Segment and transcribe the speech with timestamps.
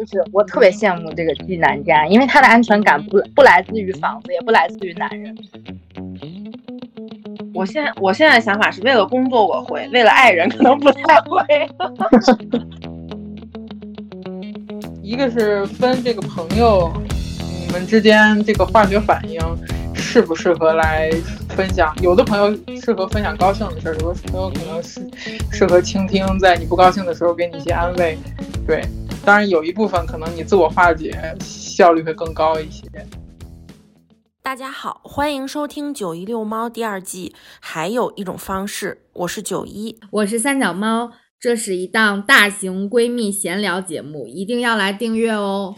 [0.00, 5.36] 就是我特别羡慕这个季南家，因为他的安全感不不来自于房子，也不来自于男人。
[7.52, 11.44] 我现在我现在的想法是为了工作我会，为了爱人可能不太会。
[15.04, 16.90] 一个是分这个朋友，
[17.66, 19.38] 你们之间这个化学反应
[19.94, 21.10] 适不适合来
[21.50, 21.94] 分享？
[22.00, 25.06] 有的朋友适合分享高兴的事儿，有的朋友可能适
[25.52, 28.16] 适合倾听，在你不高兴的时候给你一些安慰。
[28.66, 28.82] 对，
[29.30, 32.82] 当然有一部分可能你自我化解效率会更高一些。
[34.42, 37.32] 大家好，欢迎收听《九一遛猫》第二季。
[37.60, 41.12] 还有一种方式，我是九一，我是三脚猫。
[41.38, 45.76] 这是一档大型闺蜜闲聊节目，一定要来订阅哦！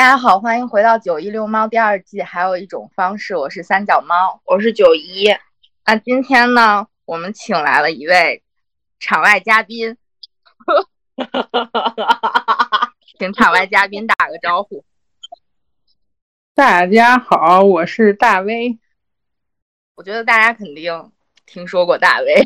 [0.00, 2.22] 大家好，欢迎回到《九一遛猫》第二季。
[2.22, 5.28] 还有一种方式，我是三脚猫，我是九一。
[5.84, 8.42] 那今天呢，我们请来了一位
[8.98, 9.98] 场外嘉宾。
[13.18, 14.86] 请场外嘉宾打个招呼。
[16.56, 18.78] 大家好，我是大威。
[19.96, 21.12] 我觉得大家肯定
[21.44, 22.36] 听说过大威，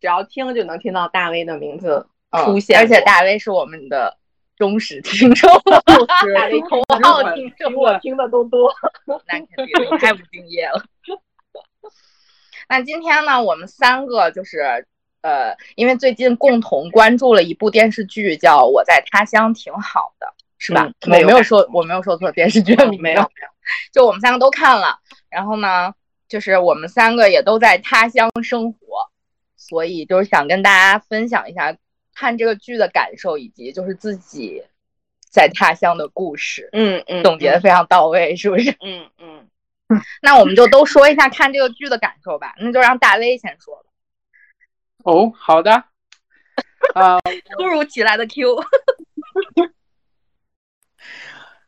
[0.00, 2.08] 只要听就能听到大威的名字
[2.44, 4.18] 出现，而且大威是我们的
[4.62, 8.72] 忠实听众，大威头号听众，我听的都多。
[9.26, 10.84] 那肯定太不敬业了。
[12.68, 14.86] 那今天呢，我们三个就是。
[15.22, 20.26] 呃，因为最近共同关注了一部电视剧，叫《我在他乡挺好的》，
[20.58, 20.90] 是吧？
[21.02, 23.48] 我没有说，我没有说错电视剧的名，没有，没有。
[23.92, 24.98] 就我们三个都看了，
[25.30, 25.94] 然后呢，
[26.26, 28.78] 就是我们三个也都在他乡生活，
[29.56, 31.72] 所以就是想跟大家分享一下
[32.14, 34.62] 看这个剧的感受，以及就是自己
[35.30, 36.68] 在他乡的故事。
[36.72, 38.70] 嗯嗯，总结的非常到位，是不是？
[38.80, 39.48] 嗯 嗯。
[40.22, 42.54] 那我们就都说一下看这个剧的感受吧。
[42.58, 43.90] 那就让大威先说吧。
[45.04, 45.72] 哦，好的，
[46.94, 47.18] 啊，
[47.58, 48.56] 突如其来的 Q，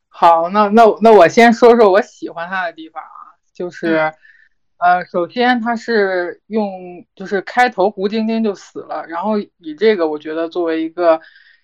[0.08, 4.14] 好，那那那我先说说我喜欢他的地方啊，就是，
[4.78, 11.20] 呃，首先他是用就是开头胡晶晶就死了，然后以这个我觉得作为一个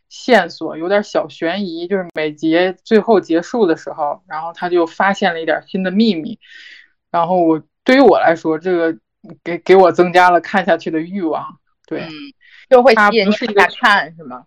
[0.08, 6.38] 线索，有点小悬疑，就是每节最后结束的时候，然后他就发现了一点新的秘密，
[7.10, 8.98] 然后我对于我来说，这个
[9.44, 11.58] 给给我增加了看下去的欲望。
[11.86, 12.06] 对，
[12.70, 14.46] 就会吸引你来看，是吗？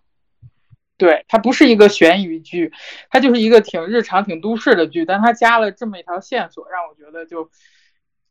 [0.96, 2.72] 对，它不是一个悬疑剧，
[3.10, 7.50] 它就是一个挺日常、挺都市的剧，但它加了这么一条线索，让我觉得就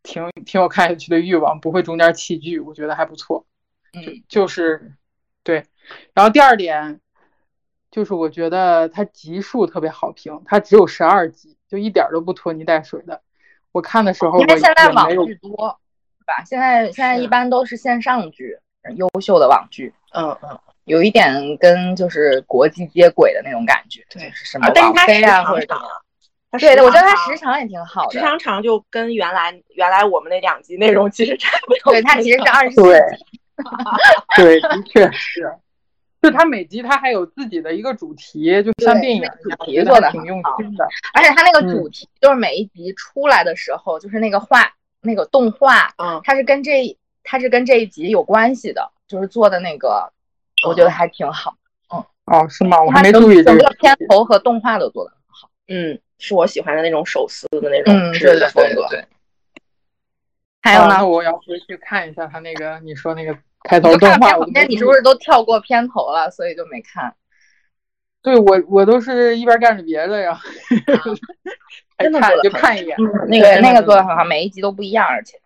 [0.04, 3.46] 挺挺有看下去的欲望，不会中间弃剧，我觉得还不错。
[3.94, 4.94] 嗯，就是
[5.44, 5.64] 对。
[6.14, 7.00] 然后第二点
[7.90, 13.22] 就是我觉得它集数特别好评，它只有十二集，就一点都不拖泥带水的。
[13.72, 15.80] 我看的时候，因为现在网剧多，
[16.20, 16.44] 对吧？
[16.46, 18.60] 现在现在一般都是线上剧。
[18.98, 24.70] 优秀的网剧，嗯嗯，有一点跟就是国际接轨的那种感觉，对，是什么？
[24.76, 25.82] 但是它时长长，
[26.60, 31.94] 对的，我觉得它时长也挺好的，时长长就跟原来原来我们那两集内容其实差不多。
[31.94, 33.40] 对，它其实是二十四集，
[34.38, 35.54] 对，的确 是，
[36.22, 46.98] 就它每集它还有自己的一个主题，就像电影主题做的挺用心的，而且它那个主题就是每一集出来的时候，就是那个画那个动画，嗯，它是跟这。
[47.26, 50.12] 它是跟这一集有关系的，就是做的那个，
[50.68, 51.54] 我觉得还挺好。
[51.90, 52.84] 嗯，哦，是吗？
[52.84, 55.12] 我还没注意整个片头和动画都做的。
[55.68, 58.88] 嗯，是我喜欢的那种手撕的那种制的风格。
[58.90, 59.06] 对。
[60.62, 61.06] 还有呢？
[61.06, 64.32] 我要回去看一下他那个你说那个开头动画。
[64.54, 67.16] 那你是不是都跳过片头了，所以就没看？
[68.22, 70.40] 对我，我都是一边干着别的呀。
[72.00, 72.98] 真的就看一眼。
[73.28, 75.38] 那个那个做的很好，每一集都不一样，而且。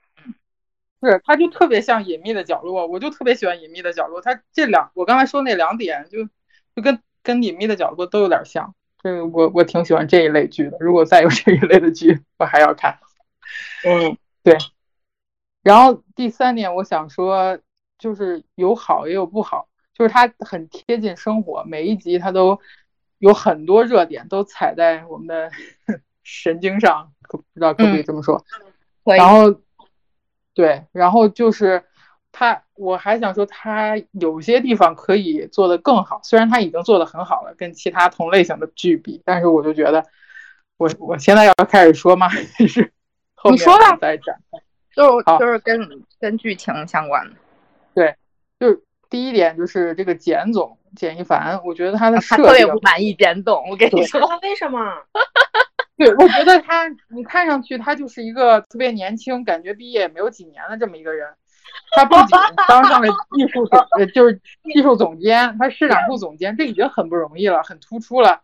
[1.01, 4.21] 是，它就特别像隐秘的角落，我就特别喜欢隐秘的角落。
[4.21, 6.25] 它这两，我刚才说那两点，就
[6.75, 8.75] 就跟跟隐秘的角落都有点像。
[9.07, 10.77] 这个我我挺喜欢这一类剧的。
[10.79, 12.99] 如果再有这一类的剧，我还要看。
[13.85, 14.57] 嗯， 对。
[15.63, 17.57] 然后第三点，我想说，
[17.97, 22.59] 就是有好也有不好，就是它很贴近生活，每一集它都
[23.19, 25.49] 有很多热点，都踩在我们的
[26.23, 28.43] 神经上，不知道可不可以这么说。
[29.03, 29.61] 然后。
[30.53, 31.83] 对，然后就是
[32.37, 40.05] 他，我还想说他有些地方可以做得更好，虽然他已经做得很好了，跟其他同类型的剧比，但是我就觉得，
[40.77, 42.29] 我我现在要开始说吗？
[42.29, 42.93] 还是
[43.33, 43.59] 后面
[43.99, 44.35] 再讲？
[44.95, 45.89] 就就是跟
[46.19, 47.35] 跟剧情相关的。
[47.95, 48.15] 对，
[48.59, 54.79] 就是第一点就是这个简总，简一凡，我觉得他的设他特别不满意简总，我跟你说，他为什么？
[55.97, 61.27] 对，我觉得他，你看上去他就是一个特别年轻，感觉毕业也没有几年的这么一个人。
[61.91, 62.37] 他不仅
[62.67, 68.41] 当上了技术总，呃，就是技术总监，他市场部总监，这已经很不容易了，很突出了。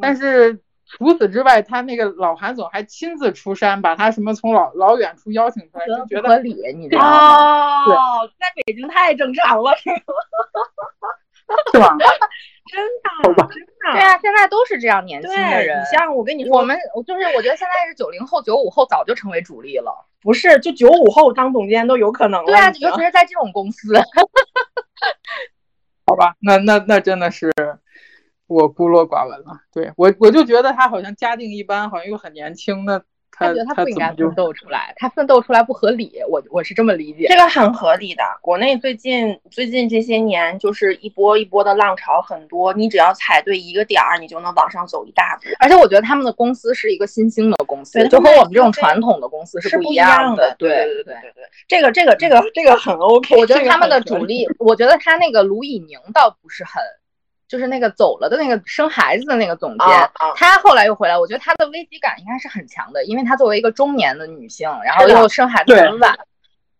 [0.00, 7.84] 但是除此之外，他那个老韩总还亲自出山，把他什么从老老远处邀请出来，就觉得合理，你知道吗？
[7.84, 9.96] 哦，在北京太正常了，是吗
[11.72, 11.96] 是吧？
[12.66, 12.82] 真
[13.34, 13.66] 的，真的。
[13.92, 15.84] 对啊，现在都是这样年轻的，人你。
[15.96, 20.06] 像我跟你说，我们就是我觉得现在是九零后、九五后早就成为主力了。
[20.22, 22.46] 不是就九五后当总监都有可能了。
[22.46, 23.92] 对啊，尤其是在这种公司。
[26.06, 27.52] 好吧，那那那真的是
[28.46, 29.60] 我孤陋寡闻了。
[29.72, 33.02] 对我我就觉得他好像家境一般，好像又很年轻，那
[33.36, 37.36] 他觉得他不应该怎么就奋斗出来，他奋斗出来不合理，我我是这么理解这。
[37.36, 38.22] 个很合理的。
[38.40, 45.48] 国内最近最近这些年就是一波一波的浪潮很多，你只要踩对一个点儿，你就能往上走一大步。
[45.60, 50.54] 而且我觉得他们的公司是一个新兴的公司，就和我们这种传统的公司是不一样的。
[50.58, 53.36] 对对对对对，这个这个这个这个很 OK。
[53.36, 56.82] 我觉得他们的主力，我觉得他那个卢以宁倒不是很，
[57.54, 66.18] 就是那个走了的那个生孩子的那个总监，啊啊他后来又回来，我觉得他的危机感应该是很强的，因为他作为一个中年的女性，然后又生孩子很晚，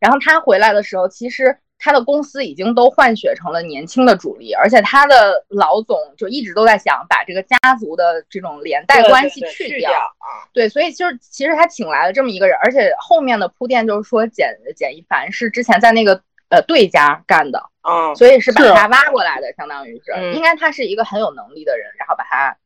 [0.00, 9.93] 然后他回来的时候，其实他的公司已经都换血成了年轻的主力，而且他的老总就一直都在想把这个家族的这种连带关系对对去掉。
[9.93, 10.43] 啊。
[10.53, 16.20] 对，所以就是其实他请来了这么一个人，而且后面的铺垫就是说简简一凡是之前在那个
[16.55, 22.56] 呃对家干的，嗯，所以是把他挖过来的，相当于是，嗯应该他是一个很有能力的人，然后把他，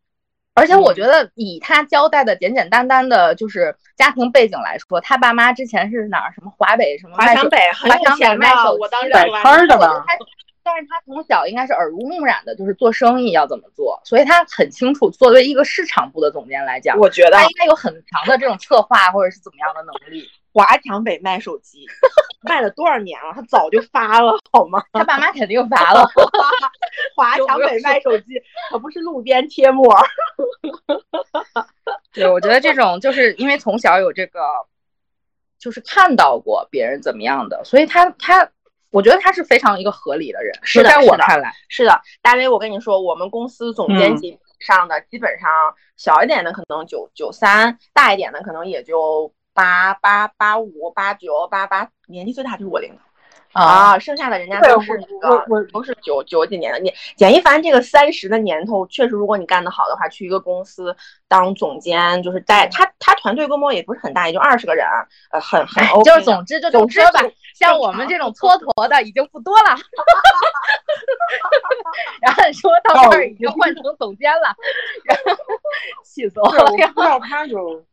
[0.54, 10.04] 而且我觉得以他交代的简简单单的，就是家庭背景来说，他爸妈之前是哪儿什么华北什么华强北很华强北有钱的卖手，我当时机摆摊的吧？
[10.62, 20.28] 但是他从小应该是耳濡目染的，就是做生意要怎么做，所以他很清楚，作为一个市场部的总监来讲，我觉得他应该有很强的这种策划或者是怎么样的能力。
[20.52, 21.86] 华强北卖手机
[22.42, 23.32] 卖了多少年了？
[23.34, 24.82] 他早就发了好吗？
[24.92, 26.04] 他爸妈肯定发了，
[27.16, 28.34] 华强北卖手机
[28.70, 29.94] 可不是路边贴膜。
[32.12, 34.40] 对，我觉得这种就是因为从小有这个，
[35.58, 38.48] 就是看到过别人怎么样的，所以他他，
[38.90, 45.48] 我觉得他是非常一个合理的人，是的是的我看来，是的，大威，我跟你说，我们公司总监嗯级上的，基本上
[45.96, 53.00] 小一点的可能九九三，大一点的可能也就八八八五八九八八，年纪最大就是我领导
[53.60, 56.78] 啊，剩下的人家都是那个都是九九几年的。
[56.78, 60.96] 你简一凡这个三十的年头，确实，如果你干得好的话，去一个公司
[61.26, 64.86] 当总监，就是带他他团队规模也不是很大，也就二十个人，
[65.32, 66.04] 呃，很很 OK。
[66.04, 67.20] 就是总之就总之吧，
[67.56, 69.74] 像我们这种蹉跎的已经不多了。
[72.20, 74.54] 然后说到这儿已经换成总监了，
[75.04, 75.24] 然后
[76.04, 76.86] 气死我了，我了。
[76.94, 77.84] 不知道他有，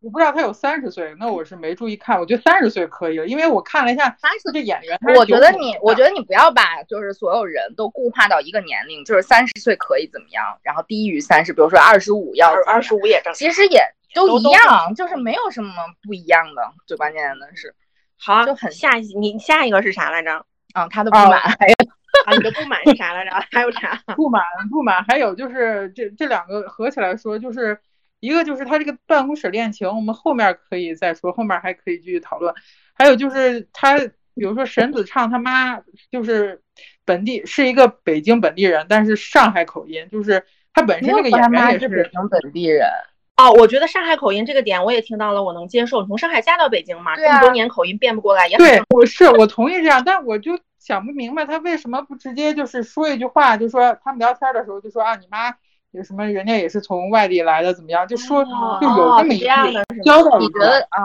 [0.00, 2.20] 我不知道他有三十岁，那我是没注意看。
[2.20, 13.34] 我觉得三十岁可以了，因为我看了一下三十这演员，我觉得你，我觉得你不要把就是所有人都固化到一个年龄，就是三十岁可以怎么样，然后低于三十，比如说二十五要二二十五，也正常。
[13.34, 13.82] 其实也
[14.14, 15.72] 都都都一样，就是没有什么
[16.06, 16.62] 不一样的。
[16.86, 17.74] 最关键的是，
[18.16, 20.46] 好，就很下一你下一个是啥来着？
[20.74, 21.74] 啊，他的不啊满，还有
[22.24, 23.32] 啊，你的不满是啥来着？
[23.50, 24.00] 还有啥？
[24.14, 24.40] 不满
[24.70, 27.76] 不满，还有就是这这两个合起来说，就是
[28.20, 32.54] 一个就是他这个办公室恋情，我们后面可以再说，后面还可以继续讨论。
[32.94, 36.60] 还有就是他，比如说沈子畅他妈就是
[37.04, 42.88] 本地是一个北京本地人，但是上海口音，就是他本身这个演员也是北京本地人，
[43.36, 46.02] 哦，我觉得上海口音这个点我也听到了，我能接受。
[46.02, 55.54] 你从上海嫁到北京嘛，啊这么多年口音变不过来，也很对，我是我同意这样，但我就想不明白他为什么不直接就是说一句话，就说他们聊天的时候就说啊，你妈
[55.92, 61.00] 有什么，人家也是从外地来的，怎么样，就说哦就有这么一句交代一下你觉得啊？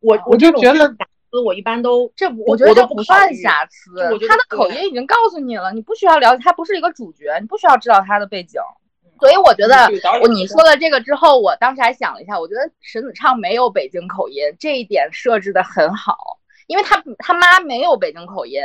[0.00, 3.90] 我我就觉得瑕疵我一般都这我我觉得这不算瑕疵
[4.28, 8.60] 他的口音已经告诉你了，你不需要了解，他不是一个主角，你不需要知道他的背景。
[9.20, 9.88] 所以我觉得
[10.28, 18.60] 你说了这个之后，我当时还想了一下，我觉得沈子畅没有北京口音，这一点设置的很好，因为他他妈没有北京口音，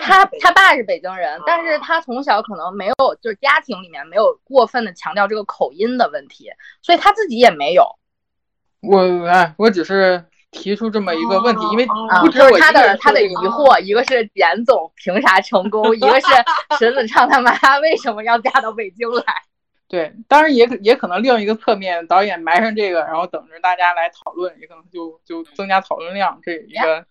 [0.00, 6.50] 他他爸是北京人，但是他从小可能没有，就是家庭里面没有过分的强调这个口音的问题，
[6.82, 7.84] 所以他自己也没有。
[8.80, 11.86] 我哎，我只是提出这么一个问题，因为
[12.20, 16.26] 不止就是他我一个人的他的疑惑，一个是简总凭啥成功，一个是
[16.78, 19.24] 沈子畅他妈 为什么要嫁到北京来。
[19.88, 27.04] 对，当然也可也可能另一个侧面，导演埋上这个，然后等着大家来讨论，也可能就就增加讨论量，这一个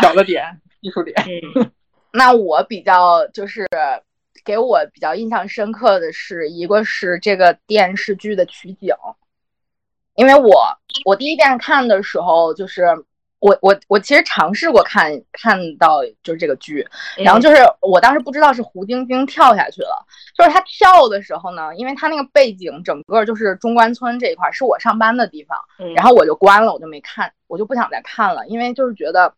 [0.00, 1.14] 小的点，艺术点。
[1.56, 1.70] 嗯
[2.12, 3.66] 那我比较就是
[4.44, 8.94] 给我比较印象深刻的是，一个是这个电视剧的取景，
[10.14, 13.04] 因为我我第一遍看的时候就是。
[13.42, 20.06] 我我我其实尝试过看看到就是这个剧，然后就是我当时不知道是胡晶晶跳下去了，
[20.38, 25.58] 就是她跳的时候呢，因为她那个背景整个就是中关村这一块是我上班的地方，
[25.96, 29.34] 然后我就关了，我就没看，我就不想再看了，因为就是觉得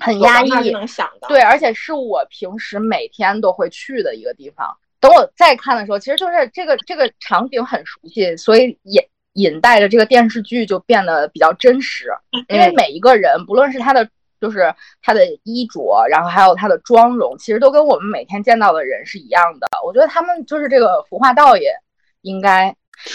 [0.00, 4.76] 很压抑，能想到对，而且是我平时每天都会去的一个地方。
[5.00, 9.08] 等我再看的时候，其实就是这个这个场景很熟悉，所以也。
[9.36, 12.12] 引带着这个电视剧就变得比较真实，
[12.50, 14.06] 因为每一个人，不论是他的
[14.38, 19.66] 就是他的衣着，然后还有他的妆容，其实都跟我们每天见到的人是一样的。
[19.86, 21.72] 我觉得他们就是这个服化道也
[22.20, 22.66] 应该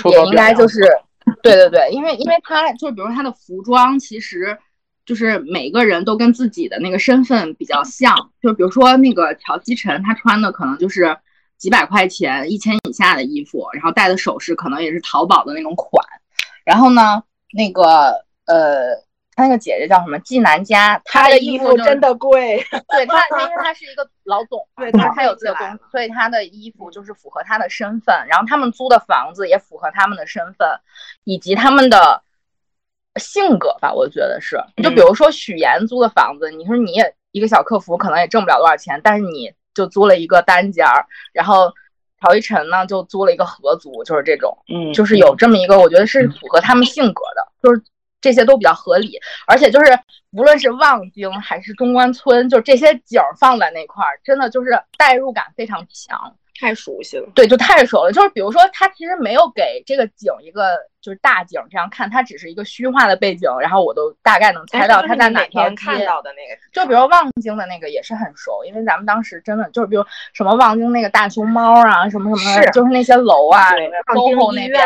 [0.05, 0.81] 也应该就是
[1.43, 4.57] 对对对，因为因为他就是比如他的服装，其实
[5.07, 11.17] 就是每个人都跟自己的那个身份比较像，就比如说那个乔西晨，他穿的可能就是。
[11.57, 16.05] 几百块钱、一千以下的衣服，然后戴的首饰可能也是淘宝的那种款。
[16.63, 18.93] 然后呢，那个呃，
[19.35, 20.19] 他那个姐姐叫什么？
[20.19, 22.63] 纪南佳，她的衣服真的贵。
[22.89, 28.15] 对她，因为她是一个老总， 对，她有自己的公司，所以她的衣服就是符合她的身份。
[28.29, 30.67] 然后他们租的房子也符合他们的身份，
[31.23, 32.21] 以及他们的
[33.17, 34.57] 性格吧，我觉得是。
[34.83, 39.51] 就比如说许岩租的房子，你说你也一个小客服，可能也挣不了多少钱，但是你。
[39.77, 41.71] 就租了一个单间儿，然后
[42.19, 47.79] 陶一晨呢就租了一个合租，就是这种，嗯，就是有这么一个，我觉得是符合他们性格的，就是
[48.19, 49.91] 这些都比较合理，而且就是
[50.31, 56.33] 无论是望京还是中关村，就这些景放在那块儿，真的就是代入感非常强。
[56.59, 58.11] 太熟悉了，对，就太熟了。
[58.11, 66.59] 就是比如说，他其实没有给这个景一个就是大景这样看，它只是一个虚化的背景，然后我都大概能猜到他在哪条看到的那个。
[66.73, 73.71] 就比如望京的那个也是很熟，因为咱们当时真的就是，比如什么望京那个大熊猫啊，什么什么，就是那些楼啊
[74.13, 74.83] ，SOHO 那边。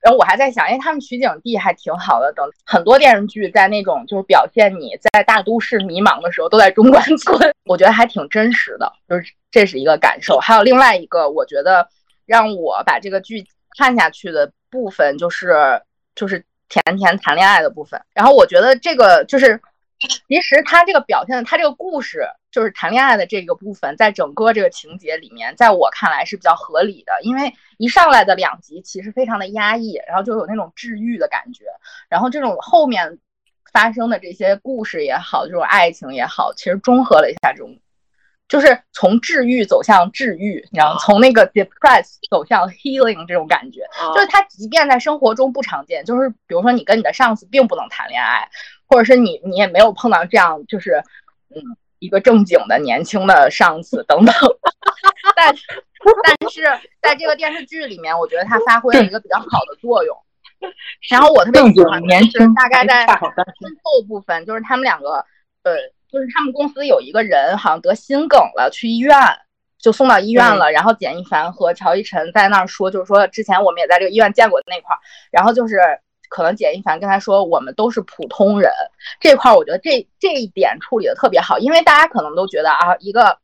[0.00, 9.32] 然后我还在想，因为他们取景地还挺好的，等很多电视剧在那种就是表现你在大都市迷茫的时候，都在中关村，我觉得还挺真实的，就是。
[9.54, 11.88] 这是一个感受，还有另外一个，我觉得
[12.26, 13.46] 让我把这个剧
[13.78, 15.80] 看下去的部分，就是
[16.16, 18.02] 就是甜甜谈恋爱的部分。
[18.14, 19.62] 然后我觉得这个就是，
[20.26, 27.12] 其实他这个表现的，他这个故事就是谈恋爱的这个部分，在整个这个情节里面，在我看来是比较合理的。
[27.22, 31.66] 因为一上来的两集其实非常的压抑，然后就有那种治愈的感觉。
[32.08, 33.20] 然后这种后面
[33.72, 37.78] 发生的这些故事也好，这种爱情也好，其实中和了一下这种。
[38.46, 43.80] 就是从治愈走向治愈，你知道，从那个 depressed 走向 healing 这种感觉，
[44.14, 48.46] 就是他即便在生活中不常见，就是比如说你跟你的上司并不能谈恋爱，
[48.86, 51.02] 或者是你你也没有碰到这样就是
[51.54, 51.62] 嗯
[52.00, 54.34] 一个正经的年轻的上司等等，
[55.34, 55.54] 但
[56.22, 56.62] 但是
[57.00, 60.16] 在这个电视剧里面，我觉得他发挥了一个比较好的作用。
[61.10, 65.24] 然后我特别喜欢年轻，大概在最后部分，就是他们两个
[65.62, 65.72] 呃。
[66.14, 69.12] 就是他们公司有一个人好像得心梗了，去医院
[69.80, 70.70] 就送到医院了。
[70.70, 74.98] 然后简一凡和乔一晨在那儿说，就是说之前我们也在这个医院见过那块儿。
[75.32, 75.76] 然后就是
[76.28, 78.70] 可能简一凡跟他说，我们都是普通人。
[79.18, 83.36] 这块儿我觉得这这一点处理的特别好，因为大家可能都觉得啊，一个。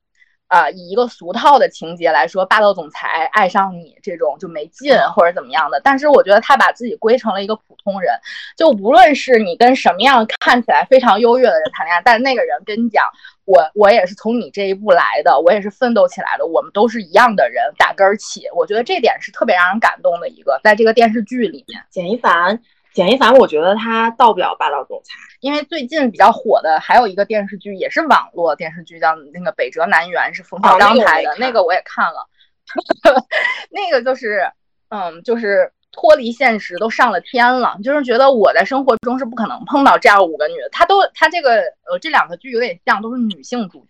[0.51, 5.81] 啊，以一个俗套的情节来说，霸道总裁爱上你这种就没劲，或者怎么样的。
[5.85, 8.13] 但是我觉得他把自己归成了一个普通人，
[8.57, 13.05] 就无论是你跟什么样看起来非常优越的人谈恋爱，但是那个人跟你讲，
[13.45, 18.49] 我我也是从你这一步来的，我也是奋斗起来的，我们都是一样的人，打根儿起。
[18.57, 22.61] 我觉得这点是特别让人感动的一个，在这个电视剧里面，简一凡。
[22.95, 32.27] 简一凡，我觉得他到不了霸道总裁，因为最近比较火的还有一个电视剧，也是网络电视剧，叫那个《北辙南辕》，是冯小刚拍的，那个我也看了。
[33.71, 34.49] 那个就是，
[34.91, 40.69] 嗯，就是脱离现实，都上了天了，就是觉得我在生活中是不可能碰到这样五个女的。
[40.71, 43.87] 她都，她这个，呃，这两个剧有点像，都是女性主角，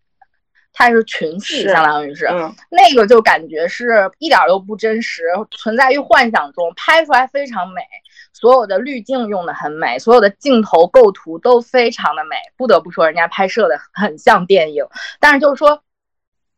[0.72, 2.26] 她是群戏，相当于是，
[2.70, 7.82] 那个就感觉是一点都不真实，存在于幻想中，拍出来非常美。
[8.40, 14.86] 所有的滤镜用的很美，所有的镜头构图都非常的美，不得不说人家拍摄的很像电影。
[15.20, 15.82] 但是就是说，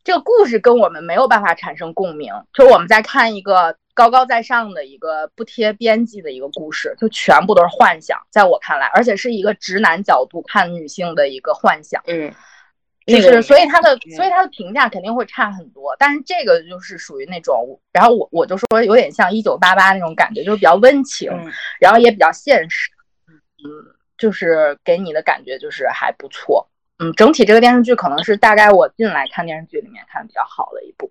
[0.05, 8.17] 这个故事跟我们没有办法产生共鸣，就是我们在看一个高高在上的一个不贴边际的一个故事，就全部都是幻想。
[8.31, 12.01] 在我看来，而且是一个直男角度看女性的一个幻想。
[12.07, 12.33] 嗯。
[13.06, 15.94] 就是，所以他的，所以他的评价肯定会差很多。
[15.99, 21.30] 但是这个就是属于那种，然后我我就说有点像一九八八那种感觉，就是比较温情，
[21.80, 22.90] 然后也比较现实，
[23.64, 23.68] 嗯，
[24.16, 26.68] 就是给你的感觉就是还不错。
[26.99, 31.11] 嗯，整体这个电视剧可能是大概我进来看电视剧里面看比较好的一部。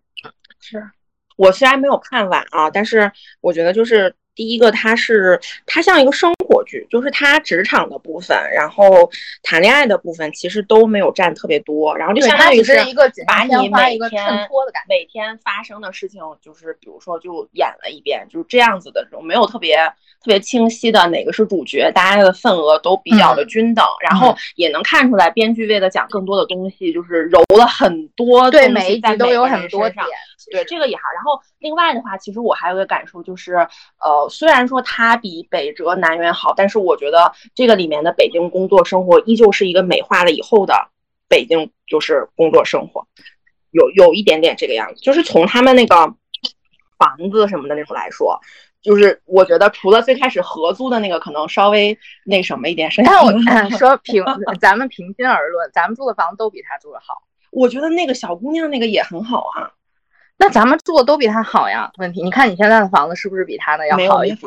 [0.62, 0.90] 是
[1.36, 9.10] 我虽然没有看完啊，但是我觉得就是第一个，它是它像一个生活剧，就是他职场的部分，然后
[9.42, 19.78] 谈恋爱的部分其实都没有占特别多，然后就相当于是一个把你每天衬托的感觉，每天发生的事情，就是比如说就演了一遍，就是这样子的这种，没有特别。
[20.24, 30.06] 特别清晰的哪个是主角，大家的份额都比较的均等，然后也能看出来编剧为了讲更多的东西，就是揉了很多对每一集都有很多点，
[30.50, 31.04] 对这个也好。
[31.14, 33.56] 然后另外的话，其实我还有个感受就是，
[34.00, 40.90] 呃，虽然说它比北辙南辕好，但是我觉得这个里面的北京工作生活依旧是一个美化了以后的
[41.28, 43.06] 北京，就是工作生活，
[43.72, 45.96] 有有一点点这个样子，就是从他们那个
[46.98, 48.40] 房子什么的那种来说。
[48.84, 51.96] 就是我觉得，除了最开始合租的那个可能稍微
[52.26, 53.32] 那什么一点，但我
[53.78, 54.26] 说平，
[54.60, 57.22] 咱们平心而论，咱们住的房子都比他住的好。
[57.52, 59.70] 我觉得那个小姑娘那个也很好啊。
[60.42, 61.92] 那咱们住的都比他好呀？
[62.00, 64.40] 问题，你看你现在的房子是不是比他的要好一点？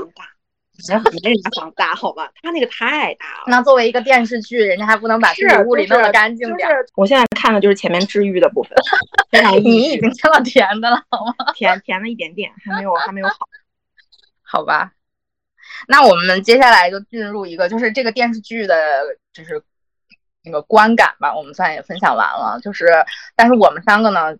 [0.89, 2.33] 没有，没人家房子大，好吧？
[2.43, 3.45] 他那个太大了。
[3.47, 6.69] 那作为一个电视剧，人家还不能把自己屋里弄得干净点？
[6.97, 8.77] 我现在看的就是前面治愈的部分，
[9.31, 11.33] 非常你已经吃了甜的了，好吗？
[11.55, 13.37] 甜甜了一点点，还没有，还没有好。
[14.43, 14.91] 好吧，
[15.87, 18.75] 那我们接下来就进入一个，就是这个电视剧的，
[19.33, 19.63] 就是
[20.43, 21.33] 那个观感吧。
[21.37, 22.87] 我们算也分享完了，就是，
[23.37, 24.37] 但是我们三个呢，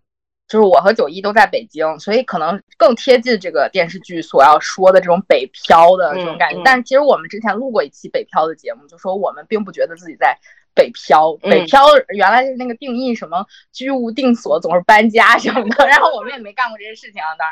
[0.55, 6.63] 就是我和九一都在北京，所以可能更贴近这个电视剧所要说的这种北漂的这种感觉。
[6.65, 10.39] 但是其实我们之前录过一期北漂的节目，就说我们并不觉得自己在
[10.73, 11.35] 北漂。
[11.43, 15.89] 北漂原来是那个定义，什么居无定所，总是搬家什么的。
[15.89, 17.49] 然后我们也没干过这些事情啊，当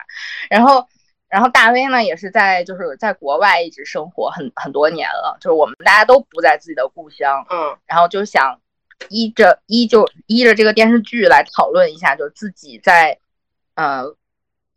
[0.49, 0.87] 然，然后。
[1.33, 8.61] 然后大威呢，也是在就是在国外一直生活很很多年了，就是我们大家都不在自己的故乡，嗯，然后就想
[9.09, 13.19] 依着依就依着这个电视剧来讨论一下，就是自己在
[13.75, 14.15] 呃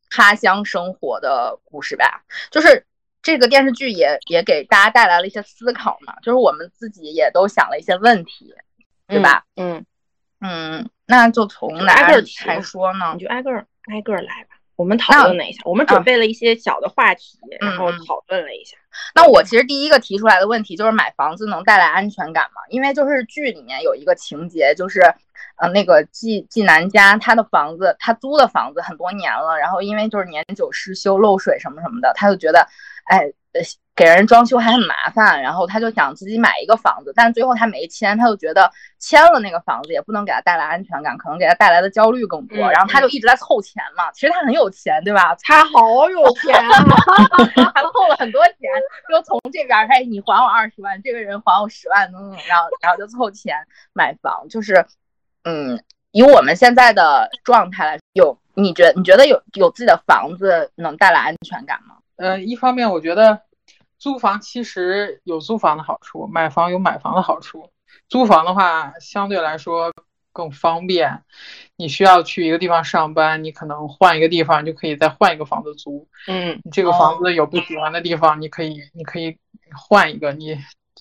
[0.10, 2.24] 他乡生活的故事吧。
[2.51, 2.86] 就是
[3.22, 8.54] 这个电视剧也也给大家带来了一些思考嘛，就是我们自己也都想了一些问题，
[9.08, 9.45] 对吧？
[9.56, 9.86] 嗯
[10.41, 13.13] 嗯，那就从哪个开说呢？
[13.13, 13.52] 你就挨个
[13.86, 14.55] 挨个来吧。
[14.76, 18.78] 我们讨论了一下，我们准备了一些小的话题，然后讨论了一下。
[19.14, 22.62] 那我其实第一个提出来的问题就是买房子能带来安全感吗？
[22.70, 25.02] 因为就是剧里面有一个情节，就是，
[25.58, 32.68] 呃，那个季季南家他的房子，他租的房子很多年了，然后因为就是年久失修、漏水什么什么的，他就觉得，
[33.06, 33.32] 哎。
[33.95, 44.12] 给人装修还很麻烦，然后他就想自己买一个房子，但最后他没签，他就觉得签了那个房子也不能给他带来安全感，可能给他带来的焦虑更多，然后他就一直在凑钱嘛。
[44.12, 45.34] 其实他很有钱，对吧？
[45.43, 46.84] 他好有钱啊，
[47.73, 48.69] 还凑了很多钱，
[49.10, 53.55] 就从这边开始，你还我二十万，这个人还我十万，等等，然后然后就凑钱
[53.93, 54.45] 买房。
[54.49, 54.86] 就是，
[55.45, 55.81] 嗯，
[56.12, 61.95] 以我们现在的状态来，有你觉你觉得有有自己的房子能带来安全感吗？
[62.17, 63.39] 呃，一方面我觉得。
[63.97, 67.71] 租房其实有租房的好处，买房有买房的好处。
[68.10, 69.91] 租房的话，相对来说
[70.31, 71.23] 更方便。
[71.77, 76.08] 你需要去一个地方上班，你可能换一个地方就可以再换一个房子租。
[76.27, 79.38] 嗯，这个房子有不喜欢的地方，你可以你可以
[79.75, 80.34] 换一个。
[80.34, 80.58] 你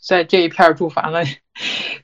[0.06, 1.22] 在这一片住烦了，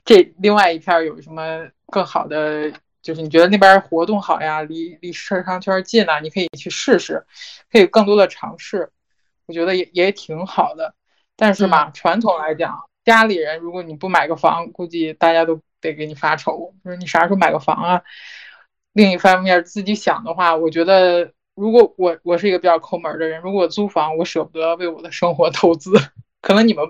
[0.03, 2.71] 这另外一片有什么更好的？
[3.01, 7.25] 就是你觉得那边活动好呀，离离市商圈近啊，你可以去试试，
[7.71, 8.91] 可以更多的尝试。
[9.45, 10.93] 我觉得也也挺好的，
[11.35, 18.01] 但是吧，传统来讲，家里人如果你不买个房，估计大家都得给你发愁，就是你啥时候买个房啊？
[18.93, 25.91] 另一方面，自己想的话，我觉得如果我我是一个比较抠门的人，如果租房，我舍不得为我的生活投资。
[26.41, 26.83] 可能你们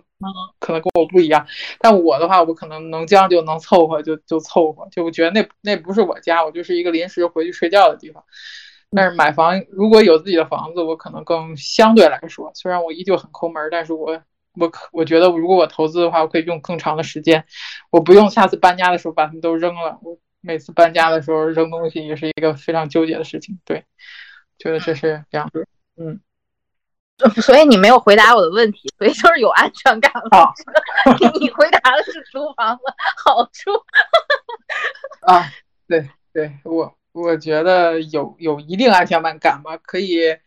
[0.60, 1.46] 可能跟我不一样，
[1.78, 8.24] 但我的话，我可能能将就能凑合就就凑合，就我觉得那那不是我家，我就是一个临时回去睡觉的地方。
[8.94, 14.22] 但是买房如果有自己的房子，我可能更相对来说，虽然我依旧很抠门，但是我
[14.56, 17.46] 我可我觉得如果我投资的话，我可以用更长的时间，
[17.90, 19.98] 我不用下次搬家的时候把它们都扔了。
[20.04, 23.58] 我每次搬家的时候扔东西也是一个非常纠结的事情。
[23.64, 23.86] 对，
[24.58, 26.20] 觉得这是两个，嗯，
[27.42, 30.54] 所以你没有回答我的问题，所以就是有安全感了。
[31.40, 33.72] 你回答的是租房的好处。
[35.22, 35.50] 啊，
[35.88, 36.94] 对对，我。
[37.12, 40.38] 我觉得有有一定安全感吧，可以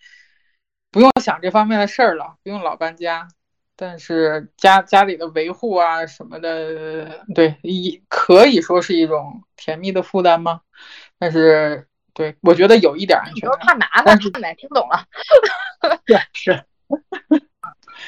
[0.90, 3.28] 不用想这方面的事儿了，不用老搬家。
[3.76, 10.60] 但是家家里的维护啊什么的，对，一可以说是一种甜蜜的负担吗？
[11.18, 13.58] 但是对我觉得有一点安全感。
[13.58, 14.16] 怕麻烦，
[14.56, 15.04] 听懂了。
[16.06, 16.64] 对，是。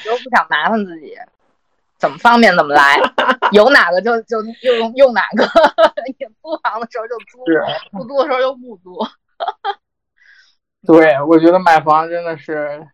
[0.05, 1.17] 都不想麻烦自己。
[1.97, 2.99] 怎么方便怎么来，
[3.51, 5.45] 有哪个就就用用哪个。
[6.41, 7.43] 租房的时候就租，
[7.91, 8.97] 不租的时候就不租。
[10.87, 12.87] 对，我觉得买房真的是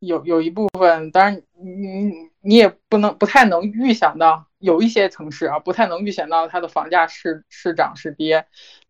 [0.00, 8.46] 有有一部分，当然你你也不能不太能预想到，有一些城市啊，不太能预想到它的房价是是涨是跌，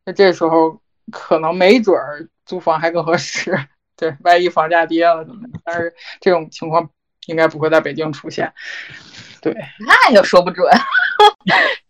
[0.06, 0.80] 那这时候
[1.12, 3.58] 可能没准儿租房还更合适。
[3.94, 5.42] 对，万一房价跌了怎么？
[5.64, 6.88] 但是这种情况
[7.26, 8.54] 应该不会在北京出现。
[9.52, 10.68] 对，那也说不准，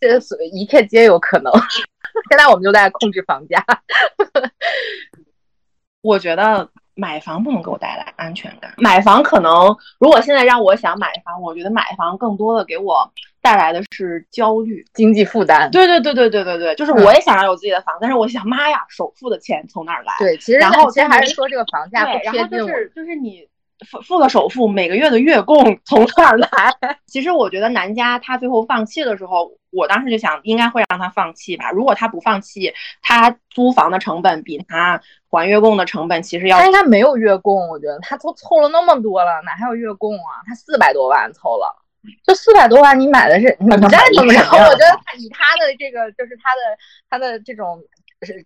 [0.00, 1.52] 这所一切皆有可能。
[2.30, 3.64] 现在我们就在控制房价。
[6.02, 8.72] 我觉得买房不能给我带来安全感。
[8.76, 13.10] 买房可能，如果现在让我想买房，我觉得买房更多的给我
[13.42, 15.70] 带来的是焦虑、经济负担。
[15.70, 20.14] 对对对对对对对，就是我也想要有自己的房子，但是我想，妈呀，首付的钱从哪儿来？
[20.18, 23.46] 对，其实然后其实还是说这个房价对，不然后就贴近我是就是你
[23.88, 26.48] 付付了首付，每个月的月供 从哪儿来？
[27.06, 31.70] 其实我觉得南家他最后放弃的时候，我当时就想，应该会让他放弃吧。
[31.70, 40.40] 如果他不放弃，他租房的成本比他还月供的成本其实要他应该没有月供，我觉得他都凑了那么多了，哪还有月供啊？
[40.46, 41.74] 他四百多万凑了，
[42.24, 46.78] 这四百多万你买的是你再怎么着，我觉得他以他的这个就是他的
[47.10, 47.78] 他的这种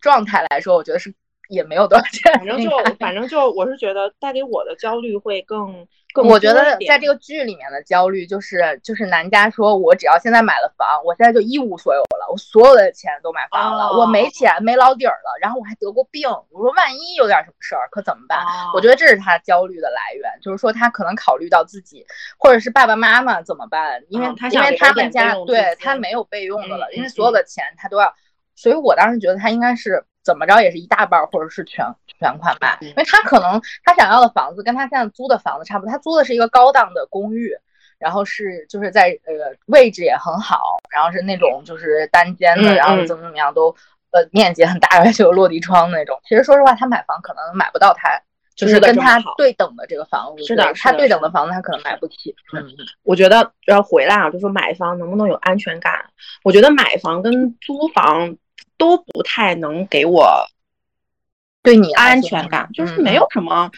[0.01, 1.14] 状态来说，我觉得是
[1.51, 2.33] 也没有多少钱。
[2.35, 18.41] 反正就反正就我是觉得带给我的焦虑会更更我觉得在这个剧里面的焦虑就是，就是男家说，我只要现在买了房，我现在就一无所有了，我所有的钱都买房了，哦我没钱没老底儿了，然后我还得过病，我说万一有点什么事儿，可怎么办？
[18.41, 22.05] 哦我觉得这是他焦虑的来源，就是说他可能考虑到自己
[22.39, 28.13] 或者是爸爸妈妈怎么办，因为、嗯他因为他们家对他没有备用的了，嗯因为嗯所有的钱他都要，
[28.61, 31.87] 所以我当时觉得他应该是怎么着也是一大半儿或者是全
[32.18, 37.57] 全款买，嗯因为他可能他想要的房子跟他现在租的房子差不多，他租的是一个高档的公寓。
[37.99, 43.68] 然后是就是在呃位置也很好，然后是那种就是单间的，嗯然后嗯怎么怎么样都
[44.12, 46.18] 呃面积很大，而且有落地窗那种。
[46.27, 48.18] 其实说实话，他买房可能买不到他
[48.57, 52.35] 就是跟他对等的这个房子，是的他对等的房子他可能买不起。
[52.55, 52.66] 嗯，
[53.03, 55.92] 我觉得要回来啊，就说买房能不能有安全感？
[56.42, 58.35] 我觉得买房跟租房
[58.81, 60.27] 都不太能给我
[61.62, 63.71] 对你安全感，就是嗯没有什么。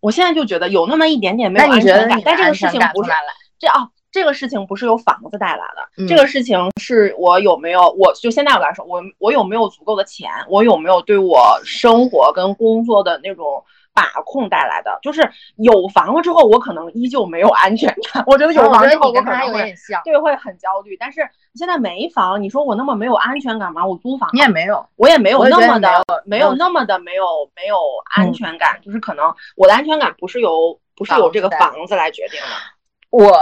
[0.00, 3.10] 我现在就觉得有那么一点点没那有安全感但这个事情不是？
[3.58, 15.22] 这啊，这个事情不是由房子带来的，嗯这个事情是我有没有，我就现在我来说，我我有没有足够的钱，我有没有对我生活跟工作的那种把控带来的，就是
[15.56, 18.22] 有房了之后，我可能依旧没有安全感。
[18.26, 21.22] 我觉得有房之后，我可能会点像，对会很焦虑，但是
[21.54, 23.86] 现在没房，你说我那么没有安全感吗？
[23.86, 24.86] 我租房你也没有。
[24.96, 27.76] 我也没有那么的没有没有那么的没有没有
[28.14, 32.46] 安全感，就是可能我的安全感不是由不是由这个房子来决定的。
[33.10, 33.32] 我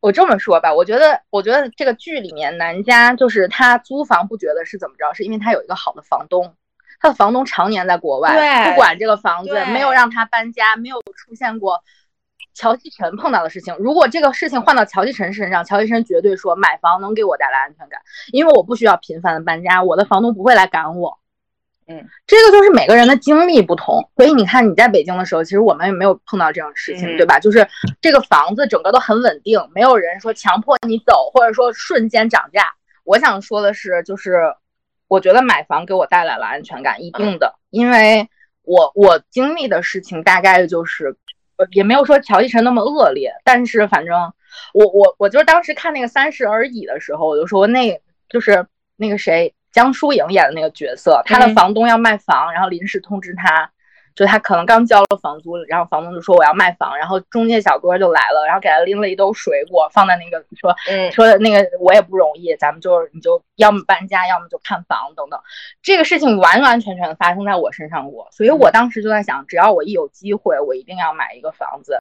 [0.00, 6.54] 我这么说吧，我觉得我觉得这个剧里面男家就是他租房不觉得是怎么着，是因为他有一个好的房东。
[7.02, 11.82] 他的房东常年在国外，对不管这个房子，没有让他搬家，没有出现过
[12.60, 13.74] 乔继晨碰到的事情。
[13.78, 17.98] 如果这个事情换到乔继晨身上，乔继晨绝对说买房能给我带来安全感，
[18.32, 21.18] 因为我不需要频繁的搬家，我的房东不会来赶我。
[21.88, 27.40] 嗯，这个就是每个人的经历不同，所以你看你在北京的时候，其实我们也没有碰到这种事情，嗯对吧？
[27.40, 27.66] 就是
[28.02, 32.74] 这个房子整个都很稳定，没有人说强迫你走，或者说瞬间涨价。
[33.04, 34.54] 我想说的是，就是
[35.08, 38.28] 我觉得买房给我带来了安全感，一定的，因为
[38.64, 41.16] 我我经历的事情大概就是，呃，
[41.72, 44.16] 也没有说乔一晨那么恶劣，但是反正
[44.72, 53.70] 我我我就是当时看那个《三十而已》的时候，我就说那就是那个谁江疏影演的那个角色，她的嗯房东要卖房，然后临时通知他。
[54.14, 65.40] 就他可能刚交了房租，然后房东就说我要卖房，然后中介小哥就来了，然后给他拎了一兜水果放在那个说嗯说那个我也不容易，咱们就是你就要么搬家，要么就看房等等。
[65.82, 71.98] 这个事情完完全全的发生在我身上过，所以我当时就在想，只要我一有机会，我一定要买一个房子，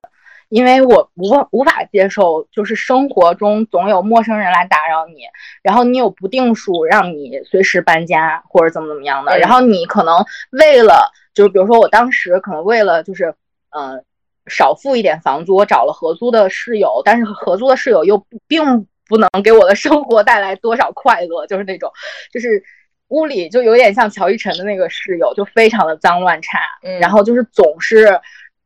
[0.50, 5.22] 因为我无无法接受就是生活中总有陌生人来打扰你，
[5.62, 13.34] 然后你有不定数让你随时搬家或者怎么怎么样的，嗯然后你可能为了就是比如说我当时可能为了就是
[13.72, 14.02] 呃
[14.48, 21.92] 少付一点房租，我找了合租的室友，但是合租的室友又并不能给我的生活带来多少快乐，就是那种
[22.34, 22.64] 就是。
[23.10, 28.06] 屋里就有点像乔一晨的那个室友，就非常的脏乱差，嗯然后就是总是，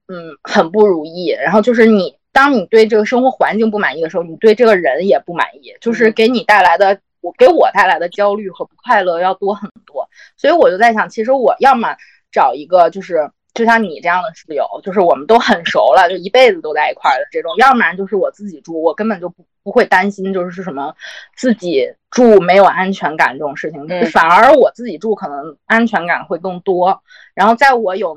[0.08, 1.28] 嗯，很不如意。
[1.30, 10.08] 然后就是你，当你对这个生活环境不满意的时候，你对这个人也不满意，就是嗯给你带来的，我给我带来的焦虑和不快乐要多很多。
[10.38, 11.96] 所以我就在想，其实我要么
[12.32, 20.94] 找一个就是就像你这样的室友，就是我们都很熟了，就一辈子都在一块儿的这种；要不然就是我自己住，我根本就不不会担心就是什么
[21.36, 27.02] 自己住没有安全感这种事情，嗯反而我自己住可能安全感会更多。
[27.36, 28.16] 然后在我有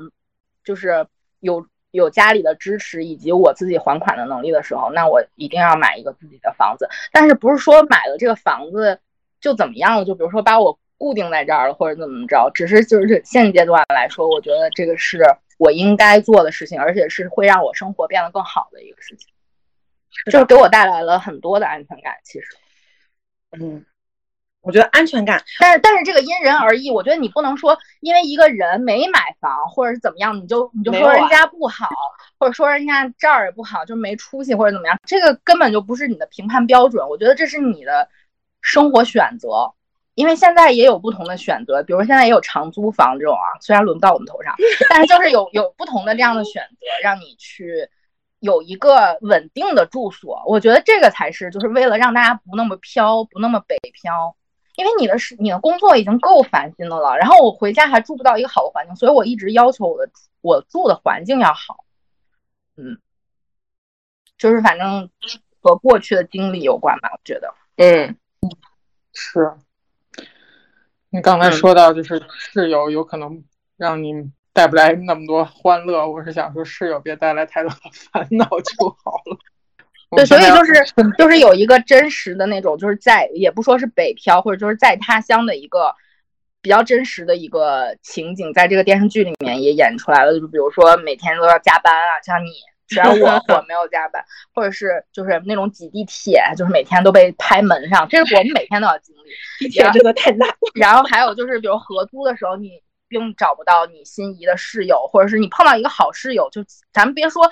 [0.63, 1.05] 就是
[1.39, 1.65] 有
[1.97, 6.87] 有家里的支持以及我自己还款的能力的时候，那我一定要买一个自己的房子。
[7.11, 8.99] 但是不是说买了这个房子
[9.41, 10.05] 就怎么样了？
[10.05, 12.49] 就比如说把我固定在这儿了，或者怎么着？
[12.53, 15.21] 只是就是现阶段来说，我觉得这个是
[15.57, 19.27] 我应该做的事情，而且是会让我生活变得更好的一个事情，
[20.31, 22.15] 就是给我带来了很多的安全感。
[22.23, 22.47] 其实，
[23.59, 23.83] 嗯。
[24.61, 26.91] 我觉得安全感，但是但是这个因人而异。
[26.91, 31.87] 我觉得你不能说因为一个人没买房或者是怎么样，你就你就说人家不好，
[32.37, 34.99] 或者说人家这儿也不好，就没出息或者怎么样。
[35.05, 37.07] 这个根本就不是你的评判标准。
[37.07, 38.09] 我觉得这是你的
[38.59, 39.71] 生活选择，
[40.15, 44.53] 因为现在也有不同的选择，比如说现在也有长租房这种啊，虽然轮不到我们头上，
[44.89, 47.87] 但是就是有有不同的这样的选择，让你去
[48.39, 50.43] 有一个稳定的住所。
[50.45, 54.35] 我觉得这个才是就是为了让大家不那么飘，不那么北漂。
[54.77, 60.11] 因为你的是你的工作已经够烦心的了，然后我回家还住不到一个好的环境，所以我一直要求我的
[60.41, 61.83] 我住的环境要好。
[62.75, 62.99] 嗯，
[64.37, 65.09] 就是反正
[65.61, 67.51] 和过去的经历有关吧，我觉得。
[67.77, 68.15] 嗯，
[69.13, 69.57] 是。
[71.09, 73.43] 你刚才说到就是室友有可能
[73.77, 74.13] 让你
[74.53, 77.77] 带不来那么多欢乐，我是想说室友别带来太多的
[78.11, 79.37] 烦恼就好了。
[80.11, 80.73] 对，所以就是
[81.17, 85.93] 就是有一个真实的那种，就是在也不说是北漂，或者就是在他乡的一个
[86.61, 90.39] 比较真实的一个情景，在这个电视剧里面也演出来了。
[90.39, 92.51] 就比如说每天都要加班啊，像你，
[92.87, 99.19] 虽然我我没有加班，或者是就是那种挤地铁，就是每天都被拍门上，这是我们每天都要经历。
[99.59, 100.47] 地铁真的太难。
[100.73, 107.49] 然后还有就是，比如合租的时候，你并找不到你心仪的室友，或者是你碰到一个好室友，就咱们别说。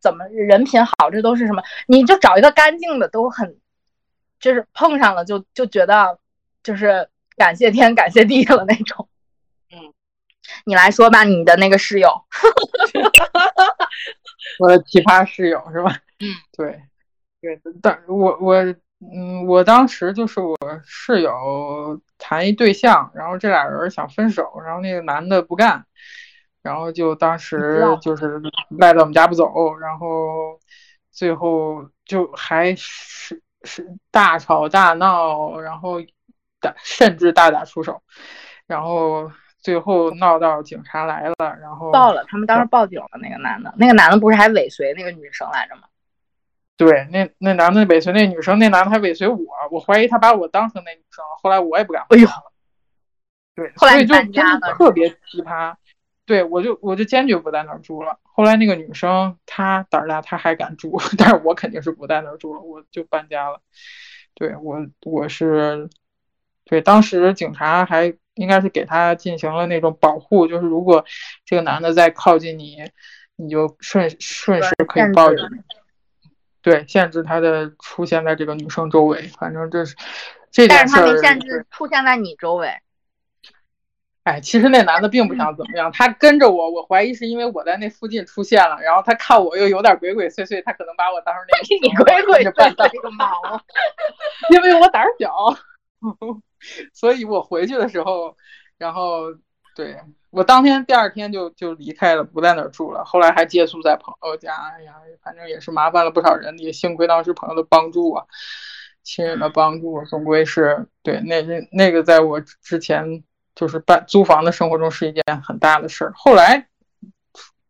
[0.00, 1.62] 怎么人品好，这都是什么？
[1.86, 3.56] 你就找一个干净的，都很，
[4.38, 6.18] 就是碰上了就就觉得
[6.62, 9.08] 就是感谢天感谢地了那种。
[9.72, 9.92] 嗯，
[10.64, 12.08] 你来说吧，你的那个室友，
[14.60, 15.98] 我的奇葩室友是吧？
[16.20, 16.80] 嗯， 对，
[17.40, 18.54] 对，但我我
[19.00, 25.84] 嗯，我当时就是我室友谈一对象，然后这俩人想分手，然后那个男的不干。
[26.66, 28.42] 然后就当时就是
[28.76, 30.58] 赖在我们家不走，然后
[31.12, 36.00] 最后就还是是大吵大闹，然后
[36.60, 38.02] 打甚至大打出手，
[38.66, 43.06] 然后最后闹到警察来了，然后报了，他们当时报警了。
[43.22, 45.82] 那个男的，那个男的不是还尾随那个女生来着吗？
[46.76, 49.38] 对，那那男的尾随那女生，那男的还尾随我，
[49.70, 52.04] 我怀疑他把我当成那女生，后来我也不敢。
[52.08, 52.28] 哎呦，
[53.54, 55.72] 对，后来就真的特别奇葩。
[56.26, 58.18] 对，我就我就坚决不在那儿住了。
[58.24, 63.60] 后来那个女生她胆儿大，她还敢住， 但是我肯定是不在那儿住了，我就搬家了。
[64.34, 65.88] 对我我是，
[66.64, 71.04] 对，当时警察还应该是给他进行了那种保护，就是如果
[71.44, 72.78] 这个男的再靠近你，
[73.36, 75.38] 你就顺顺势可以报警。
[76.60, 79.22] 对，限制他的出现在这个女生周围。
[79.38, 79.94] 反正这是
[80.50, 81.06] 这件事儿。
[81.06, 82.68] 但是他没限制出现在你周围。
[84.26, 93.62] 哎，其实那男的并不想怎么样，他跟着我，我怀疑是因为我在那附近出现了，然后他看我又有点鬼鬼祟祟，他可能把我当成那 个你鬼鬼祟祟个毛啊！
[94.50, 95.30] 因为我胆儿小，
[96.92, 98.36] 所以我回去的时候，
[98.78, 99.26] 然后
[99.76, 99.96] 对
[100.30, 103.04] 我当天第二天就就离开了，不在那儿住了。
[103.04, 108.24] 后来还借宿在朋友家，哎呀，反正也是麻烦了不少人，也幸亏当时朋友的帮助啊，
[109.04, 113.22] 亲人的帮助，总归是对那那那个在我之前。
[113.56, 116.12] 就是办租房的生活中是一件很大的事儿。
[116.14, 116.68] 后来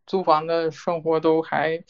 [0.05, 1.83] 租房的生活都还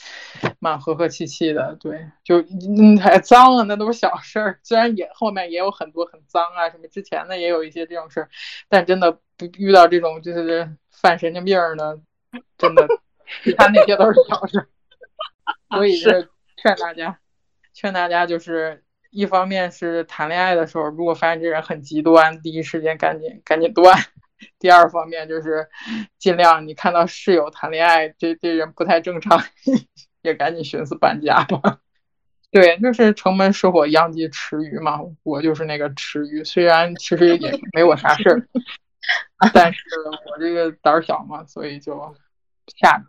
[0.59, 4.61] 蛮和和气气的，对，就嗯还脏啊，那都是小事儿。
[4.63, 8.29] 虽然也后面也有很多很脏啊，什么之前的也有一些这种事儿，
[8.69, 11.99] 但真的不遇到这种就是犯神经病的，
[12.59, 12.87] 真的，
[13.43, 14.69] 其他那些都是小事儿。
[15.75, 17.19] 所以是劝大家，
[17.73, 18.83] 劝大家就是。
[19.17, 23.95] 一方面是谈恋爱的时候，如果发现这人很极端，第一时间赶紧赶紧断；
[24.61, 25.67] 第二方面就是
[26.19, 29.43] 尽量你看到室友谈恋爱，这这人不太正常，
[30.21, 31.79] 也赶紧寻思搬家吧。
[32.53, 35.01] 对，就是城门失火，殃及池鱼嘛。
[35.23, 38.47] 我就是那个池鱼，虽然其实也没我啥事儿，
[39.55, 39.81] 但是
[40.31, 42.15] 我这个胆儿小嘛，所以就
[42.79, 43.05] 吓着。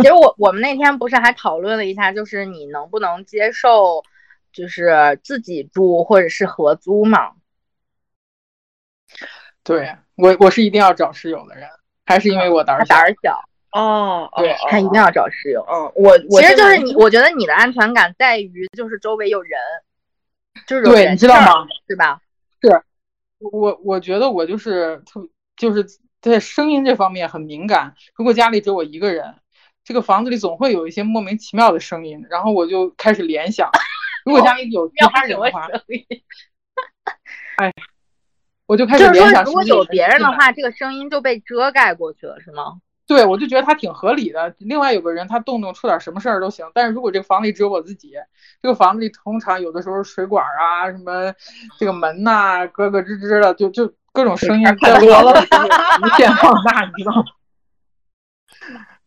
[0.00, 4.02] 其实我我们那天不是还讨论了一下，就是你能不能接受？
[4.52, 7.32] 就是自己住或者是合租嘛？
[9.64, 11.68] 对我，我是一定要找室友的人，
[12.04, 13.42] 还是因为我胆儿胆儿小？
[13.72, 15.64] 哦，对他一定要找室友。
[15.70, 19.58] 嗯，我其实就是你，我觉得你的安全感在于就是周围有人，
[20.66, 21.66] 就是对，你知道吗？
[21.88, 22.20] 是吧？
[22.60, 22.82] 是，
[23.38, 25.86] 我我觉得我就是特就是
[26.20, 27.94] 在声音这方面很敏感。
[28.14, 29.36] 如果家里只有我一个人，
[29.84, 33.70] 这个房子里总会有一些莫名其妙的声音，然后我就开始联想，
[34.24, 35.68] 如果家里有其他人的话，
[37.56, 37.72] 哎，
[38.66, 42.80] 我就开始就是说联想，如果有别人的，话，这个声音就被遮盖过去了，是吗？
[43.04, 44.54] 对我就觉得他挺合理的。
[44.58, 48.12] 另外有个人他动动出点什么事儿都行，但是如果这个房子里只有我自己，
[48.62, 51.34] 这个房子里通常有的时候水管啊什么
[51.78, 55.32] 这个门呐、咯咯吱吱的，就就各种声音太多了
[56.00, 57.24] 无限放大，你知道吗？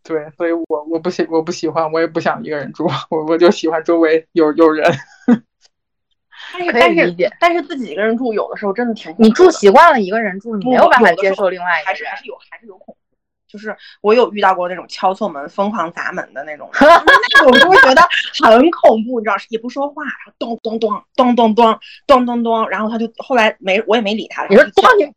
[0.08, 4.90] 对，所以我我不喜我不喜欢，我也不想一个人住，我我就喜欢周围有有人。
[6.54, 12.16] 可以但是但是理解但是自己一个人住，有的时候真的挺恐你住习惯了一个人住，你没有办法接受另外一个人还是还。
[12.18, 13.05] 是有还是有恐怖。
[13.48, 18.02] 就是我有遇到过那种敲错门、疯狂砸门的那种， 那种就会觉得
[18.44, 25.14] 很恐怖，你知道，也不说话，然后咚咚咚咚咚咚咚咚咚，然后他就后来没我也没理他，你说然后多你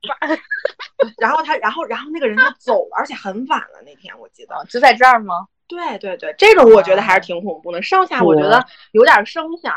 [1.17, 5.47] 然后他然后然后那个人就走了，而且很晚了那天我记得，就在这儿吗？
[5.67, 9.75] 对对对，这种我觉得还是挺恐怖的，上下我觉得有点声响，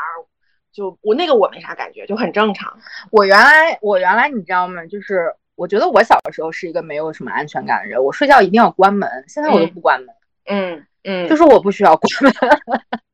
[0.72, 2.78] 就我那个我没啥感觉，就很正常。
[3.10, 4.86] 我原来我原来你知道吗？
[4.86, 10.12] 就是我觉得我小的时候是一个没有什么安全感的人，我睡觉一定要关门，现在我都不关门，
[10.46, 12.32] 嗯嗯就是我不需要关门。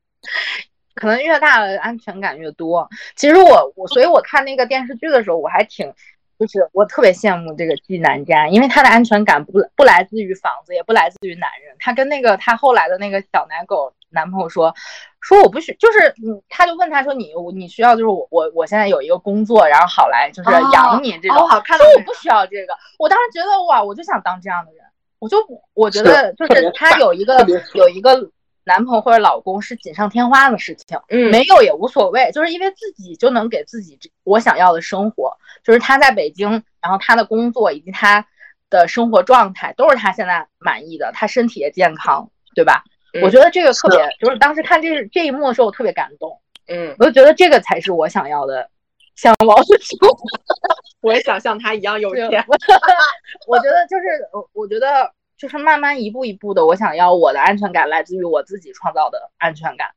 [0.95, 2.89] 可能越大了安全感越多。
[3.15, 5.93] 其实我我所以我看那个电视剧的时候，我还挺。
[6.39, 11.75] 就是我特别羡慕这个季南家，因为他的安全感不不来自于房子，也不来自于男人。
[11.79, 14.73] 他跟那个他后来的那个小奶狗男朋友说，
[15.21, 21.37] 说我不需，就是嗯，他就问他说你你需要就是我我我现在有一个工作，然后好来就是养你这种。
[21.37, 24.83] 哦好看说我不需要这个，我当时觉得哇，我就想当这样的人，
[25.19, 25.37] 我就
[25.73, 28.31] 我觉得就是他有一个有一个
[28.63, 38.25] 男朋友或者老公是锦上添花的事情，嗯没有也无所谓，就是因为自己就能给自己我想要的生活，就是他在北京，然后他的工作以及他
[38.69, 42.83] 的生活状态都是他现在满意的，他身体也健康，对吧？
[43.13, 43.21] 嗯。
[43.23, 48.69] 我觉得这个特别，就是当时看这这一幕的时候，我特别感动，嗯，我就觉得这个才是我想要的
[49.15, 50.17] 向往的生活。
[51.01, 52.29] 我也想像他一样有对。
[52.29, 52.43] 钱。
[53.47, 59.89] 我觉得就是，我我觉得就是慢慢一步一步的，我想要我的安全感来自于我自己创造的安全感，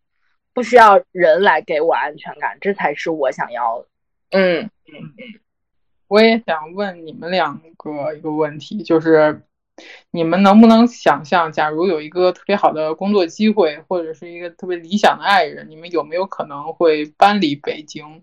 [0.55, 3.87] 不需要人来给我安全感，这才是我想要的。
[4.31, 4.71] 嗯。
[6.09, 9.43] 我也想问你们两个一个问题，就是
[10.11, 18.23] 你们能不能想象，假如有一个特别好的工作机会，或者是一个特别理想的爱人，你们有没有可能会搬离北京？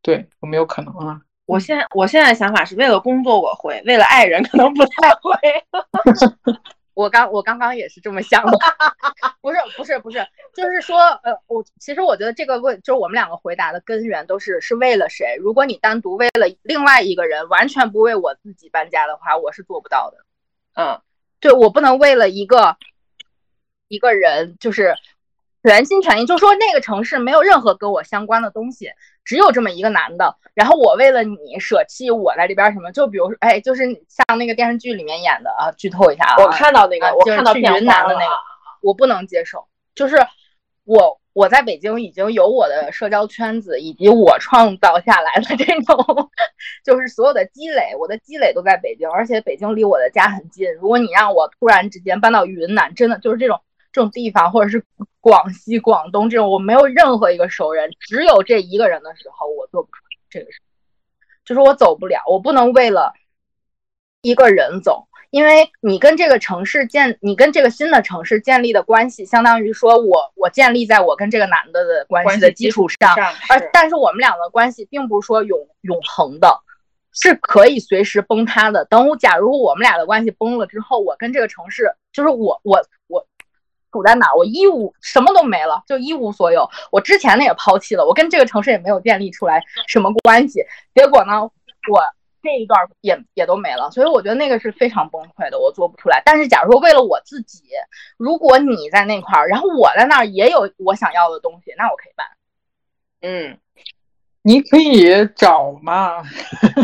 [0.00, 1.20] 对，有没有可能啊？
[1.44, 5.32] 我现我现在想法是为了工作我会，为了爱人可能不太会。
[6.98, 8.58] 我刚我刚刚也是这么想的，
[9.40, 15.36] 不是不是不是，就是说，呃，我其实我觉得这个问，就是我们两个回答的根源都是是为了谁。
[15.38, 20.16] 如果你单独为了另外一个人，完全不为我自己搬家的话，我是做不到的。
[20.74, 21.00] 嗯
[21.38, 22.76] 对我不能为了一个
[23.86, 24.96] 一个人，就是
[25.62, 28.90] 全心全意，就说那个城市没有任何跟我相关的东西，
[29.28, 38.32] 只有这么一个男的，然后我为了你舍弃我在这边什么，就比如说，哎，就是像那个电视剧里面演的啊，剧透一下啊，我看到那个，啊我看到就是去云南的那个，
[38.80, 39.66] 我不能接受。
[39.94, 40.16] 就是
[40.86, 46.30] 我我在北京已经有我的社交圈子，以及我创造下来的这种，
[46.82, 50.72] 就是所有的积累，我的积累都在北京，而且北京离我的家很近。
[50.80, 53.60] 如果你让我突然之间搬到云南，真的就是这种
[53.92, 54.84] 这种地方，或者是
[55.20, 59.98] 广西、广东这种，我没有任何一个熟人，只有这一个人的时候，我做不出
[60.30, 60.60] 这个事，
[61.44, 63.12] 就是我走不了，我不能为了
[64.22, 65.06] 一个人走。
[65.30, 73.14] 因为你跟这个城市建，你跟这个新的城市建立的关系，相当于说我我建立在我跟这个男的的关系的基础上，
[73.50, 76.58] 而但是我们俩的关系并不是说永永恒的，
[77.12, 78.86] 是可以随时崩塌的。
[78.86, 83.26] 等我假如我们俩的关系崩了之后，我跟这个城市就是我我我
[83.90, 86.68] 处在哪儿，我一无什么都没了，就一无所有。
[86.90, 90.64] 我之前的也抛弃了，我跟这个城市也没有建立出来什么关系。
[90.94, 92.02] 结果呢，我
[92.42, 96.22] 这一段也也都没了，所以我觉得那个是非常崩溃的，我做不出来。
[96.24, 97.64] 但是假如说为了我自己，
[98.16, 102.26] 如果你在那块儿，然后我在那儿也有我想要的东西，那我可以办。
[103.20, 103.58] 嗯，
[104.42, 106.22] 你可以找嘛，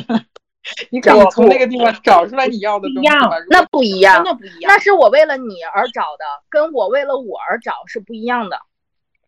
[0.90, 3.08] 你可以从那个地方 找出来你要的东西
[3.50, 4.72] 那不一样真，的不一样。
[4.72, 8.60] 那是我为了你而找的，跟我为了我而找是不一样的。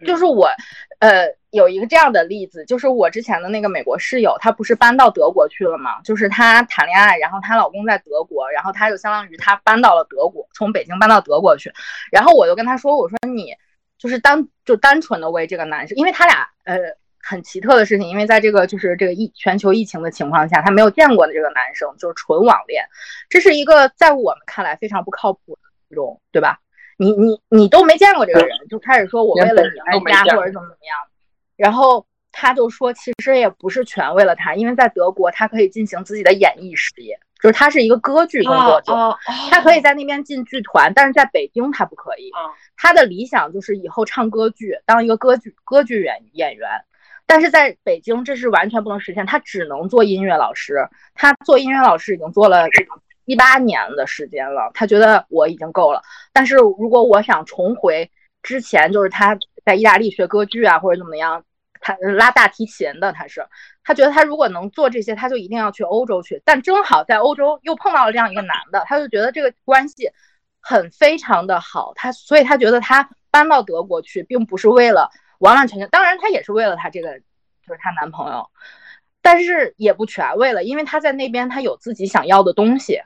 [0.05, 0.51] 就是我，
[0.99, 6.03] 呃，有一个这样的例子，就是我之前的那个美国室友，她不是搬到德国去了吗？
[6.05, 11.73] 就是她谈恋爱，然后她老公在德国，然后她就相当于她搬到了德国，从北京搬到德国去。
[12.13, 13.55] 然后我就跟她说，我说你
[13.99, 16.77] 就是单就单纯的为这个男生，因为他俩呃
[17.29, 22.85] 很奇特的事情，因为在这个就是这个疫全球疫情的情况下，他没有见过的这个男生就是纯网恋，
[23.29, 25.61] 这是一个在我们看来非常不靠谱的
[25.91, 26.61] 这种，对吧？
[26.99, 30.97] 你你你都没见过这个人，就开始说我为了你而家或者怎么怎么样，
[31.57, 38.93] 然后他就说其实也不是全为了他，因为在德国他可以进行自己的演艺事业，就是他是一个歌剧工作者，
[39.51, 42.31] 他可以在那边进剧团，但是在北京他不可以。
[42.79, 46.69] 他的理想就是以后唱歌剧，当一个歌剧歌剧演演员，
[47.27, 50.89] 但是在北京这是完全不能实现，他只能做音乐老师。
[51.15, 52.67] 他做音乐老师已经做了。
[53.29, 56.01] 一八年的时间了，他觉得我已经够了。
[56.33, 58.09] 但是如果我想重回
[58.41, 61.43] 之前，就是他在意大利学歌剧啊，或者怎么样，
[61.81, 63.45] 他拉大提琴的，他是
[63.83, 66.41] 他觉得他如果能做这些，他就一定要去欧洲去。
[66.45, 70.09] 但正好在欧洲又碰到了这样一个男的，他就觉得这个关系
[70.61, 78.49] 很非常的好，他所以他觉得他搬到德国去，并不是为了完完全全，当然她也是为了她这个就是她男朋友，
[79.23, 83.01] 但是也不全为了，因为她在那边她有自己想要的东西。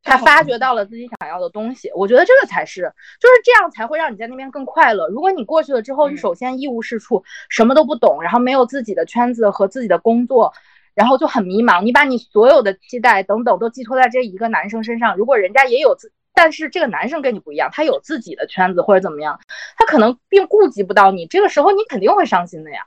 [0.00, 2.82] 她发掘到了自己想要的东西，我觉得这个才是，
[3.20, 5.08] 就是这样才会让你在那边更快乐。
[5.08, 10.54] 如果你过去了之后，你首先一无是处，什么都不懂，然后没有自己的圈子和自己的工作，
[10.94, 11.82] 然后就很迷茫。
[11.82, 19.40] 你把你所有的期待等等都寄托在这一个男生身上，如果人家也有自，但是这个男生跟你不一样，他有自己的圈子或者怎么样，
[19.76, 22.86] 他可能并顾及不到你，这个时候你肯定会伤心的呀。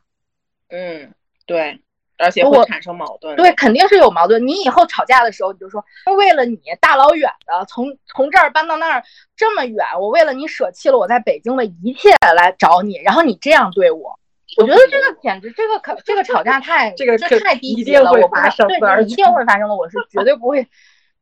[0.70, 1.14] 嗯，
[1.45, 1.82] 对。
[2.24, 4.45] 而且会产生矛盾，对，肯定是有矛盾。
[4.45, 5.84] 你以后吵架的时候，你就说，
[6.16, 9.04] 为了你大老远的从从这儿搬到那儿
[9.36, 14.20] 这么远，我为了你舍弃了我在北京的一切来找你，然后你这样对我，
[14.58, 18.36] 我觉得这个简直，这个可这个吵架太 这个太低级了，我不
[18.68, 20.68] 对，一定会发生的，我是绝对不会，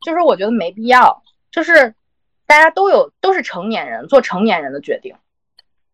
[0.05, 1.95] 就是我觉得没必要，就是
[2.49, 5.15] 大家都有都是成年人做成年人的决定。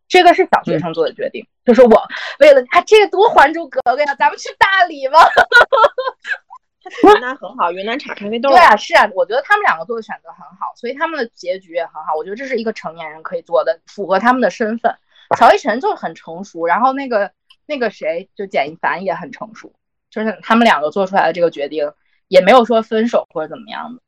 [0.07, 2.07] 这个是小学生做的决定，就是我
[2.39, 5.19] 为了啊，这个多《还珠格格》呀，咱们去大理吧。
[7.03, 8.49] 云南很好，云南产咖啡豆。
[8.49, 12.15] 对啊，是啊，我觉得他们两个做的选择很好，所以他们的结局也很好。
[12.15, 14.95] 我觉得这是一个成年人可以做的，符合他们的身份。
[15.35, 17.31] 乔一晨就很成熟，然后那个
[17.65, 19.73] 那个谁，就简一凡也很成熟，
[20.11, 21.91] 就是他们两个做出来的这个决定，
[22.27, 24.01] 也没有说分手或者怎么样的，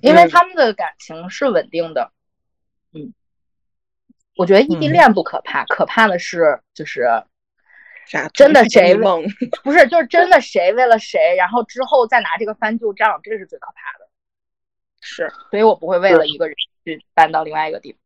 [0.00, 2.12] 因为他们的感情是稳定的。
[2.92, 3.12] 嗯。
[4.34, 7.06] 我觉得异地恋不可怕，可怕的是就是
[8.06, 8.26] 啥？
[8.28, 8.94] 真的谁
[9.62, 14.08] 不是就是真的谁为了谁，然后之后再拿这个翻旧账，这是最可怕的。
[15.02, 18.00] 是，所以我不会为了一个人去搬到另外一个地方。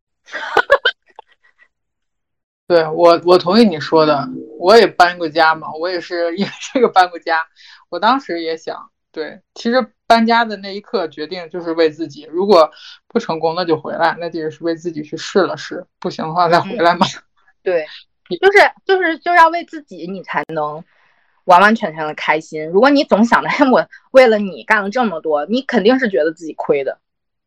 [2.66, 4.28] 对我，我同意你说的，
[4.59, 7.47] 我也搬过家嘛，我也是因为这个搬过家。
[7.89, 9.93] 我当时也想，对，其实。
[10.07, 12.28] 搬家的那一刻，决定就是为自己。
[12.30, 12.70] 如果
[13.09, 15.84] 不成功，那就回来，那也是为自己去试了试。
[15.98, 17.07] 不行的话，再回来嘛。
[17.62, 17.84] 对，
[18.40, 20.84] 就是就是就要为自己，你才能
[21.44, 22.64] 完完全全的开心。
[22.68, 26.98] 如果你总想着我为了你干了这么多，你肯定是觉得自己亏的，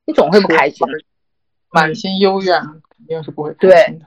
[0.06, 0.86] 你总会不开心，
[1.72, 4.06] 满心幽怨，肯定是不会开心的。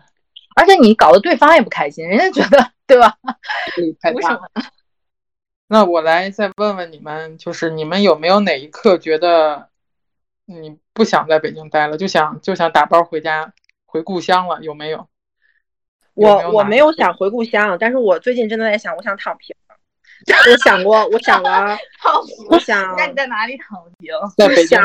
[0.55, 3.17] 而且你搞得对方也不开心，人家觉得对吧？
[4.15, 4.41] 为什么？
[5.73, 9.71] 那我来再问问你们，就是你们有没有哪一刻觉得
[10.45, 13.55] 你不想在北京待了，就想就想打包回家
[13.87, 14.61] 回故乡了？
[14.61, 15.09] 有没有？
[16.13, 19.57] 我我没有想回故乡，但是我最近真的在想，我想躺平。
[20.27, 21.75] 我想过，我想了，
[22.51, 22.95] 我想。
[22.99, 24.13] 那你在哪里躺平？
[24.37, 24.79] 在北京。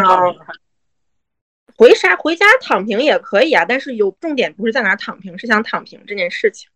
[1.75, 2.15] 回啥？
[2.15, 6.69] 回家躺平也可以啊，但是有重点不是在哪躺平，是想躺平这件事情。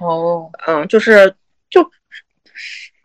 [0.00, 1.36] 哦，嗯，就是
[1.70, 1.88] 就。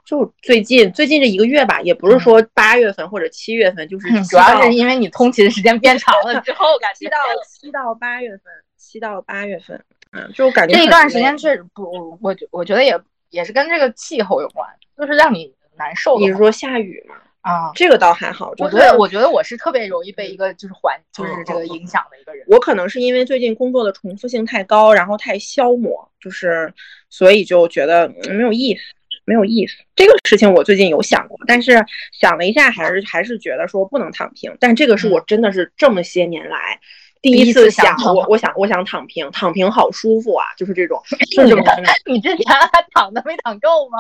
[0.08, 8.44] 就最近最近这一个月吧，也不是说八月份或者七月份，就是主要是因为你通勤时间变长了之后，感七到七到八月份，
[8.78, 9.84] 七到八月份，
[10.14, 12.98] 嗯，就感觉这一段时间确实不，我觉我觉得也
[13.32, 14.66] 也是跟这个气候有关，
[14.98, 16.18] 就是让你难受。
[16.18, 17.16] 你是说下雨吗？
[17.42, 18.54] 啊，这个倒还好。
[18.60, 22.46] 我觉得我觉得我是特别容易被一个就是环就是这个影响的一个人。
[22.48, 26.74] 我可能是因为最近工作的重复性太高，然后太消磨，就是
[27.10, 28.82] 所以就觉得没有意思。
[29.28, 34.56] 没有意思，这个事情我最近有想过，但是想了一下，还是还是觉得说不能躺平。
[34.58, 36.80] 但这个是我真的是这么些年来
[37.22, 41.02] 第一次想，我我想我想躺平，躺平好舒服啊，就是这种。
[41.06, 41.18] 是
[41.48, 41.64] 这么
[42.06, 44.00] 你之前还躺的没躺够吗？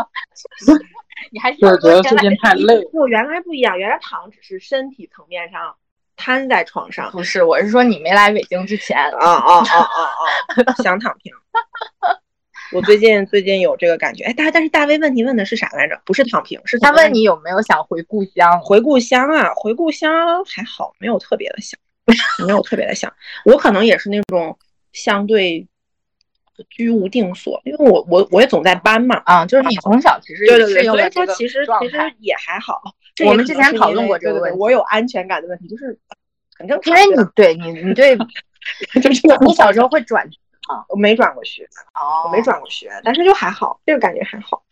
[1.32, 2.82] 你还是觉得最近太累。
[2.92, 5.76] 不，原来不一样，原来躺只是身体层面上
[6.16, 7.12] 瘫在床上。
[7.12, 8.98] 不是，我是说你没来北京之前。
[8.98, 10.02] 啊啊啊啊
[10.64, 10.74] 啊！
[10.82, 11.34] 想躺平。
[12.74, 16.00] 我最近最近有这个感觉，哎，大但是大 V 问题问的是啥来着？
[16.06, 18.60] 不是躺平，是他问你有没有想回故乡？
[18.62, 21.80] 回故乡啊，回故乡还好，没有特别的想，
[22.46, 23.12] 没有特别的想。
[23.46, 24.58] 我可能也是那种
[24.92, 25.66] 相对
[26.70, 29.22] 居无定所，因为我我我也总在搬嘛。
[29.26, 32.82] 啊，就是你从小其实对对对，所以说其实其实也还好。
[33.26, 35.98] 我们之前讨论过这个问题我有安全感的问题，就是
[36.58, 36.96] 很正常。
[37.02, 38.18] 因为你对你你对
[39.02, 40.30] 就是你小时候会转
[40.68, 44.64] 啊我没转过学，哦我没转过学，但是就还好，这个感觉还好。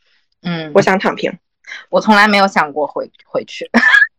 [0.41, 1.31] 嗯，我想躺平，
[1.89, 3.69] 我从来没有想过回回去，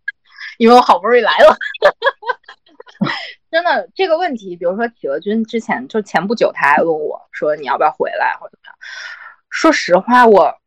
[0.59, 1.57] 因为我好不容易来了。
[3.51, 8.77] 真的这个问题，比如说企鹅君之前就前不久他还问我说你要不要回来或者怎么样。
[9.51, 10.59] 说实话，我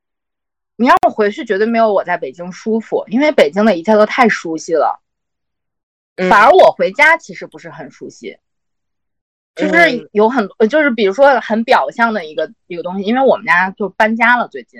[0.75, 5.01] 你让我回去绝对没有我在北京舒服，因为北京的一切都太熟悉了。
[6.15, 8.37] 嗯反而我回家其实不是很熟悉，
[9.59, 14.79] 就是嗯有很多，就是比如说很表象的一个一个东西，因为我们家就搬家了最近，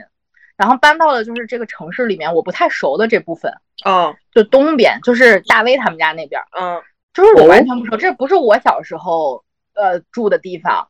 [0.55, 3.53] 然后搬到了就是这个城市里面我不太熟的这部分，
[3.83, 6.81] 哦，就东边，就是大威他们家那边，嗯
[7.13, 10.87] 就是我完全不熟，这不是我小时候呃住的地方。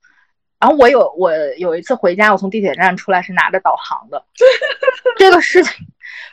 [0.60, 4.24] 然后我有我有一次回家，我从地铁站出来是拿着导航的，
[5.18, 5.88] 这个事情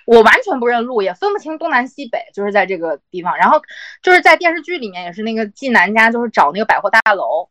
[0.05, 3.37] 我完全不认路，也分不清东南西北，就是在这个地方。
[3.37, 3.63] 然后
[4.03, 7.49] 就是在电视剧里面也是那个纪南家，就是找那个百货大楼，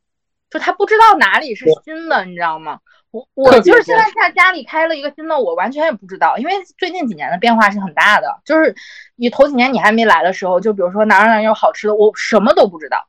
[0.50, 2.80] 就他不知道哪里是新的，你知道吗？
[3.12, 8.42] 我我就是现在多在家里开了一个新的，我完全也不知道，因为最近几年的变化是很大的。
[8.44, 8.76] 就是
[9.16, 13.08] 你头几年你还没来的时候，就比如说哪儿哪儿有好吃的，我什么都不知道。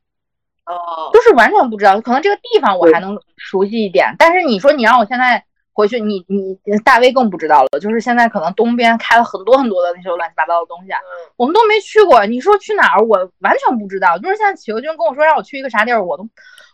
[0.67, 5.41] 哦，就是完全不知道，可能这个地方我还能熟悉一点，但是你说你让我现在
[5.71, 10.99] 回去，你你大威更不知道了，就是现在可能东边开了很多很多的那些乱七八糟的东西啊，
[11.37, 14.17] 我们都没去过，你说去哪儿，我完全不知道。
[14.17, 16.27] 就是现在企鹅君跟我说让我去一个啥地儿，我都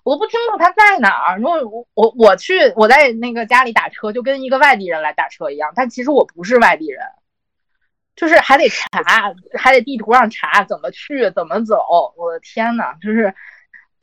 [0.03, 1.37] 我都不清楚他在哪儿。
[1.37, 6.99] 如果我我我去我在那个家里打车，就跟一个外地人来打车一样，但其实我不是外地人。
[8.15, 12.13] 就是还得查，还得地图上查怎么去，怎么走。
[12.15, 13.33] 我的天呐，就是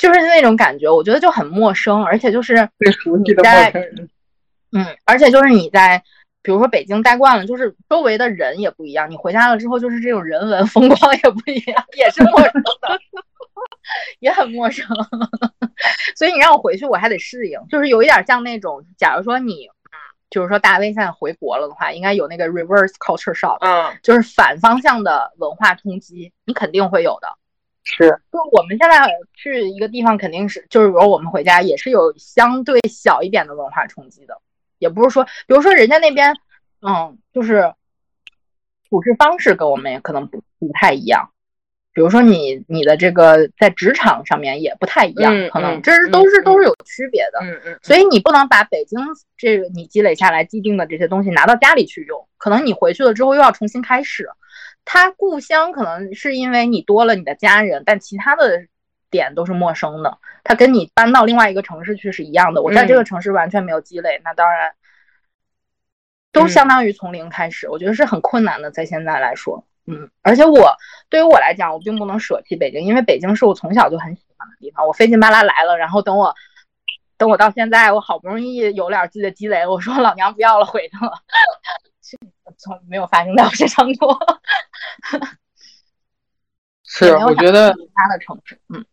[0.01, 3.71] 就是那种感觉，我觉得就很陌生，而且就是最熟悉的陌在。
[4.73, 6.03] 嗯，而且就是你在，
[6.43, 9.11] 比如说北京待惯了，就是周围的人也不一样。
[9.11, 12.99] 你回家了之后，就是这种人文风光也不一样，也是陌生的，
[14.21, 14.87] 也很陌生。
[16.17, 19.69] 所以你让我回去，我还得适应，就是有一点像那种，假如说你，
[20.31, 27.29] 就是说大 V 现在回国了的话，应该有那个 reverse culture shock，嗯就是反方向的文化冲击，你肯定会有的。
[27.97, 34.41] 是，就我们现在去一个地方，肯定是就是比如我们回家也是有相对小一点的文化冲击的，
[34.79, 36.35] 也不是说，比如说人家那边，
[36.83, 37.75] 嗯，就是
[38.89, 41.31] 处事方式跟我们也可能不不太一样。
[41.93, 47.41] 比如说你你的这个在职场上面也不太一样，嗯可能嗯这是都是嗯都是有区别的。
[47.43, 49.01] 嗯嗯，所以你不能把北京
[49.37, 54.31] 这个你积累下来既定的这些东西拿到家里去用，可能你回去了之后又要重新开始。
[54.85, 58.67] 他故乡可能是因为你多了你的家人，但其他的
[59.11, 60.19] 点都是陌生的。
[60.43, 62.63] 他跟你搬到另外一个城市去是一样的。
[62.63, 64.73] 我在这个城市完全没有积累，那当然
[66.33, 67.69] 都相当于从零开始。
[67.69, 70.75] 我觉得是很困难的，在现在来说，嗯，而且我
[71.09, 74.87] 对于我来讲，我并不能舍弃北京，因为北京是我从小就很喜欢的地方。
[74.87, 76.35] 我费劲巴拉来了，然后等我。
[77.19, 81.13] 等我到现在，我好不容易有点自己的积累，我说老娘不要了，回去了。
[82.59, 84.19] 从没有发生在我身上过。
[86.85, 88.85] 是，我觉得其他的城市，嗯，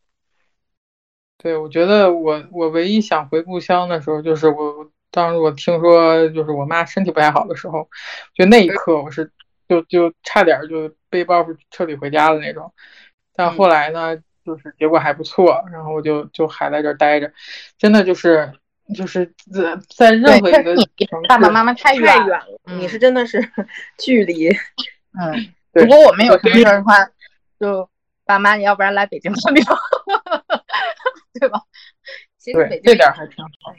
[1.40, 7.90] 对，我觉得我我唯一想回故乡的时候，就是我当时我听说就是我妈身体不太好的时候，
[8.36, 9.32] 就那一刻我是
[9.68, 12.72] 就就差点就背包袱彻底回家的那种，
[13.34, 14.16] 但后来呢，
[14.46, 17.34] 就是结果还不错，然后我就就还在这儿待着，
[17.80, 18.54] 真的就是
[18.96, 20.76] 就是在在任何一个
[21.28, 23.40] 爸爸妈妈太太远远了，嗯你是真的是
[24.00, 24.50] 距离，
[25.20, 26.94] 嗯，如果我们有什么事儿的话，
[27.60, 27.90] 就
[28.26, 29.64] 爸妈，你要不然来北京看病，
[31.40, 31.62] 对吧？
[32.38, 33.76] 其实北京这点还挺好。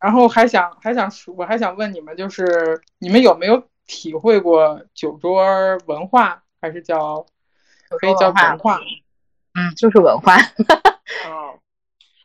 [0.00, 5.44] 然后还想还想说，我还想问你们，就是你们有没有体会过酒桌
[5.86, 7.24] 文化，还是叫
[8.00, 8.80] 可以叫文化？
[9.54, 10.36] 嗯，就是文化，
[11.26, 11.58] 哦，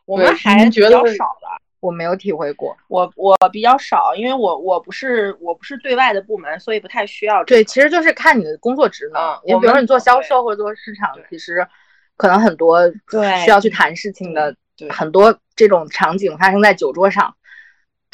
[0.04, 1.60] 我们还觉得少了。
[1.80, 2.74] 我没有体会过。
[2.88, 7.60] 我我比较少，因为我我不是我不是对外的部门，所以不太需要这个。
[7.60, 11.68] 对，其实就是看你的工作职能嗯，比如说你做销售或者做市场，其实
[12.16, 17.36] 可能很多对需要去谈事情的对很多这种场景发生在酒桌上，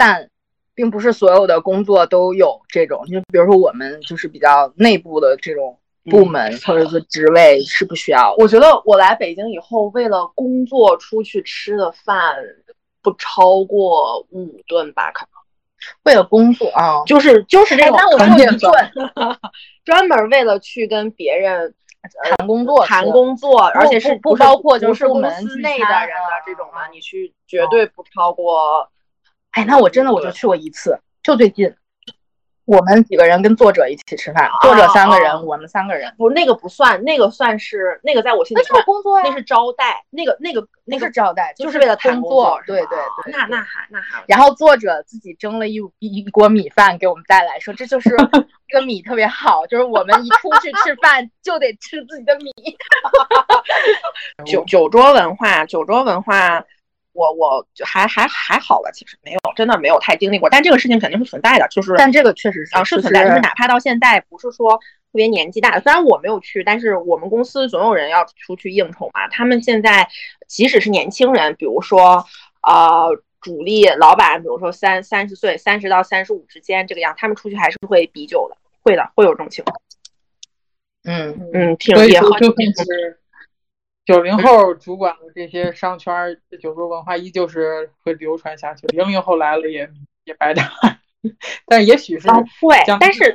[0.00, 0.30] 但
[0.74, 3.04] 并不是所有的工作都有这种。
[3.06, 5.78] 就比如说我们就是比较内部的这种
[6.10, 8.34] 部门或者是职位是不需要。
[8.38, 12.34] 我觉得我来北京以后，为了工作出去吃的饭
[13.02, 15.30] 不超过五顿吧，可能
[16.04, 18.90] 为了工作啊，就是就是这种哎那我很简就一顿
[19.84, 21.74] 专门为了去跟别人
[22.38, 28.88] 谈工作谈工作，而且是不包括就是不是公部门聚司内的人的啊这种嘛，你去绝对不超过。
[29.52, 31.74] 哎，那我真的我就去过一次，就最近，
[32.64, 44.22] 我们几个人跟作者一起吃饭，作者三个人，哦我们三个人，不，那个不算，那个算是那个在我心里那是，工作呀，那是招待，那个那个那个是招待，就是是为了谈工作，对对对，那对那还那还。
[44.28, 48.10] 然后作者自己蒸了一一一锅米饭给我们带来，说这就是
[48.68, 52.52] 这个米特别好，就是我们一出去吃饭 就得吃自己的米。
[54.46, 56.64] 酒酒桌文化，酒桌文化，
[57.20, 69.28] 我我就还还还好吧，其实没有，真的没有太经历过，但这个事情肯定是存在的，就是但这个确实是啊是存在，就是哪怕到现在，不是说特别年纪大的，虽然我没有去，但是我们公司总有人要出去应酬嘛。
[69.28, 70.08] 他们现在
[70.48, 72.24] 即使是年轻人，比如说
[72.62, 73.10] 呃
[73.42, 79.78] 主力老板，比如说三三十岁，三十到三十五之间这个样，他们出去还是会比酒的，会的，会有这种情况。
[81.04, 83.19] 嗯，嗯，挺也很就就算是
[84.10, 88.88] 九零后主管的这些商圈儿酒桌文化，依旧是会流传下去。
[88.88, 89.88] 零零后来了也
[90.24, 90.68] 也白搭，
[91.64, 93.32] 但也许是啊，会将，但是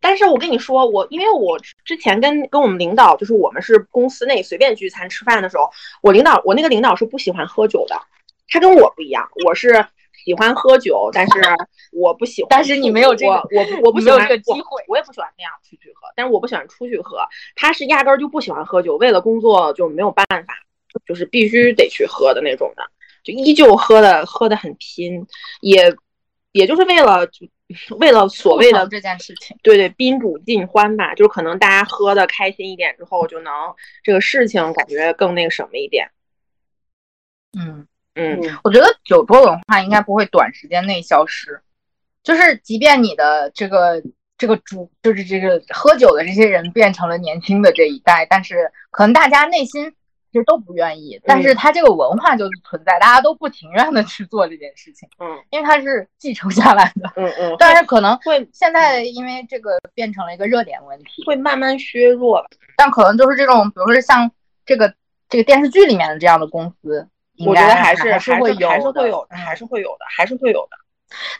[0.00, 5.70] 但是我跟你说，我因为我之前跟跟我们领导，就是我们是公司内随便聚餐吃饭的时候，
[6.02, 7.96] 我领导我那个领导是不喜欢喝酒的，
[8.48, 9.86] 他跟我不一样，我是
[10.24, 11.32] 喜欢喝酒，但是
[11.92, 14.82] 我不喜欢，但是你没有这个我我不喜欢这个机会。
[14.88, 17.18] 我也不喜欢那样出去喝，但是我不喜欢出去喝，
[17.56, 20.54] 他是压根儿就不喜欢喝酒，为了工作就没有办法，
[21.06, 22.82] 就是必须得去喝的那种的，
[23.22, 25.26] 就依旧喝的喝的很拼，
[25.60, 25.94] 也
[26.52, 27.46] 也就是为了就
[27.96, 33.52] 为了所谓的这件事情，对对，宾主尽欢吧，就是可能大家喝的开心一点之后，就能
[34.02, 36.10] 这个事情感觉更那个什么一点。
[37.58, 41.60] 嗯，嗯，我觉得酒桌文化应该不会短时间内消失，
[42.22, 44.02] 就是即便你的这个
[44.36, 49.90] 这个主就是这个喝酒的这些人变成了年轻的这一代，但是可能大家内心
[50.30, 57.10] 其实都不愿意，但是他这个文化就是存在，大家都不情愿的去做这件事情，嗯因为它是继承下来的。
[57.16, 62.44] 嗯嗯，但是可能会现在因为这个变成了一个热点问题，会慢慢削弱。
[62.76, 64.30] 但可能就是这种，比如说像
[64.64, 64.94] 这个
[65.28, 70.76] 这个电视剧里面的这样的公司，应我觉得还是还是会有还是会有的，嗯还是会有的，还是会有的。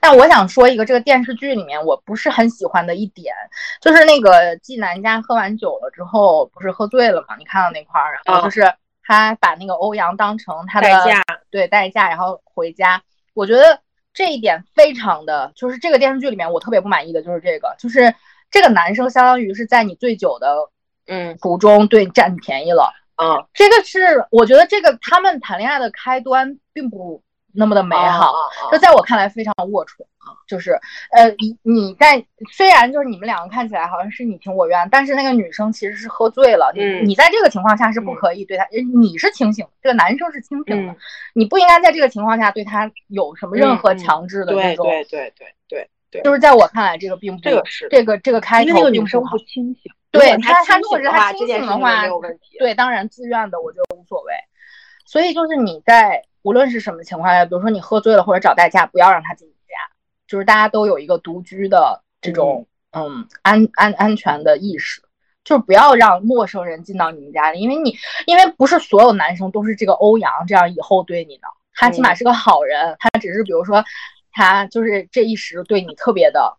[0.00, 3.34] 但我想说一个，这个电视剧里面我不是很喜欢的一点，
[3.80, 7.36] 就是那个纪南家喝完酒了之后，不是喝醉了嘛？
[7.38, 8.70] 你看到那块儿，然后啊就是
[9.02, 13.02] 他把那个欧阳当成他的代驾，对代驾，然后回家。
[13.34, 13.80] 我觉得
[14.12, 18.14] 这一点非常的，就是这个电视剧里面我特别不满意的就是这个，就是
[18.50, 20.54] 这个男生相当于是在你醉酒的
[21.06, 22.92] 嗯途中对你占便宜了。
[23.16, 28.32] 嗯，这个是我觉得这个他们谈恋爱的开端并不那么的美好。
[28.32, 28.38] 啊
[28.70, 30.72] 这在我看来非常龌龊啊，就是
[31.10, 37.04] 呃，你你在虽然就是你们两个看起来好像是你情我愿，但是那个女生其实是喝醉了，你嗯。
[37.04, 40.96] 你在这个情况下是不可以对她，你是清醒的，这个男生是清醒的嗯，
[41.34, 52.06] 你不应该在这个情况下对他有什么任何强制的那种，对对对对对对，就是在我看来这个并不这个是这个这个开因为那头个女生不清醒，对如果她她清醒的话，如果是他清醒的话。
[52.60, 54.32] 对，当然自愿的我觉得无所谓。
[55.04, 59.74] 所以就是你在无论是什么情况下，比如说你喝醉了或者找代驾，不要让他进你家，
[60.26, 65.02] 就是大家都有一个独居的这种嗯安安安全的意识，
[65.44, 67.96] 就是不要让陌生人进到你们家里，因为你
[68.26, 73.84] 因为不是所有男生都是这个欧阳这样以后对你的，他起码是个好人，他只是比如说
[74.30, 76.56] 他就是这一时对你特别的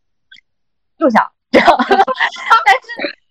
[0.97, 3.22] 就想这样， 但是。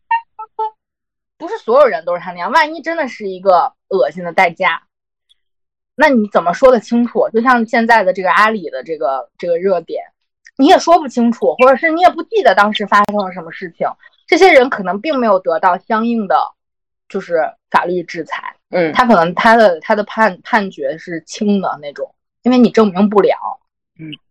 [1.43, 4.81] 不是所有人都是他那样，万一真的是一个恶心的代驾，
[5.97, 7.29] 那你怎么说得清楚？
[7.31, 10.05] 就像现在的这个阿里的这个这个热点，
[10.57, 13.89] 你也说不清楚，或者是你也不记得当时发生了什么事情。
[14.29, 16.41] 这些人可能并没有得到相应的
[17.09, 23.37] 就是法律制裁，嗯他可能他的他的判判决是轻的那种，因为你证明不了。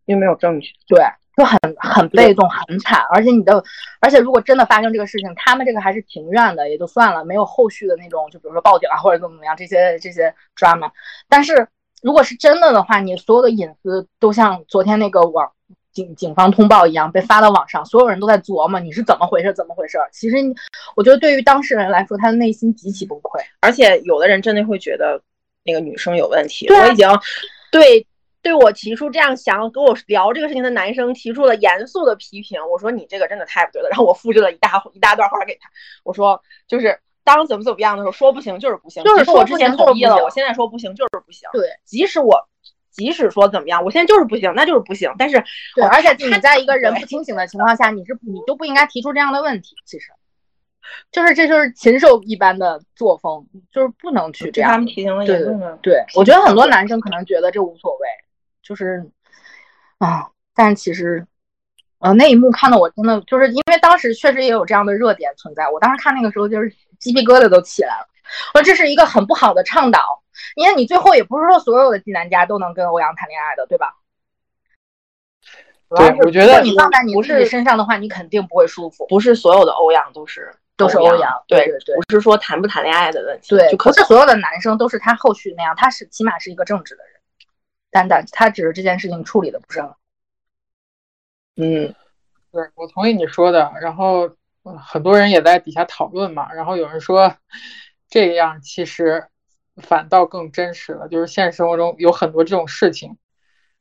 [0.06, 0.72] 因为没有证据。
[0.88, 1.02] 对，
[1.38, 3.02] 就很很被动，很惨。
[3.14, 3.64] 而且你的，
[4.00, 10.92] 而且如果真的发生这个事情，他们这个还是情愿的，也就算了，没有后续的那种，就比如说报警啊或者怎么怎么样这些这些 drama。
[11.30, 11.68] 但是
[12.02, 15.52] 如果是真的的话，你所有的隐私都像昨天那个网
[15.94, 19.98] 警警方通报一样被发到网上，所有人都在琢磨你是怎么回事，怎么回事。
[20.12, 20.54] 其实你
[20.96, 23.42] 我觉得对于当事人来说，他的内心极其崩溃。
[23.60, 25.22] 而且有的人真的会觉得
[25.64, 26.68] 那个女生有问题。
[26.68, 27.08] 啊我已经
[27.72, 28.06] 对
[28.42, 32.60] 对我提出这样想跟我聊这个事情的男生提出了严肃的批评。
[32.70, 33.90] 我说你这个真的太不对了。
[33.90, 35.70] 然后我复制了一大一大段话给他，
[36.04, 41.48] 我说就是当怎么怎么样的时候说不行就是不行，就是说我之前同意了，我现在说不行就是不行。
[41.54, 42.36] 对，即使我
[42.90, 45.14] 即使说怎么样，我现在就是不行，那就是不行。
[45.18, 45.42] 但是
[45.76, 49.76] 对，而且你在一个人不清醒的情况下，你是你就不应该提出这样的问题。
[49.86, 50.08] 其实，
[51.12, 54.72] 就是这就是禽兽一般的作风，就是不能去这样。
[54.72, 55.78] 他们提醒了严重的。
[55.82, 58.08] 对，我觉得很多男生可能觉得这无所谓。
[58.64, 59.10] 就是
[59.98, 61.26] 啊，但其实，
[62.00, 68.08] 呃，那一幕看的我真的就是因为当时确实也有这样的热点存在，我当时看那个时候就是鸡皮疙瘩都起来了。
[68.54, 70.24] 我说这是一个很不好的倡导，
[70.56, 73.96] 因为你最后也不是说所有的技男家都能跟欧阳谈恋爱的，对吧？
[75.90, 79.06] 对，我觉得你放在你自己身上的话，你肯定不会舒服。
[79.08, 87.11] 不是所有的欧阳都是都是欧阳，对对对，不是说谈不谈恋爱的问题，对，就不是所有的男生都是他后续那样，他是起码是一个正直的人。
[87.92, 89.98] 但但他只是这件事情处理的不是很好。
[91.58, 91.94] 嗯，
[92.52, 93.72] 对，我同意你说的。
[93.82, 94.32] 然后
[94.80, 96.52] 很多人也在底下讨论嘛。
[96.54, 97.36] 然后有人说，
[98.10, 99.28] 这样其实
[99.76, 103.18] 反倒更真实了，就是现实生活中有很多这种事情。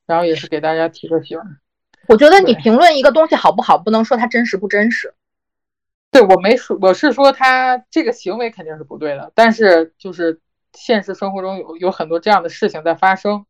[0.07, 1.39] 然后也是给大家提个醒。
[2.09, 5.15] 我觉得你评论一个东西好不好，不能说它真实不真实。
[6.11, 9.31] 对我没说，我是说他这个行为肯定是不对的。
[9.37, 10.41] 但是就是
[10.73, 13.47] 现实生活中有有很多这样的事情在发生。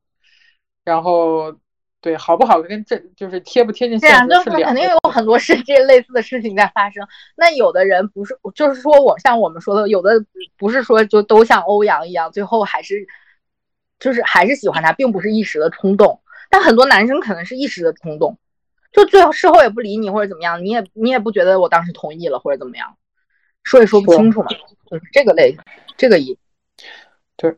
[0.82, 1.54] 然后，
[2.00, 7.06] 对，好不好跟这就是贴不贴近现实是肯定有很多是这类似的事情在发生。
[7.36, 10.24] 那有的人不是，就是说我像我们说的，有的
[10.56, 13.06] 不是说就都像欧阳一样，最后还是
[13.98, 16.18] 就是还是喜欢他，并不是一时的冲动。
[16.48, 18.38] 但很多男生可能是一时的冲动，
[18.90, 22.96] 就最后事后也不理你或者怎么样，你也你也不觉得我当时同意了或者怎么样，
[23.62, 24.48] 说也说不清楚嘛，
[24.90, 25.54] 就是这个类
[25.98, 26.36] 这个一。
[27.36, 27.54] 对，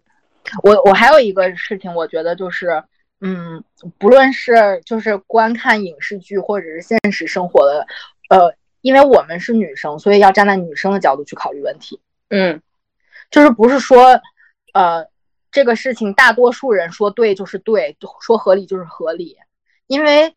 [0.64, 2.82] 我我还有一个事情，我觉得就是。
[3.24, 3.62] 嗯，
[3.98, 7.86] 不论是就是观看影视剧，或者是现实生活的，
[8.28, 12.00] 呃，因为我们是女生，所以要站在女生的角度去考虑问题。
[12.30, 12.60] 嗯，
[13.30, 14.20] 就是不是说，
[14.74, 15.06] 呃，
[15.52, 19.38] 这个事情大多数人说对就是对，说合理就是合理。
[19.86, 20.34] 因为，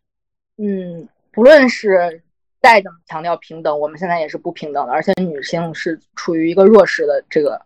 [0.58, 2.22] 嗯，不论是
[2.62, 7.60] 再怎么强调平等，我们现在也是不平等的，而且女性是处于一个弱势的这个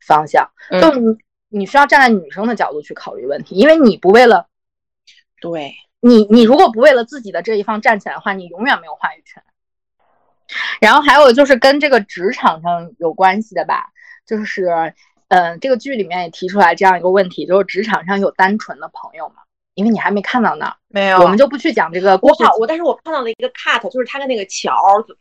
[0.00, 0.50] 方向。
[0.80, 1.16] 就你。
[1.50, 4.47] 你需要站在女生的角度去考虑问题，因为你不为了，
[5.40, 9.42] 对你，你如果不为了自己的这一方站起来的话，你永远没有话语权。
[10.80, 13.90] 然后还有就是跟这个职场上有关系的吧，
[14.26, 14.94] 就是，
[15.28, 19.42] 嗯，这个剧里面也提出来这样一个问题，就是职场上有单纯的朋友吗？
[19.74, 22.18] 因为你还没看到那，没有，我们就不去讲这个。
[22.22, 24.74] 我好，我但是我看到了一个 cut，就是他跟那个乔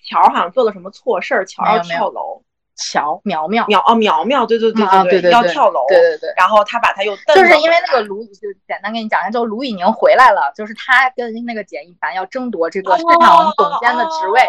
[0.03, 2.41] 乔好像做了什么错事儿，乔要跳楼。
[2.77, 14.41] 乔苗苗苗哦苗苗对对对对对要跳楼对对对，然后他把他又就是因为那个卢就简单跟你讲一下，就卢以宁回来了，就是他跟那个简一凡要争夺这个市场总监的职位，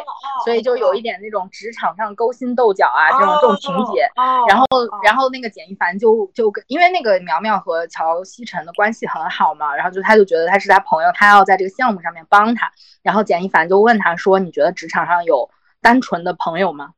[0.44, 4.08] 所以就有一点那种职场上勾心斗角啊这种这种情节。
[4.46, 4.66] 然后
[5.02, 12.70] 然后那个简一凡就就跟因为那个苗苗和乔西晨的关系很好嘛，然后就他就觉得他是他朋友，他要在这个项目上面帮他。
[13.02, 15.48] 然后简一凡就问他说：“你觉得职场上有
[15.80, 16.90] 单纯的朋友吗？”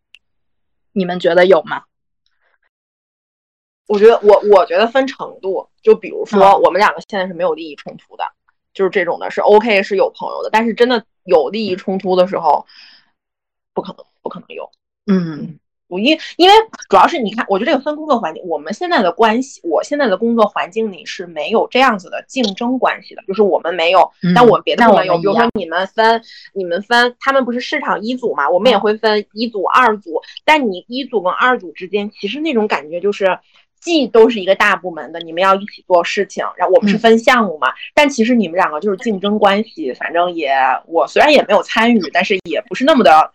[0.92, 1.84] 你们觉得有吗？
[3.86, 8.24] 我觉得我我觉得分程度，就比如说我们两个现在是没有利益冲突的，
[8.72, 12.66] 就是这种的是 OK 是有朋友的，但是真的有利益冲突的时候，
[13.74, 14.70] 不可能不可能有，
[15.06, 15.58] 嗯。
[15.90, 16.54] 我因因为
[16.88, 26.22] 主要是你看，我觉得这个分工作环境，我们现在的关系，我现在的工作环境里是没有这样子的竞争关系的，就是我们没有，但我们别的部门有，比如说你们分，
[26.54, 33.38] 你们分，他们不是市场一组嘛，我们也会分一组、二组，但你一组跟二组之间，其实那种感觉就是，
[33.80, 40.54] 既都是一个大部门的，你们要一起做事情，然后我们是分项目嘛，但其实你们两个就是竞争关系，反正也，
[40.86, 43.32] 我虽然也没有参与，但是也不是那么的。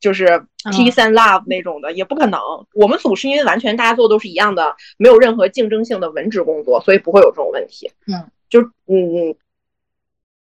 [0.00, 0.26] 就是
[0.64, 2.40] peace and love 那种的也不可能。
[2.74, 7.90] 我们组是因为完全大家做的都是一样的，没有任何竞争性的文职工作，所以不会有这种问题。
[8.06, 9.34] 嗯，就嗯，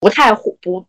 [0.01, 0.87] 不太会不，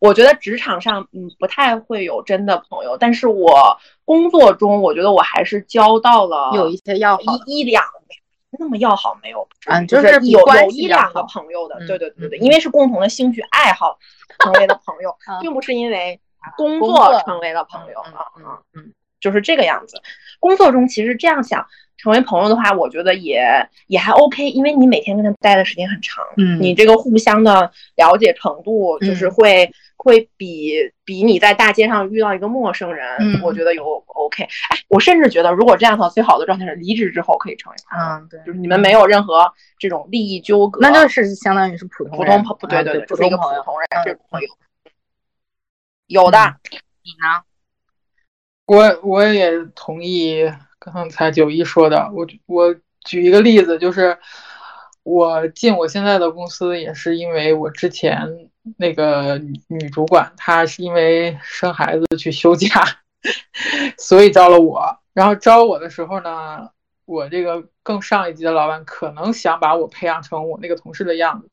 [0.00, 7.84] 我觉得职场上嗯不太会有真的朋友，但是我工作中我觉得我还是交到了有一些要一一两
[8.58, 13.96] 那么要好没有，嗯，就是有有一两个朋友的，对对对对，因为是共同的兴趣爱好
[14.40, 16.20] 成为了朋友，并不是因为。
[16.56, 20.00] 工作成为了朋友啊，嗯嗯，就是这个样子。
[20.38, 21.66] 工作中其实这样想
[21.98, 23.44] 成为朋友的话，我觉得也
[23.88, 30.72] 也还 OK，因为你每天跟他待的时间很长，嗯，你这个互相的了解程度就是会会比
[31.04, 34.44] 比你在大街上遇到一个陌生人，嗯我觉得有 OK。
[34.44, 43.62] 哎，我甚至觉得，如果这样的话，最好的状态是离职之后可以成为朋友，嗯，对，就是你们没有任何这种利益纠葛，那就是相当于是普通普通朋对嗯对对，就是一个普普通朋友。
[43.62, 44.48] 通人嗯这种朋友。
[46.10, 46.38] 有的，
[47.04, 47.44] 你呢？
[48.66, 54.18] 我我也同意刚才九一说的，我我举一个例子，就是
[55.04, 62.68] 我进我现在的公司也是因为我之前那个女女主管，她是因为生孩子去休假，
[63.96, 64.98] 所以招了我。
[65.12, 66.70] 然后招我的时候呢，
[67.04, 71.48] 我这个更上一级的老板可能想把我培养成我那个同事的样子，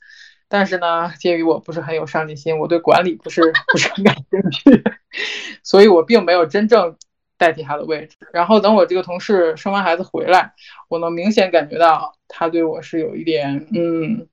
[0.50, 3.42] 但是呢，鉴于我不是很有上进心，我对管理不是
[3.72, 4.84] 不是很感兴趣，
[5.64, 6.96] 所以我并没有真正
[7.38, 8.18] 代替他的位置。
[8.32, 10.54] 然后等我这个同事生完孩子回来，
[10.88, 14.28] 我能明显感觉到他对我是有一点嗯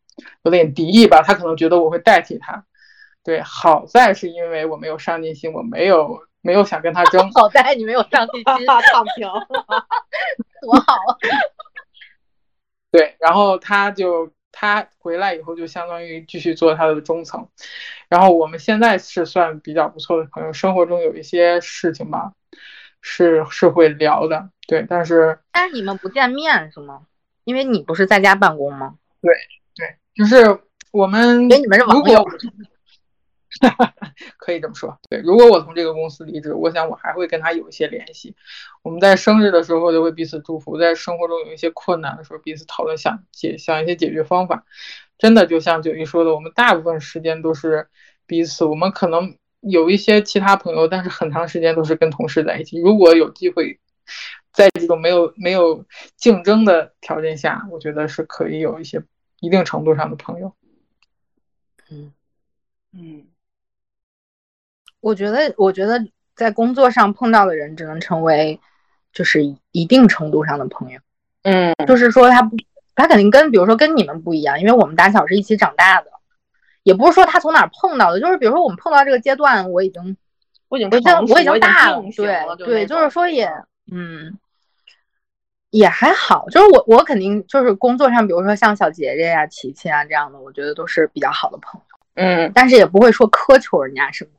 [0.44, 2.64] 有点敌意吧，他可能觉得我会代替他。
[3.24, 7.30] 对，好在是因为我没有上进心，我没有没有想跟他争。
[7.34, 9.28] 好在你没有上进心， 躺平。
[10.60, 11.16] 多好啊！
[12.92, 17.48] 对，然后他就他回来以后就相当于继续做他的中层，
[18.08, 22.32] 然后我们现在是算比较不错的朋友，生活中有一些事情吧，
[23.02, 27.02] 是是会聊的，对，但是但是你们不见面是吗？
[27.42, 28.94] 因为你不是在家办公吗？
[29.20, 29.34] 对
[29.74, 30.60] 对，就是
[30.92, 32.24] 我们因为你们是网友。
[34.38, 35.20] 可以这么说，对。
[35.20, 38.34] 如果我从这个公司离职，我想我还会跟他有一些联系。
[38.82, 44.64] 我们在生日的时候就会彼此祝福，在生活中有一些困难的时候彼此讨论，想解想一些解决方法。
[45.18, 47.88] 真的就像九一说的，我们大部分时间都是
[48.26, 48.64] 彼此。
[48.64, 52.80] 我们可能有一些其他朋友，但是很长时间都是跟同事在一起。
[52.80, 53.78] 如果有机会，
[54.52, 55.84] 在这种没有没有
[56.16, 59.02] 竞争的条件下，我觉得是可以有一些
[59.40, 60.54] 一定程度上的朋友。
[62.92, 63.26] 嗯，
[65.04, 66.02] 我觉得，我觉得
[66.34, 68.58] 在工作上碰到的人只能成为
[69.12, 70.98] 就是一定程度上的朋友。
[71.42, 72.56] 嗯，就是说他不，
[72.94, 76.06] 他肯定跟比如说跟你们不一样，因为我们打小是一起长大的，
[76.84, 80.16] 也不是说他从哪儿碰到的，就是比如说我们碰到这个阶段，我已经
[80.70, 80.88] 我已经
[81.28, 83.46] 我已经大了，了对对，就是说也
[83.92, 84.38] 嗯
[85.68, 94.30] 也还好，就是我我肯定就是工作上，比如说像小杰杰呀、琪琪啊这样的，我觉得都是比较好的朋友，嗯但是也不会说苛求人家什么。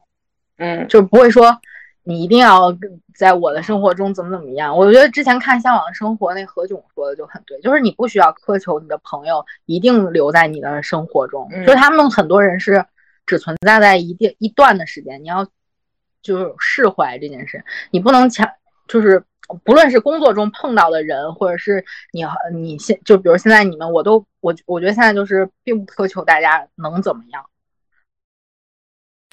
[0.57, 1.59] 嗯就是不会说
[2.03, 2.75] 你一定要
[3.15, 4.77] 在我的生活中怎么怎么样。
[4.77, 12.85] 我觉得之前看《向往的生活》那何炅说的就很对，就是你不需要苛求你的朋友一定留在你的生活中，嗯就是他们很多人是
[13.25, 15.47] 只存在在一定一段的时间，你要
[16.21, 18.49] 就是释怀这件事，你不能强
[18.87, 19.23] 就是。
[19.63, 27.45] 不论是工作中碰到的人，或者是你你现就比如现在你们，我都我我觉得现在就是并不苛求大家能怎么样，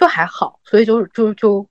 [0.02, 1.64] 就还好，所以就就就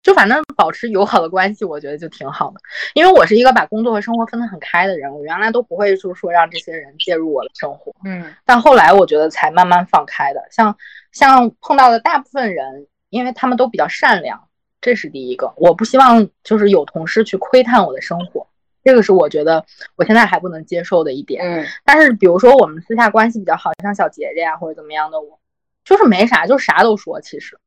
[0.00, 2.60] 就反正保持友好的关系，我觉得就挺好的。
[2.94, 10.40] 因为我是一个把工作和生活分得很开的人，我原来都不会就是说让这些人介入我的生活，嗯但后来我觉得才慢慢放开的。
[10.52, 10.76] 像
[11.10, 14.48] 像碰到的大部分人，因为他们都比较善良，
[14.80, 15.52] 这是第一个。
[15.56, 18.46] 我不希望就是有同事去窥探我的生活，
[18.84, 19.64] 这个是我觉得
[19.96, 21.42] 我现在还不能接受的一点。
[21.42, 25.39] 嗯但是比如说我们私下关系比较好，像小杰杰呀或者怎么样的，我
[25.90, 27.58] 就是没啥，就啥都说，其实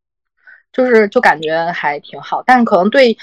[0.72, 2.42] 就是就感觉还挺好。
[2.42, 3.18] 但是可能对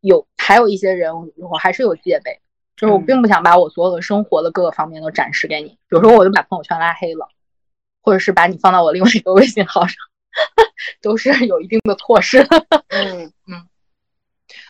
[0.00, 2.40] 有还有一些人，我还是有戒备，
[2.74, 5.68] 就是我嗯并不想把我所有的生活的各个方面都展示给你。
[5.68, 7.28] 比如说，我就把朋友圈拉黑了，
[8.00, 9.94] 或者是把你放到我另外一个微信号上，
[11.02, 12.42] 都是有一定的措施。
[12.88, 13.68] 嗯嗯，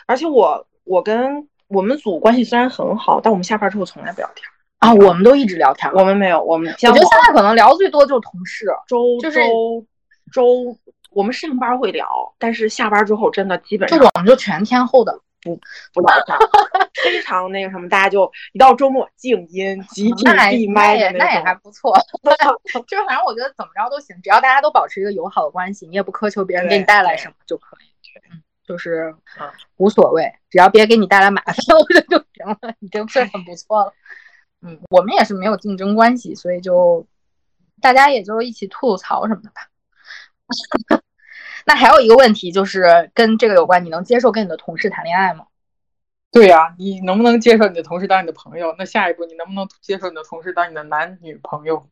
[0.07, 4.49] 而且我我跟我们组关系虽然很好，但我们下班之后从来不聊天。
[4.79, 5.91] 啊，我们都一直聊天。
[5.93, 9.87] 我们没有，我们我觉得现在可能聊最多就是同事，周就是周
[10.33, 10.79] 周，
[11.11, 12.07] 我们上班会聊，
[12.39, 15.21] 但是下班之后真的基本就上我们就全天候的。
[15.43, 15.55] 不
[15.93, 16.37] 不聊天，
[17.05, 21.95] 非常那个什么，大家就一到周末静音，集体那闭那也麦的种那也还不错，
[22.89, 27.87] 就是反正我觉得怎么着都行，只要大家都保持一个友好的关系，你也不苛求别人给你带来什么就可以，
[28.33, 33.93] 嗯，就是嗯无所谓，只要别给你带来麻烦，我觉得就行了，已经是很不错了。
[34.63, 37.07] 嗯，我们也是没有竞争关系，所以就
[37.81, 39.69] 大家也就一起吐吐槽什么的吧。
[41.67, 45.47] 那还有一个问题就是跟这个有关，你能接受跟你的同事谈恋爱吗？
[46.33, 48.75] 对呀、你能不能接受你的同事当你的朋友？
[48.79, 51.89] 那下一步你能不能接受你的同事当你的男女朋友？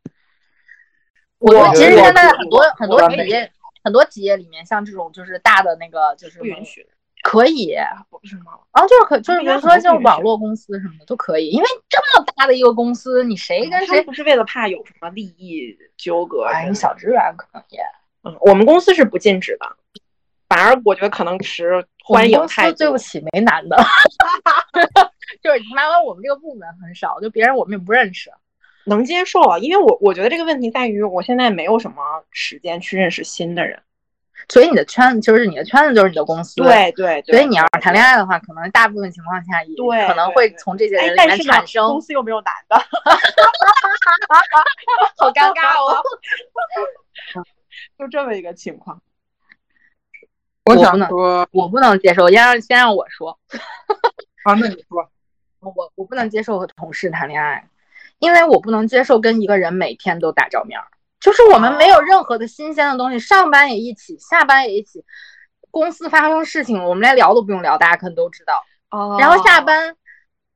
[1.39, 3.53] 我觉得其实现在很多很多企业
[3.83, 6.87] 很多企业里面，像这种就是大的那个就是不允许，
[7.25, 7.75] 可以
[8.11, 8.53] 为什么？
[8.73, 16.45] 啊，就是可就是比如说像网络公司什么的都可以，因为这么大的一个公司，你谁跟谁不是为了怕有什么利益纠葛？
[16.45, 17.81] 哎，小职员可能也
[18.25, 19.67] 嗯，我们公司是不禁止的，
[20.51, 22.77] 反而我觉得可能持欢迎态度。
[22.77, 23.77] 对不起，没男的，
[25.43, 28.31] 就是他妈我们这个部门很少，就别人我们也不认识。
[28.85, 31.97] 能接受，因为我我觉得这个问题在于我现在没有什么
[32.31, 33.81] 时间去认识新的人，
[34.49, 37.23] 所以你的圈子就是你的圈子就是你的公司，对对。
[37.23, 39.75] 所以你要是谈恋爱的话，可能大部分情况下也
[40.07, 41.89] 可能会从这些人里面产生。
[41.89, 42.77] 公司又没有男的，
[45.17, 46.03] 好尴尬哦。
[47.99, 49.01] 就这么一个情况。
[50.65, 53.39] 我想说，我不能接受，先让先让我说。
[54.45, 55.11] 啊，那你说。
[55.61, 57.67] 我我不能接受和同事谈恋爱。
[58.19, 60.87] 因为我不能接受跟一个人每天都打照面儿，
[61.25, 65.03] 就是我们没有任何的新鲜的东西，上班也一起，下班也一起，
[65.71, 68.63] 公司发生事情我们连聊都不用聊，大家可能都知道。
[68.91, 69.17] 哦。
[69.19, 69.97] 然后下班，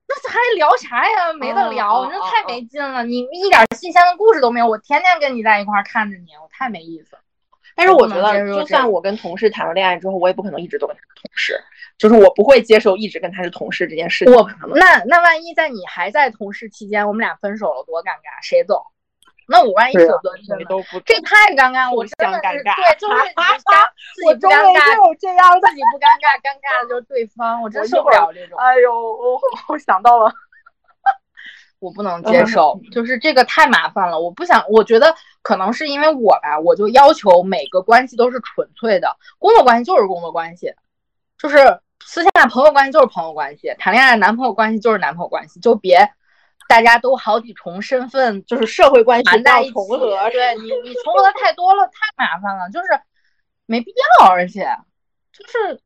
[0.07, 1.33] 那还聊啥呀？
[1.33, 3.03] 没得聊，那太没劲了。
[3.03, 7.17] 你一点新鲜的故事都没有，我天天跟你在一块儿看着你，我太没意思。
[7.75, 11.59] 但是我觉得，就算我跟同事谈了恋爱之后，我也不可能一直都跟他是同事。
[11.97, 14.35] 就是我不会接受一直跟他是同事这件事情。
[14.35, 18.83] 我那那万一在你还在同事期间，我们俩分手了，多尴尬，谁走？
[19.49, 23.17] 那我万一舍不得你都不，这太尴尬，我真的是对，就是
[24.15, 28.59] 自己不尴尬，这样自己不尴尬，尴尬的就是对方，我真受不了这种。
[28.59, 30.31] 哎呦，我我想到了。
[31.81, 34.19] 我不能接受，就是这个太麻烦了。
[34.19, 40.75] 我不想，我觉得可能是因为我吧，我就要求每个关系都是纯粹的，工作关系就是工作关系，
[41.39, 46.11] 就是私下朋友关系就是朋友关系，谈恋爱男朋友关系就是男朋友关系，就别
[46.69, 49.73] 大家都好几重身份，就是社会关系在一起。
[49.73, 52.89] 重合，对你，你重合的太多了，太麻烦了，就是
[53.67, 54.69] 没必要，而且
[55.33, 55.81] 就是。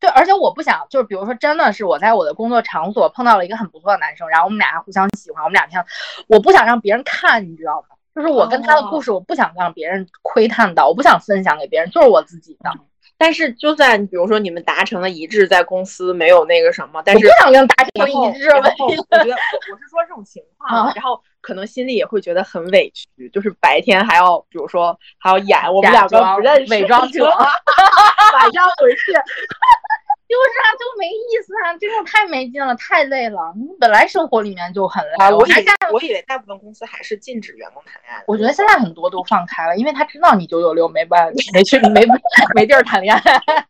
[0.00, 5.82] 对，而且我不想，就是比如说，真的是我在我的工作场所碰到了一个很不错的男生，然后我们俩还互相喜欢，我们俩天，
[6.26, 7.96] 我不想让别人看，你知道吗？
[8.14, 12.70] 就是我跟他的故事，我不想让别人窥探到，我不想分享给别人，就是我自己的。
[13.16, 18.48] 但是，就算比如说你们达成了一致，在公司没有那个什么，但是不想跟达成一致。
[18.50, 27.24] 我觉得我是说这种情况，然后可能心里也会觉得很委屈，就是白天还要比如说还要演我们两个不认识，伪装者，
[28.34, 29.12] 晚上回去。
[30.26, 33.52] 就是啊，就没意思啊，这种太没劲了，太累了。
[33.56, 35.34] 你本来生活里面就很累。
[35.34, 38.24] 我以为我以为大部分公司还是禁止员工谈恋爱。
[38.26, 42.06] 我觉得现在很多都放开了，因为他知道你九九六没办没去没
[42.54, 43.66] 没地儿谈恋爱。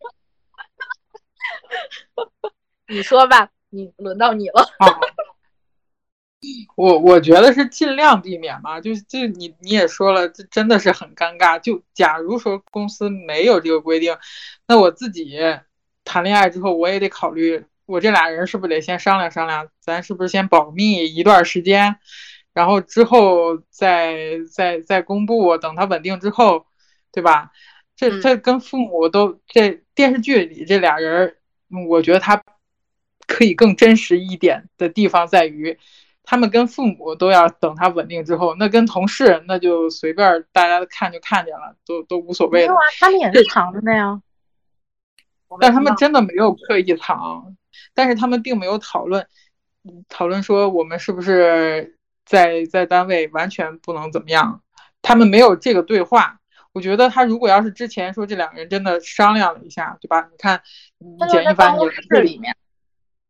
[2.86, 4.64] 你说吧，你轮到你了。
[6.76, 11.58] 我我觉得是尽量避免嘛，就就你你也说了，这真的是很尴尬。
[11.58, 14.16] 就假如说公司没有这个规定，
[14.68, 15.36] 那我自己。
[16.04, 21.96] 谈恋爱之后，我也得考虑，我这俩人是不是得先商量商量，咱是不是先保密一段时间，
[22.52, 26.66] 然后之后再再再公布，等他稳定之后，
[27.10, 27.52] 对吧？
[27.96, 31.36] 这这跟父母都这电视剧里这俩人，
[31.88, 32.42] 我觉得他
[33.26, 35.78] 可以更真实一点的地方在于，
[36.24, 42.74] 他们跟父母都要等他稳定之后，那跟同事那就随便大家看就看见了，都都无所谓的。
[42.98, 44.20] 他们也是藏着的呀。
[45.60, 47.54] 但他们真的没有刻意藏，
[47.94, 49.26] 但是他们并没有讨论，
[50.08, 54.62] 讨论说我们是不是在在单位完全不能怎么样，
[55.02, 56.40] 他们没有这个对话。
[56.72, 60.28] 我觉得他如果要是之前说这两个人真的商量了一下，对吧？
[60.28, 60.60] 你看，
[61.30, 62.56] 简一凡，你室里面，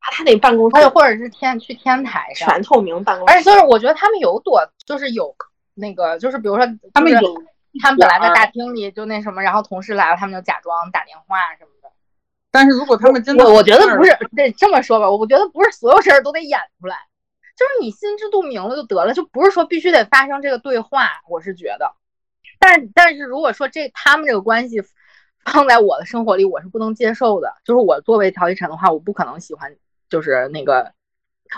[0.00, 5.36] 他得办公室，或者是天去天台上全透明办公室，而且就是我觉得他们有躲，就是有
[5.74, 7.34] 那个，就是比如说他们有，
[7.82, 11.70] 他们本来在大厅里就那什么，然后同事来了，他们就假装打电话什么。
[12.54, 16.96] 但是如果他们真的，我我觉得不是，得这么说吧，我觉得不是所有事儿都得演出来，
[17.56, 21.10] 就是你心知肚明了就得了，就不是说必须得发生这个对话。
[21.28, 21.92] 我是觉得，
[22.60, 24.80] 但但是如果说这他们这个关系
[25.44, 27.52] 放在我的生活里，我是不能接受的。
[27.64, 29.74] 就是我作为调解臣的话，我不可能喜欢，
[30.08, 30.92] 就是那个，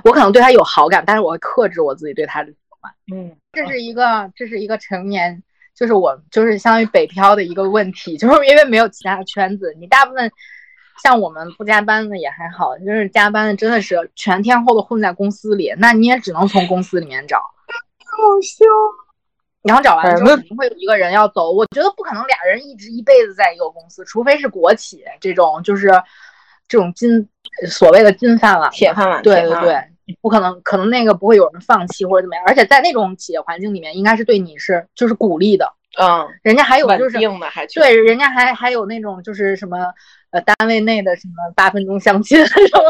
[0.02, 2.90] 我可能对他有好感，但是我会克制我自己对他的喜欢。
[3.12, 5.42] 嗯，这是一个这是一个成年，
[5.74, 10.32] 就是我就是相当于北漂的一个问题，就是因为没有其他的圈子，你大部分。
[11.02, 17.38] 像我们不加班的也还好，就是加班的真的是全天候的混在公司里，那你也只能从公司里面找。
[17.38, 18.64] 好笑。
[19.62, 25.90] 然后找完之后肯定会有一个人要走，我觉得不可能俩人一直一辈子在一个公司，除非是国企这种，就是
[26.68, 27.28] 这种金
[27.68, 29.20] 所谓的金饭碗、铁饭碗。
[29.24, 29.76] 对对对，
[30.22, 35.72] 不可能，可能那个不会有人放弃或者怎么样，而且在那种企业环境里面，应该是对你是就是鼓励的。
[35.98, 37.18] 嗯，人家还有就是
[37.50, 39.92] 还对，人家还还有那种就是什么。
[40.30, 42.80] 呃，单位内的什么八分钟相亲这种，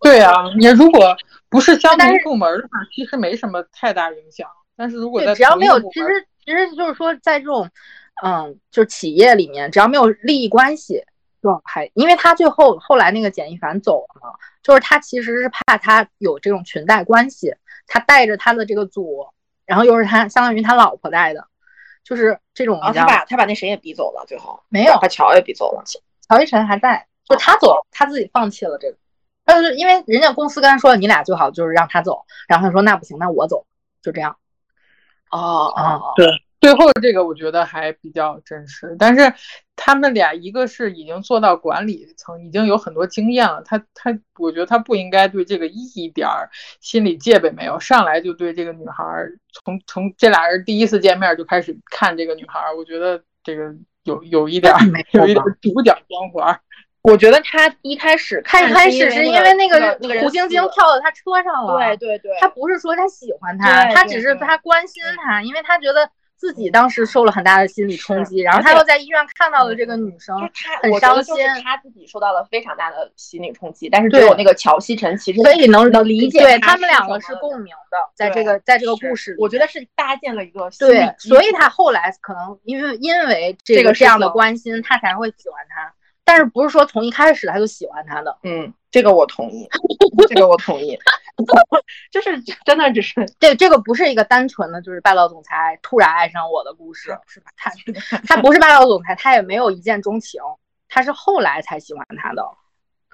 [0.00, 1.16] 对啊，你如果
[1.48, 4.48] 不是相同部门的话，其实没什么太大影响。
[4.76, 7.68] 但是如果在只要没有，其实其实就是说，在这种
[8.24, 11.04] 嗯，就是企业里面只要没有利益关系，
[11.42, 17.54] 就还因为他最后后来那个简一凡走了嘛，就是他其实是怕他有这种裙带关系，
[17.86, 19.26] 他带着他的这个组，
[19.66, 21.46] 然后又是他相当于他老婆带的，
[22.02, 22.80] 就是这种。
[22.80, 25.84] 啊，他把他把那谁也逼走了，最后没有把乔也逼走了，
[26.28, 28.96] 乔一晨还在，就他走了，他自己放弃了这个。
[29.46, 33.66] 他就是因为人家公司跟他说你俩最好就是让他走，然后他说那不行，那我走，
[34.00, 34.36] 就这样。
[35.30, 36.26] 哦哦，对，
[36.60, 39.34] 最后这个我觉得还比较真实，但是
[39.76, 46.48] 他们俩一个是已经做到管理层，已经有很多经验了，他他，我觉得他不应该对这个一点儿
[46.80, 49.04] 心理戒备没有，上来就对这个女孩
[49.52, 54.72] 从从这俩人第一次见面就开始看这个女孩，我觉得这个有有一点
[55.12, 56.58] 有一点主角光环。
[57.02, 66.08] 我觉得他一开始开开始是因为那个那个胡晶晶跳到他车上了，对对对，他不是说他喜欢他，他只是他关心他，因为他觉得
[66.44, 70.38] 自己当时受了很大的心理冲击，然后他又在医院看到了这个女生，
[70.82, 85.94] 很伤心，他自己受到了非常大的心理冲击，但是对我那个乔西晨其实所以能能理解，对他们两个是共鸣的，在这个在这个故事，我觉得是搭建了一个对，所以他后来可能因为因为这个这样的关心，他才会喜欢他。
[86.24, 88.36] 但是不是说从一开始他就喜欢他的？
[88.42, 89.68] 嗯，这个我同意，
[90.28, 90.98] 这个我同意，
[92.10, 97.50] 就是真的只是这这个不是一个单纯的就是霸道总裁突然爱上我的故事，是吧？
[97.56, 97.70] 他
[98.26, 100.40] 他不是霸道总裁，他也没有一见钟情，
[100.88, 102.42] 他是后来才喜欢他的，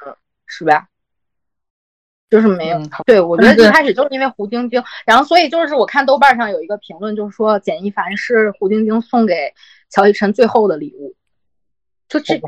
[0.06, 0.14] 嗯，
[0.46, 0.86] 是吧？
[2.30, 9.52] 就是没有，对我觉得一开始就是因为胡晶晶，然后所以就是我看豆瓣上有一个评论，就是说简一凡是胡晶晶送给
[9.88, 11.16] 乔一晨最后的礼物，
[12.08, 12.40] 就这。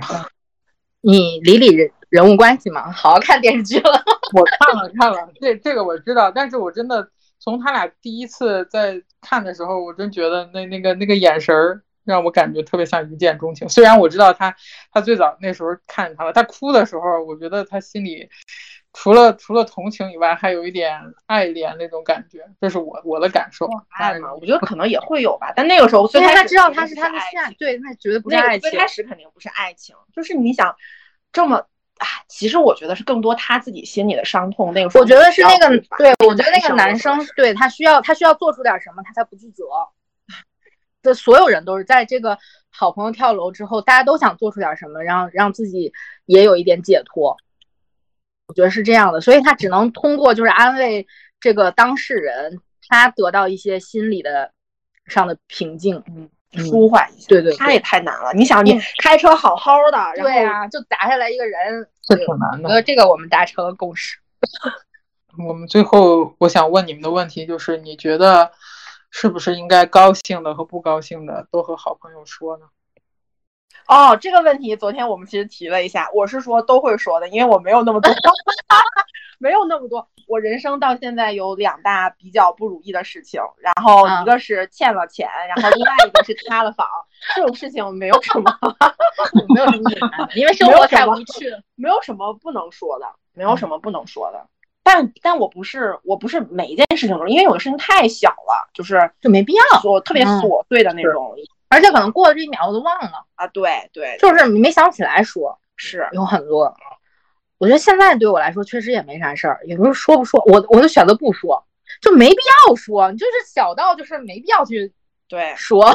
[1.03, 4.03] 你理理人人物关系嘛，好好看电视剧了。
[4.35, 13.69] 我看了看了，这这个我知道，但是我真的从他俩第一次在看的时候，我真觉得那那个那个眼神儿让我感觉特别像一见钟情。
[13.69, 14.55] 虽然我知道他
[14.91, 18.29] 他最早那时候看见他了，他哭的时候，我觉得他心里
[18.93, 23.69] 除了除了同情以外，还有一点爱怜那种感觉，这是我我的感受。
[23.89, 28.71] 爱嘛，我觉得可能也会有吧，但那个时候，因为他知道他是他的爱，对，那绝对不是爱情。
[28.71, 30.75] 最开始肯定不是爱情，就是你想。
[31.35, 31.57] 这么
[31.97, 34.71] 啊，其实我觉得是更多他自己心里的伤痛。
[34.75, 39.65] 那个时候，我觉得是那个，对我觉得那个男生，对他需要他需要做出点什么，他才不自责。
[41.03, 42.39] 这所有人都是在这个
[42.69, 45.95] 好朋友跳楼之后，大家都想做出点什么，让让自己
[46.27, 47.39] 也有一点解脱。
[48.53, 51.07] 我觉得是这样的，所以他只能通过就是安慰
[51.41, 54.53] 这个当事人，他得到一些心理的
[55.07, 56.03] 上的平静。
[56.07, 56.29] 嗯。
[56.55, 58.31] 舒缓一下，对对，他也太难了。
[58.35, 62.69] 你想，你开车好好的，对啊，就砸下来一个人，这挺难的。
[62.69, 64.19] 呃，这个我们达成了共识。
[65.49, 68.53] 我们最后，我想问你们的问题就是：你觉得
[69.11, 72.67] 是不是应该高兴的和不高兴的都和好朋友说呢？
[73.89, 78.13] 哦，这个问题昨天我们其实提了一下，我是说都会说的，因为我没有那么多。
[79.39, 86.87] 没有那么多，我人生到现在有两大比较不如意的事情，然后一个是欠了钱，然后另外一个是塌了房。
[87.35, 88.57] 这种事情没有什么，
[89.53, 94.47] 没有什么隐 瞒，因为生活太无趣了，没有什么不能说的，没有什么不能说的。
[94.85, 101.35] 但但我不是，我不是每一件事情都，因为有的事情太小了，就是就没必要说特别琐碎的那种，
[101.73, 103.47] 而且可能过了这一秒我都忘了啊。
[103.49, 106.75] 对对，就是你没想起来说，是有很多。
[107.59, 111.65] 我觉得现在对我来说确实也没啥事儿，也不是说不说，我我就选择不说，
[112.01, 112.37] 就没必
[112.69, 114.93] 要说，就是小到就是没必要去
[115.29, 115.95] 对说，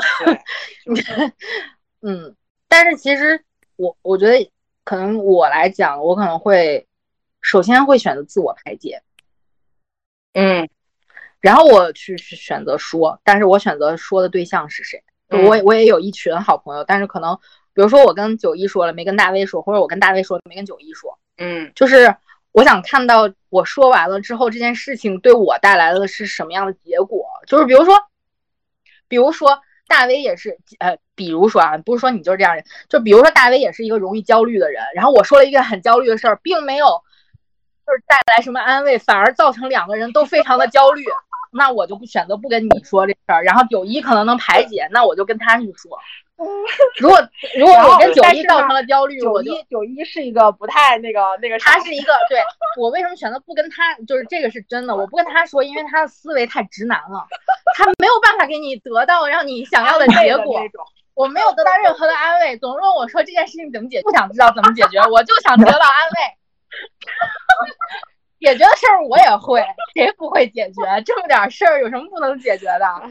[2.01, 2.35] 嗯，
[2.67, 3.43] 但是其实
[3.75, 4.51] 我我觉得
[4.83, 6.87] 可能我来讲，我可能会
[7.41, 9.03] 首先会选择自我排解，
[10.33, 10.69] 嗯，
[11.41, 15.03] 然后我去选择说，但是我选择说的对象是谁？
[15.29, 17.37] 我我也有一群好朋友，但是可能
[17.73, 21.19] 比如说我跟九一说了，没跟大威说，或者我跟大威说没跟九一说。
[21.37, 22.15] 嗯，就是
[22.51, 27.27] 我想看到我说完了之后，这件事情对我带来的是什么样的结果？
[27.45, 27.95] 就是比如说，
[29.07, 36.87] 比如说大 V 也是，呃，比如说啊，不是说你就是这样人，就比如说大 V 也是一个容易焦虑的人，然后我说了一个很焦虑的事儿，并没有
[37.85, 41.05] 就是带来什么安慰，反而造成两个人都非常的焦虑，
[41.57, 45.97] 那我就不选择不跟你说这事儿，然后九一可能能排解，那我就跟他去说。
[46.99, 47.17] 如果
[47.57, 52.39] 如果我跟九一造成了焦虑，九一九一是一个不太那个那个，他是一个对
[52.79, 57.25] 我为什么选择不跟他，就是这个是真的，我不跟他说，因为他的思维太直男了，
[57.75, 60.61] 他没有办法给你得到让你想要的结果，
[61.15, 66.37] 我没有得到任何的安慰，总是问我说这件事情怎么解，不想知道怎么解决，我就想得到安慰，
[68.39, 69.65] 解决的事儿我也会，
[69.95, 71.01] 谁不会解决？
[71.05, 73.01] 这么点事儿有什么不能解决的？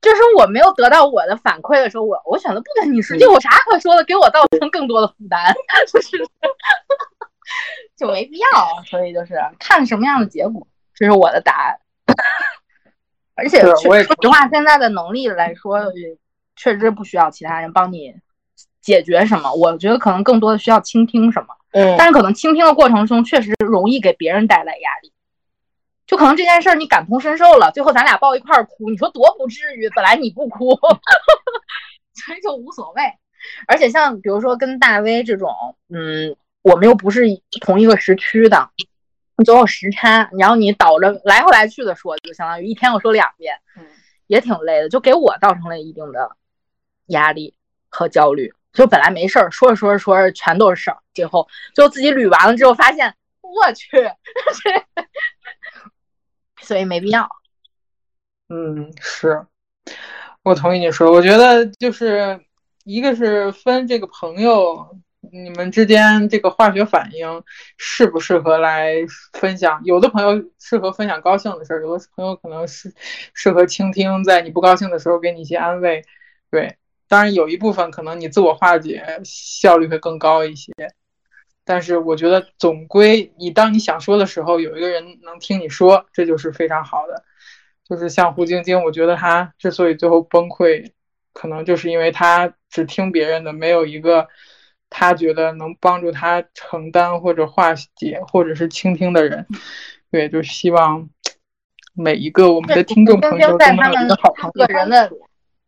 [0.00, 4.02] 就是我没有得到我的反馈的时候，我我选择不跟你说，就有啥可说的？
[4.04, 5.54] 给我造成更多的负担，
[5.92, 6.18] 就是
[7.96, 8.48] 就没必要。
[8.84, 11.78] 所以就是看什么样的结果，这是我的答案。
[13.34, 15.80] 而且是我也说实话，现在的能力来说，
[16.56, 18.14] 确实不需要其他人帮你
[18.82, 19.50] 解决什么。
[19.54, 25.10] 我觉得可能更多的需要倾听什么，嗯但是可能倾听的过程中，确实容易给别人带来压力。
[26.06, 29.88] 就可能这件事儿你感同身受了，最后咱俩抱一块儿哭，你说多不至于？
[29.90, 30.74] 本来你不哭，
[32.12, 33.02] 所以就无所谓。
[33.66, 35.50] 而且像比如说跟大 V 这种，
[35.88, 37.22] 嗯，我们又不是
[37.60, 38.68] 同一个时区的，
[39.36, 43.84] 你总有时差，然后你倒着来回来去的说，就相当于一天我说两遍，嗯，
[44.26, 46.36] 也挺累的，就给我造成了一定的
[47.06, 47.54] 压力
[47.88, 48.52] 和焦虑。
[48.72, 53.86] 就本来没事儿，说着说着说着全都是事儿，最后最后自己捋完了之后，发现我去，
[56.62, 57.28] 所以没必要。
[58.48, 59.46] 嗯，是，
[60.42, 61.10] 我同意你说。
[61.10, 62.40] 我觉得就是
[62.84, 64.96] 一个是分这个朋友，
[65.32, 67.42] 你们之间这个化学反应
[67.78, 68.96] 适不适合来
[69.32, 69.80] 分享。
[69.84, 72.92] 有的朋友适合分享高兴的事儿，有的朋友可能是
[73.32, 76.04] 适合倾听，在你不高兴的时候给你一些安慰。
[76.50, 76.76] 对，
[77.12, 80.72] 当然有一部分可能你自我化解效率会更高一些。
[81.62, 87.22] 但是我觉得总归，你当你想说的时候，有一个人能听你说，这就是非常好的。
[87.86, 90.90] 就是像胡晶晶，我觉得她之所以最后崩溃，
[91.34, 94.26] 可能就是因为她只听别人的，没有一个
[94.88, 99.46] 她觉得能帮助她承担或者化解或者是倾听的人。
[100.10, 101.10] 对，就希望
[101.94, 104.66] 每一个我们的听众朋友都能有一个好朋友。
[104.66, 105.12] 四个人的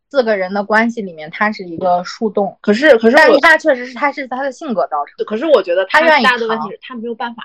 [0.09, 5.25] 四个人的关系里面，他是一个树洞，可是可是我但是他确实是他是他的性格造成的。
[5.25, 7.43] 可是我觉得他愿意大的问题是他没有办法，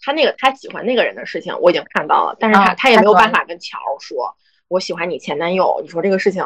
[0.00, 4.34] 他那个他喜欢那个人的事情我已经看到了，但是他、啊他也没有办法跟乔说
[4.68, 6.42] 我喜欢你前男友，你说这个事情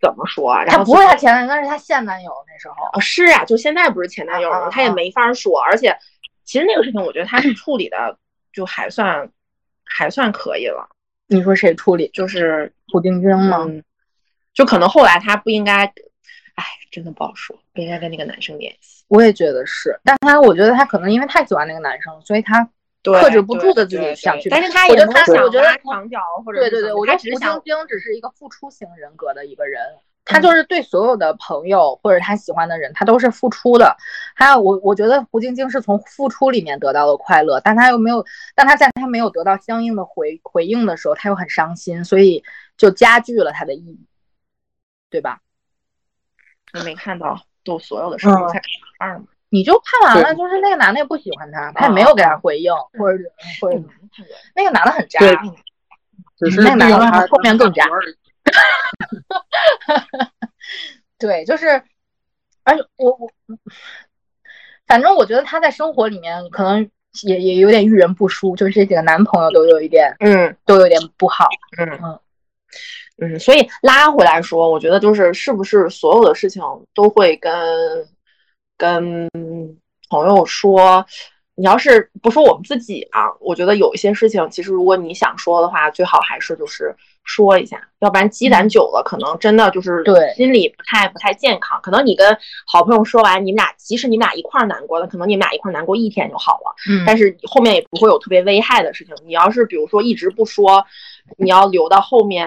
[0.00, 0.62] 怎么说啊？
[0.62, 2.74] 然他不是他前男友，那是他现男友那时候。
[2.92, 5.58] 哦，是啊，就现在不是前男友了，啊啊啊他也没法说。
[5.60, 5.96] 而且，
[6.44, 8.18] 其实那个事情，我觉得他是处理的
[8.52, 9.30] 就还算
[9.84, 10.86] 还算可以了，
[11.28, 12.08] 你说谁处理？
[12.12, 13.64] 就是胡晶晶吗？
[13.66, 13.82] 嗯，
[14.56, 15.84] 就可能后来他不应该，
[16.54, 19.04] 哎，真的不好说，不应该跟那个男生联系。
[19.08, 22.68] 我也觉得是，但他我觉得他可能因为太喜欢那个男生，所以他
[23.04, 29.80] 克制不住的自己想去但是他我觉得他我觉得拉长脚或者对对对，我觉得胡晶晶只是一个付出型人格的一个人，
[30.24, 33.96] 他就是对所有的朋友或者他喜欢的人，他都是付出的。
[34.34, 38.24] 还有我，我觉得胡晶晶是从付出里面得到了快乐，但他又没有，
[38.56, 42.42] 但他在他没有得到相应的回回应的时候，他又很伤心，所以
[42.76, 44.00] 就加剧了他的意义，
[45.10, 45.40] 对吧？
[46.74, 48.48] 你没看到都所有的事情嗯。
[48.48, 48.68] 才看
[48.98, 49.24] 二吗？
[49.48, 53.24] 你就看完了，就是那个男的也不喜欢他，他也没有给他回应，或者
[53.60, 53.80] 或者
[54.54, 55.36] 那个男的很渣，对
[56.36, 57.86] 只是那个男的后面更渣
[61.18, 61.82] 对，就是，
[62.64, 63.30] 而且我我，
[64.86, 66.90] 反正我觉得他在生活里面可能
[67.22, 70.54] 也也有点遇人不淑，就是这几个男朋友都有一点嗯。
[70.66, 71.48] 都有点不好。
[71.78, 71.88] 嗯。
[72.02, 72.20] 嗯
[73.18, 76.62] 嗯，所以拉回来说，我觉得就是是不是所有的事情
[76.94, 77.52] 都会跟
[78.76, 79.28] 跟
[80.08, 81.04] 朋友说。
[81.58, 86.94] 你要是不说我们自己啊，我觉得有一些事情，其实如果你想说的话，最好还是就是
[87.24, 91.80] 说一下，要不然积攒久了，可能真的就是对心里不太不太健康。
[91.82, 92.36] 可能你跟
[92.66, 96.74] 好朋友说完，你们俩即使你们俩一块儿难过了，可能你们俩一块儿难过一天就好了。
[96.90, 99.14] 嗯但是后面也不会有特别危害的事情。
[99.24, 100.84] 你要是比如说一直不说，
[101.38, 102.46] 你要留到后面，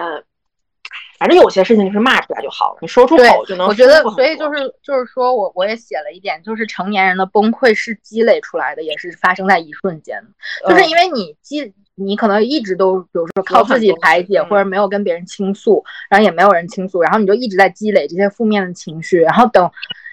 [1.20, 10.20] 反正有些事情就是骂出来就好了，你说出口就能我觉得所以就是就是说我我也写了一点，就是成年人的崩溃是积累出来的，也是发生在一瞬间
[10.64, 11.72] 的，就是嗯因为你积。
[11.96, 19.70] 你可能一直都，比如说靠自己排解，或者没有跟别人倾诉，然后也没有人倾诉，然后你就一直在积累这些负面的情绪，然后等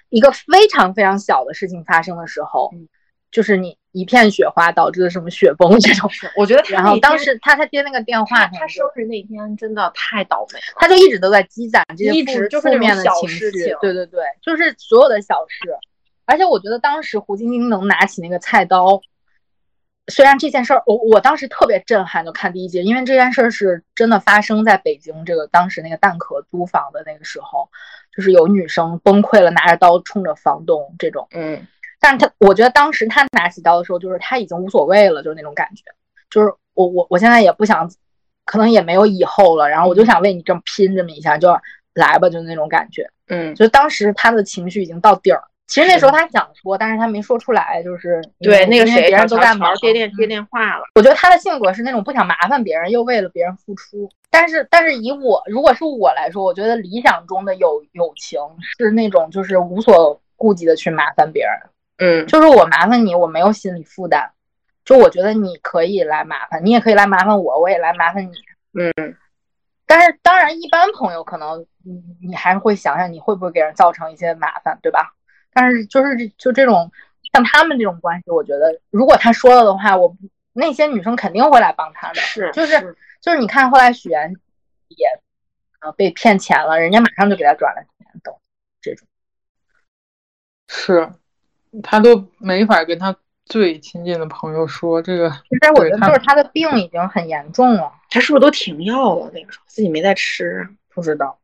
[0.10, 2.90] 一个非常非常小的事情发生的时候，嗯
[3.32, 6.10] 就是你一片雪花导致的什么雪崩这种。
[6.10, 13.52] 是，我觉得他然后当时他他接那个电话，他他生日那天真的太倒霉了，他就一直都在积攒这些一负直就是负面的情绪，
[13.82, 15.70] 对对对，就是所有的小事。
[16.26, 19.02] 而且我觉得当时胡晶晶能拿起那个菜刀，
[20.10, 27.70] 虽然这件事儿，我我当时特别震撼，就看第一集，因为这件事儿是真的发生在北京这个当时那个蛋壳租房的那个时候，
[28.16, 31.28] 就是有女生崩溃了，拿着刀冲着房东这种。
[31.32, 31.66] 嗯
[32.00, 35.84] 但是他，我觉得当时他拿起刀的时候，就是他已经无所谓了，就是那种感觉，
[36.30, 37.90] 就是我我我现在也不想，
[38.46, 41.50] 可能也没有以后了，然后我就想为你这么拼这么一下，就
[41.94, 43.10] 来吧，就是那种感觉。
[43.30, 50.84] 嗯就当时他的情绪已经到顶儿，其实那时候他想说，但是他没说出来，就是对那个谁，别人都在忙，接电接电话了。
[50.96, 54.10] 我觉得他的性格是那种不想麻烦别人，又为了别人付出。
[54.30, 58.40] 但是，但是以我如果是我来说，我觉得理想中的友友情
[58.78, 61.54] 是那种就是无所顾忌的去麻烦别人。
[61.98, 64.32] 嗯，就是我麻烦你，我没有心理负担。
[64.86, 68.32] 就我觉得你可以来麻烦，你也可以来麻烦我，我也来麻烦你。
[68.80, 69.16] 嗯，
[69.86, 75.14] 但是当然，一般朋友可能你你还是会想想你会不会给人造成一些麻烦，对吧？
[75.52, 76.92] 但是就是就这种
[77.34, 80.16] 像他们这种关系，我觉得如果他说了的话，我
[80.54, 82.16] 那些女生肯定会来帮他的。
[82.16, 84.34] 是，就是就是你看后来许岩
[84.88, 85.08] 也
[85.80, 88.34] 啊被骗钱了，人家马上就给他转了钱，等
[88.80, 89.08] 这种。
[90.70, 91.12] 是，
[91.84, 95.30] 他都没法跟他最亲近的朋友说这个。
[95.30, 99.32] 其实我觉得就是他的病已经很严重了，他是不是都停药了？
[99.34, 101.40] 那个时候自己没在吃，不知道。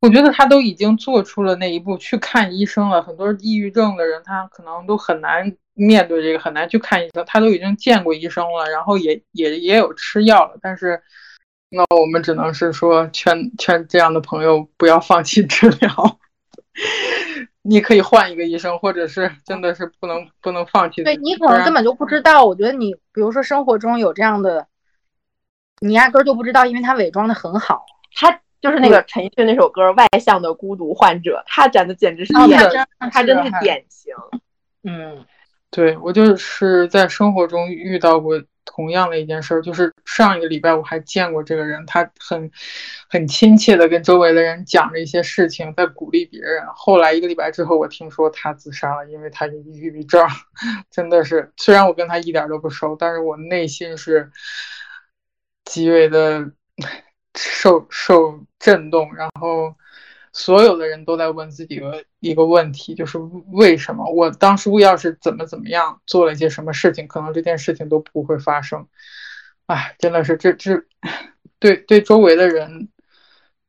[0.00, 3.02] 我觉得他都已经做出了那一步去看医生了。
[3.02, 7.22] 很多抑郁症的人，他可能都很难面对这个，很难去看医生。
[7.26, 10.58] 他都已经见过医生了，然后也也也有吃药了。
[10.62, 11.02] 但是，
[11.68, 16.18] 那我们只能是说劝劝这样的朋友不要放弃治疗。
[17.62, 21.02] 你可以换一个医生，或者是真的是不能不能放弃。
[21.02, 22.44] 对你可能根本就不知道。
[22.44, 24.66] 我觉得你比如说生活中有这样的，
[25.80, 27.84] 你压根儿就不知道，因为他伪装的很好，
[28.14, 28.40] 他。
[28.62, 34.12] 就是那个陈奕迅那首歌《外向的孤独患者》，他真的简直是典型，他真的是典型。
[34.84, 35.24] 嗯，
[35.70, 38.38] 对我就是在生活中遇到过
[38.72, 42.50] 同样的一件事，就是上一个礼拜我还见过这个人，他很
[43.08, 46.64] 很亲切的跟周围的人讲着一些事情，在鼓励别人。
[46.74, 50.24] 后来一个礼拜之后，我听说他自杀了，因为他有抑郁症。
[50.90, 54.30] 真的是，虽然我跟他一点都不熟，但是我内心是
[55.64, 56.52] 极为的。
[57.36, 59.72] 受受震动，然后
[60.32, 63.18] 所有的人都在问自己的一个问题，就是
[63.52, 68.86] 为什么我当初要是怎么怎么样做了一些什么事情，可能这件事情都不会发生。
[69.66, 70.82] 哎，真的是这这
[71.58, 72.88] 对对周围的人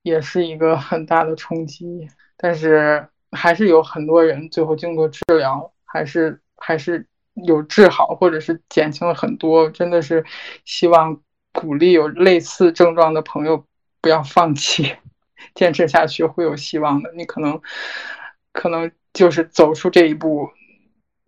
[0.02, 2.08] 也是一个很大的冲击。
[2.38, 7.08] 但是还是有很多人最后经过治疗，还是还是
[7.46, 9.70] 有治好，或者是减轻了很多。
[9.72, 10.24] 真的是
[10.66, 11.22] 希望。
[11.54, 13.66] 鼓励有类似症状的朋友
[14.00, 14.96] 不要放弃，
[15.56, 17.12] 坚持下去会有希望的。
[17.16, 17.62] 你可能，
[18.52, 20.50] 可能就是走出这一步，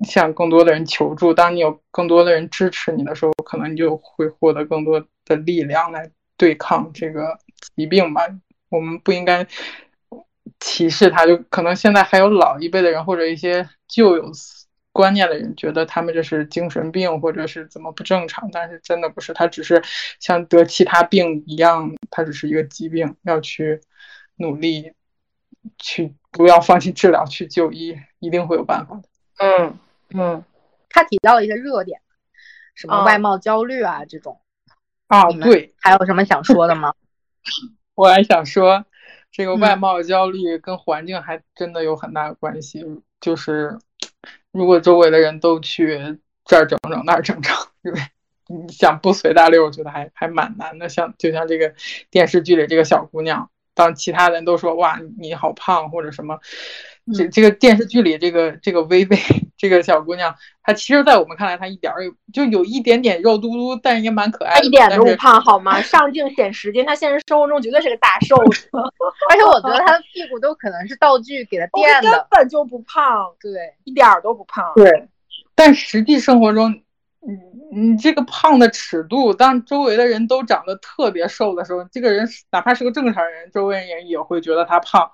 [0.05, 1.33] 向更多的人求助。
[1.33, 7.37] 当你有更多的人支持你的时候，可能你就会获得更多的力量来对抗这个
[7.75, 8.21] 疾病吧。
[8.69, 9.47] 我们不应该
[10.59, 14.31] 歧视他，就可能现在还有老一辈的人或者一些旧有。
[14.93, 19.81] 观念的人觉得他们这是精神病，或者是怎么不正常，但是真的不是，他只是
[20.19, 23.81] 像得其他病一样，他只是一个疾病，要去
[24.35, 24.93] 努力，
[25.79, 29.01] 去不要放弃治疗，去就医，一定会有办法的。
[29.39, 29.79] 嗯
[30.13, 30.43] 嗯，
[30.89, 31.99] 他提到了一些热点，
[32.75, 34.39] 什么外貌焦虑啊这种。
[35.07, 36.93] 啊，对，还有什么想说的吗？
[37.95, 38.85] 我还想说，
[39.31, 42.85] 这个外貌焦虑跟环境还真的有很大的关系，
[43.19, 43.79] 就是。
[44.51, 47.99] 如果周围的人都去这儿整整那儿整整，因为
[48.47, 50.89] 你想不随大流，我觉得还还蛮难的。
[50.89, 51.73] 像就像这个
[52.11, 56.39] 电视剧里这个小姑娘，当其他人都说哇你好胖或者什么，
[57.15, 59.17] 这这个电视剧里这个这个薇薇
[59.57, 61.99] 这个小姑娘，她其实，在我们看来，她一点儿
[62.31, 64.65] 就有一点点肉嘟嘟，但是也蛮可爱的。
[64.65, 65.79] 一点都不胖好吗？
[65.83, 68.69] 上镜显时间，她现实生活中绝对是个大瘦子。
[69.29, 73.33] 而且我觉得她的屁股都可能是道具给她垫的，根本就不胖。
[73.41, 74.71] 对，一点儿都不胖。
[74.75, 75.07] 对，
[75.55, 76.71] 但实际生活中，
[77.21, 85.11] 你你这个胖的尺度，当周围的人都长得特别瘦的时候，这个人哪怕是个正常人，周围人也会觉得他胖。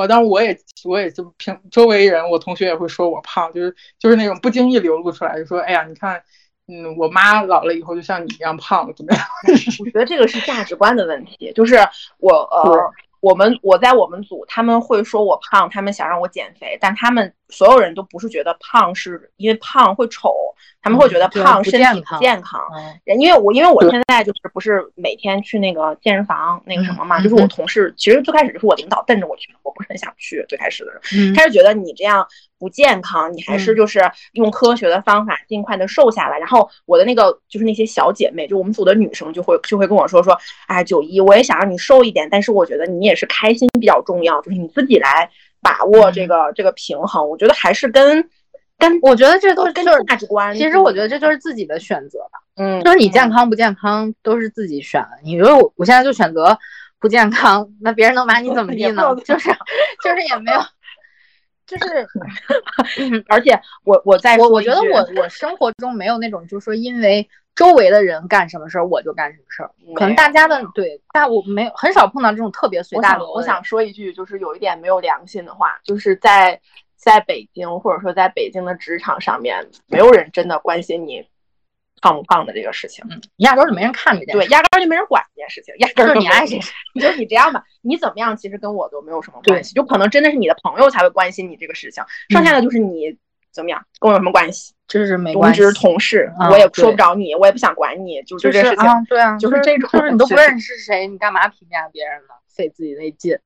[0.00, 6.22] 哦，当然我也我也就平周围人，我同学也会说我胖，就是就是那种不经意流露出来，就说哎呀，你看，
[6.66, 9.24] 嗯，我妈老了以后就像你一样胖了，怎么样？
[9.80, 11.76] 我觉得这个是价值观的问题，就是
[12.18, 20.34] 我呃，我们我在我们组，他们会说我胖，他们想让我减肥，但他们所有人都不是觉得胖是因为胖会丑。
[20.82, 22.58] 他们会觉得胖身体不健康，
[23.04, 30.42] 因为我因为我现在就是不是每天去那个健身房那个什么嘛，就是我同事其实最开始就是我领导瞪着我去，我不是很想去。
[30.48, 32.26] 最开始的时候，他是觉得你这样
[32.60, 34.00] 不健康，你还是就是
[34.34, 36.38] 用科学的方法尽快的瘦下来。
[36.38, 40.38] 然后我的那个就是那些小姐妹，就我们组的女生就会就会跟我说说，
[40.68, 45.28] 哎，九一，我也想让你瘦一点，但是我觉得你也是开心比较重要，就是你自己来
[45.60, 47.28] 把握这个这个平衡。
[47.28, 48.28] 我觉得还是跟。
[48.80, 50.56] 跟我觉得这都是就是价值观。
[50.56, 52.40] 其实我觉得这就是自己的选择吧。
[52.56, 55.08] 嗯，就是你健康不健康都是自己选的。
[55.22, 56.58] 你说我我现在就选择
[56.98, 59.14] 不健康，那别人能把你怎么地呢？
[59.22, 59.50] 就是
[60.02, 60.60] 就是也没有，
[61.70, 62.06] 就是，
[63.30, 73.30] 而且我我在我说我觉得我我生活中没有那种，就是说因为周围的人干什么事儿我就干什么事儿，可能大家的对，但我没有很少碰到这种特别随大流。
[73.32, 76.60] 我想说一句，就是有一点没有良心的话，就是在
[76.96, 81.24] 在北京或者说在北京的职场上面，没有人真的关心你
[82.00, 83.04] 胖不胖的这个事情。
[83.10, 86.72] 嗯，压根儿就没人看这件事对，压根儿就没人管这件事情，压根儿 就是你爱谁谁。
[87.00, 93.16] 就你这样吧，你怎么样，其实跟我都没有什么关系，就可能真的是你的朋友才会关心你这个事情，剩下的就是你
[93.52, 94.74] 怎么样，跟我有什么关系？
[94.88, 95.72] 就是没同关系职。
[95.72, 98.78] 同事，啊我也说不着你，我也不想管你，就就这事情。
[98.86, 102.34] 啊，对啊，就是这种就是你都不认识谁，你干嘛评价别人呢？
[102.48, 103.38] 费自己那劲，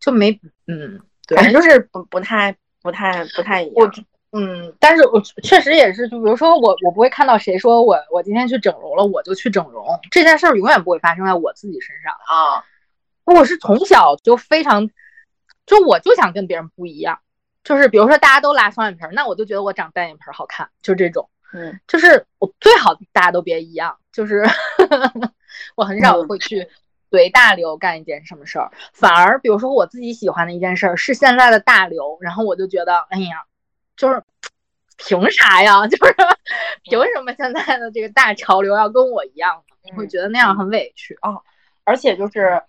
[0.00, 0.32] 就没
[0.66, 0.98] 嗯，
[1.28, 3.94] 对反正就是不不太不太不太一我样。
[4.32, 12.12] 嗯，但是我确实也是，就比如说我，我不会看到谁说我我今天去整容了，我就去整容，这件事儿永远不会发生在我自己身上。
[12.12, 12.64] 啊，
[13.24, 14.88] 我是从小就非常，
[15.66, 17.18] 就我就想跟别人不一样，
[17.64, 24.44] 就是比如说大家都拉双眼皮儿，那我就觉得我长单眼皮儿好看，就这种，嗯，就是我最好大家都别一样，就是
[25.74, 26.28] 我很少嗯。
[26.28, 26.68] 会去
[27.10, 33.42] 随大流干一件什么事儿，反而比如说我自己喜欢的一件事儿是现在的大流，然后我就觉得，哎呀，
[34.00, 34.22] 就是
[34.96, 35.86] 凭啥呀？
[35.88, 36.14] 就是
[36.82, 39.76] 凭什么现在的这个大潮流要跟我一样呢？
[39.84, 41.34] 你会嗯觉得那样很委屈啊。
[41.84, 42.62] 而且就是。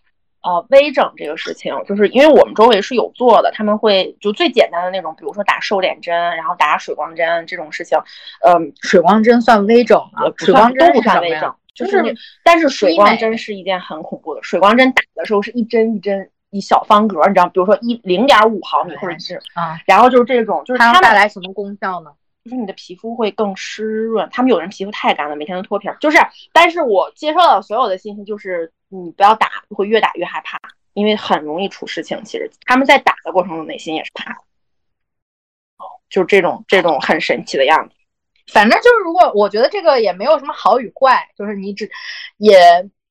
[0.44, 7.96] 呃，微整这个事情，就是因为我们周围是有做的，他们会就最简单的那种，比如说打瘦脸针，然后打水光针这种事情，
[8.44, 14.42] 嗯，水光针算微整啊呃，不水光针都不算微整，就是，但是水光针是一件很恐怖的。
[14.42, 22.12] 水光针打的时候是一针一针一小方格，你知道，比如说一零点五毫米或者是，啊，然后就是这种，就是它能带来什么功效呢？
[22.44, 24.28] 就是你的皮肤会更湿润。
[24.32, 25.96] 他们有人皮肤太干了，每天都脱皮儿。
[26.00, 26.18] 就是，
[26.52, 30.58] 但是我接受到所有的信息就是，你不要打，会越打越害怕，
[30.94, 32.20] 因为很容易出事情。
[32.26, 34.40] 其实他们在打的过程中内心也是怕的。
[35.78, 37.96] 哦，就这种这种很神奇的样子。
[38.52, 41.90] 反正就是，如果我觉得这个也没有什么好与坏，就是你只
[42.38, 42.58] 也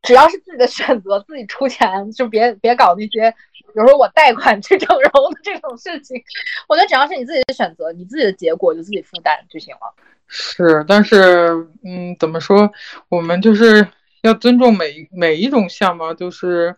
[0.02, 6.22] 只要是自己的选择，自己出钱，就别别搞那些，比如说我贷款去整容的这种事情。
[6.68, 9.94] 我觉得只要是你自己的选择，你自己的结果就自己负担就行了。
[10.26, 12.72] 是，但是嗯，怎么说？
[13.08, 13.86] 我们就是
[14.22, 16.76] 要尊重每每一种相貌，就是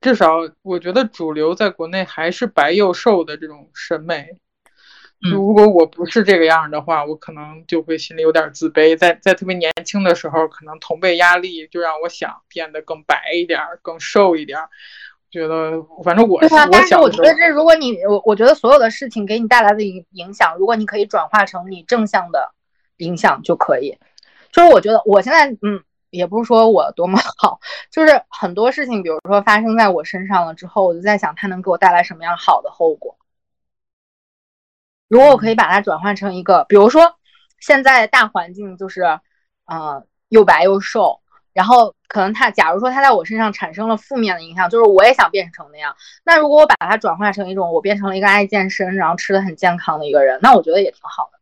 [0.00, 4.38] 至少我觉得主流在国内还是白又瘦的这种审美。
[5.24, 8.96] 嗯如果我不是这个样儿的话，我可能就会心里有点自卑。
[8.96, 14.68] 在在特别年轻的时候，可能同辈压力就让我想变得更白一点儿，更瘦一点儿。
[15.30, 22.52] 觉得反正我对啊，我但是我觉得这，如果你我我觉得所有的事情给你带来的影影响，如果你可以转化成你正向的
[22.98, 23.98] 影响就可以。
[24.52, 27.58] 就是我觉得我现在嗯，也不是说我多么好，
[27.90, 33.16] 就是很多事情，比如说发生在我身上了之后，我就在想它能给我带来什么样好的后果。
[35.08, 37.16] 如果我可以把它转换成一个，比如说
[37.60, 39.02] 现在大环境就是，
[39.66, 41.20] 呃，又白又瘦，
[41.52, 45.96] 然后可能他，假如说他在我身上产生了负面的影响，就是我也想变成那样。
[46.24, 51.38] 那如果我把它转化成一种，我变成了一个爱健身，然后吃的很健康的一个人，那我觉得也挺好的。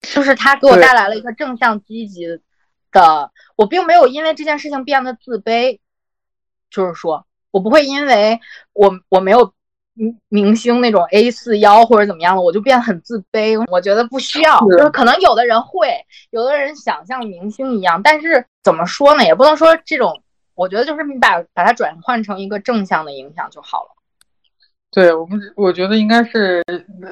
[0.00, 2.40] 就是他给我带来了一个正向积极
[2.92, 5.80] 的，我并没有因为这件事情变得自卑，
[6.70, 8.40] 就是说我不会因为
[8.72, 9.52] 我我没有
[9.98, 13.60] 明明星那种 A 四腰或者怎么样的，我就变得很自卑。
[13.70, 15.88] 我觉得不需要，就是可能有的人会，
[16.30, 20.22] 有的人想像明星一样，但是怎么说呢，也不能说这种，
[20.54, 23.90] 我觉得就是你把把它转换成一个正向的影响就好了。
[24.90, 26.64] 对我们，我觉得应该是，
[27.02, 27.10] 呃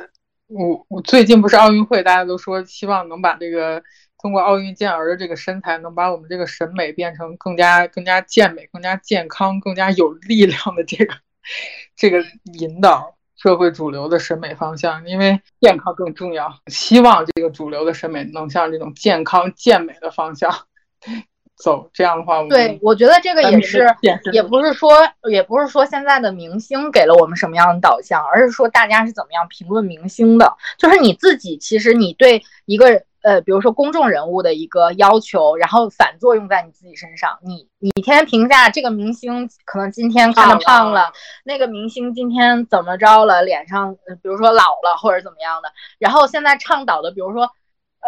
[0.48, 3.82] 我我最近不是奥运会，大家都说希望能把这个
[4.16, 11.14] 通过奥运健儿的这个身材，能把我们这个审美变成更加更加健美、更加健康、更加有力量的这个
[11.96, 12.24] 这个
[12.54, 16.60] 引导社会主流的审美方向，因为健康更重要。
[16.66, 20.66] 希望这个主流的审美能向这种健康健美的方向
[21.56, 23.86] 走，这样的话，对，我觉得这个也是，
[24.30, 24.90] 也不是说，
[25.30, 30.54] 也不是说现在的明星给了我们什么样的导向，而是说大家是怎么样评论明星的。
[30.76, 37.38] 就是你自己，其实你对一个呃，比如说公众人物的一个要求，然后反作用在你自己身上。
[37.42, 41.10] 你你天天评价这个明星，可能今天看着胖了，
[41.42, 45.70] 那个明星今天怎么着了，脸上呃比如说老了或者怎么样的。
[45.98, 47.50] 然后现在倡导的，比如说。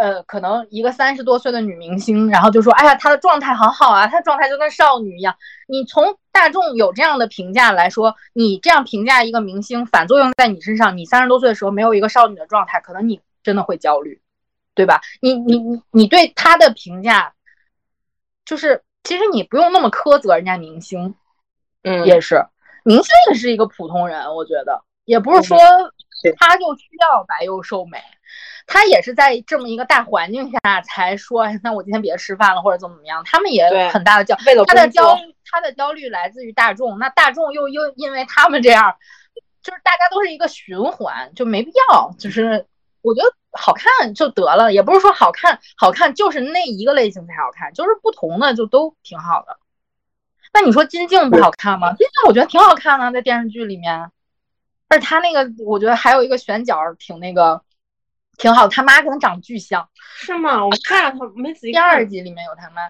[0.01, 5.35] 呃，可能一个三十多岁的女明星，然后就说：“哎呀，她的状态好好啊，她的状态就跟少女一样。”
[5.66, 14.20] 你从大众有这样的评价来说，你这样评价一个明星，反作用在你身上，你三十多岁的时候没有一个少女的状态，可能你真的会焦虑，
[14.75, 15.01] 对吧？
[15.20, 17.35] 你你你你对她的评价，
[18.45, 21.16] 就是其实你不用那么苛责人家明星，
[21.83, 22.47] 嗯，也是
[22.85, 25.59] 明星也是一个普通人，我觉得也不是说
[26.37, 27.99] 他就需要白幼瘦美。
[28.70, 33.24] 他也是在这么一个大环境下才说，那我今天别吃饭了或者怎么怎么样。
[33.24, 34.36] 他们也很大的焦，
[34.66, 35.19] 他的焦
[35.51, 38.95] 他的焦虑来自于大众，那大众又又因为他们这样，
[39.62, 42.15] 就是大家都是一个循环，就没必要。
[42.19, 42.66] 就是
[43.01, 49.57] 我觉得好看就得了，也不是说好看好看就是那一个类型才好看，就是不同的就都挺好的。
[50.53, 51.95] 那你说金靖不好看吗？
[51.95, 54.11] 金靖我觉得挺好看的，在电视剧里面，
[54.89, 57.62] 而且他那个我觉得还有一个选角挺那个。
[58.39, 59.86] 挺好，他妈跟他长得巨像，
[60.16, 60.65] 是吗？
[60.65, 61.73] 我看了他没仔细。
[61.73, 62.82] 第二集里面有他妈，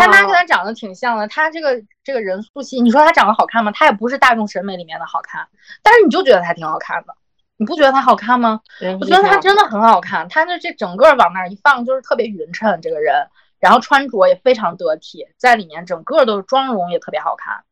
[0.00, 1.28] 他妈跟他长得挺像的。
[1.28, 3.70] 他这个这个人素汐，你说他长得好看吗？
[3.72, 5.46] 他也不是大众审美里面的好看，
[5.82, 7.14] 但是你就觉得他挺好看的，
[7.58, 8.62] 你不觉得他好看吗？
[8.98, 13.28] 我觉得他真的很好看，他的这整个往那儿一放就是特别匀称，这个人，
[13.60, 17.62] 然后穿着也非常得体，在里面整个都是妆容也特别好看，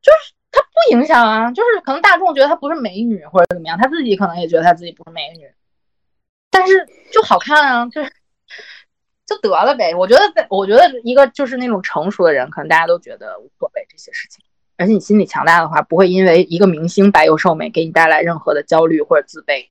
[0.00, 5.52] 就是他不影响啊，就是可能大众觉得他不是美女或者怎么样，他自己可能也觉得他自己不是美女。
[6.52, 8.12] 但是就好看啊，就是
[9.26, 9.94] 就得了呗。
[9.94, 14.44] 我觉得，在我觉得一个就是那种成熟的人，可能大家都觉得无所谓这些事情。
[14.76, 19.68] 而且你心理强大的话，不会因为一个明星白幼瘦美给你带来任何的焦虑或者自卑。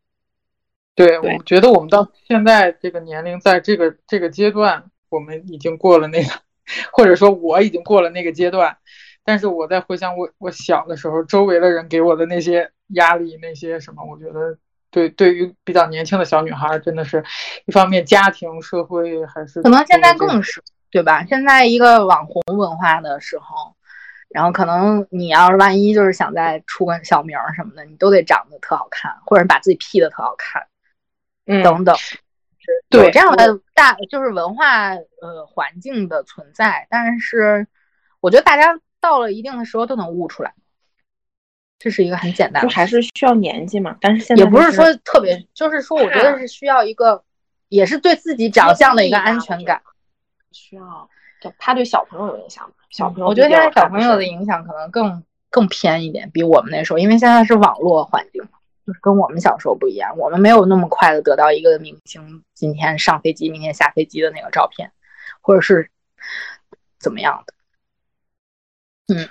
[0.96, 6.30] 对，我觉得我们到现在这个年龄，在这个这个阶段，我们已经过了那个，
[6.92, 8.78] 或者说我已经过了那个阶段。
[9.24, 14.58] 但是我在回想我我小的时候，周围的人给我的那些压力，那些什么，我觉得。
[14.92, 17.24] 对，对于比较年轻的小女孩，真的是
[17.66, 20.62] 一方面家庭、社会还是可能现在更是
[20.92, 21.26] 对吧？
[21.26, 23.74] 现在一个网红文化的时候，
[24.30, 30.68] 然后可能你要是万一就是想再出个小名什么的，你都得长得特好看，或者把自己 P 的特好看，
[31.46, 31.96] 嗯，等等，
[32.90, 36.86] 对这样的大就是文化呃环境的存在。
[36.90, 37.66] 但是
[38.20, 40.54] 我觉得大家到了一定的时候都能悟出来。
[41.84, 43.98] 这是一个很简单，就还是需要年纪嘛。
[44.00, 47.24] 但是现在也不是说特别，就是说我觉得是需要一个，
[47.70, 49.82] 也是对自己长相的一个安全感。
[50.52, 51.10] 需要，
[51.58, 52.76] 他对小朋友有影响吗？
[52.92, 60.16] 小朋友，我觉得现在小朋友的影响可能更更偏一点，比我们那时候，因为现在是网络环境嘛，就是跟我们小时候不一样。
[60.20, 64.92] 我们没有那么快的得到一个明星今天上飞机、明天下飞机的那个照片，
[65.42, 65.90] 或者是
[67.00, 69.16] 怎么样的。
[69.16, 69.28] 嗯。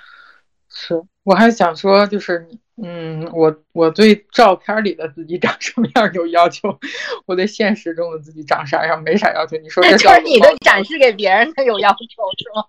[0.83, 2.47] 是，我还想说，就是，
[2.81, 6.79] 嗯，我我对照片里的自己长什么样有要求，
[7.27, 9.55] 我对现实中的自己长啥样没啥要求。
[9.57, 12.65] 你说这就是你的展示给别人的有要求是吗？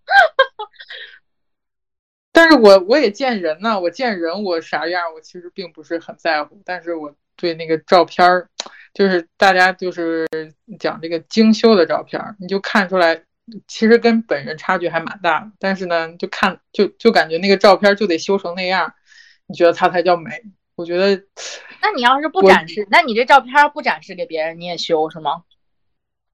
[2.33, 6.61] 但是我我也见人呢，我见人我啥样，我其实并不是很在乎。
[6.67, 8.47] 但是我对那个照片儿，
[8.93, 10.27] 就是大家就是
[10.79, 13.23] 讲这个精修的照片儿，你就看出来。
[13.67, 18.93] 其实跟本人差距还蛮大，但是呢，就看就就感觉那个照片就得修成那样，
[19.47, 20.31] 你觉得它才叫美？
[20.75, 21.23] 我觉得，
[21.83, 25.43] 那你要是不展示，那你这照片不展示给别人，你也修是吗？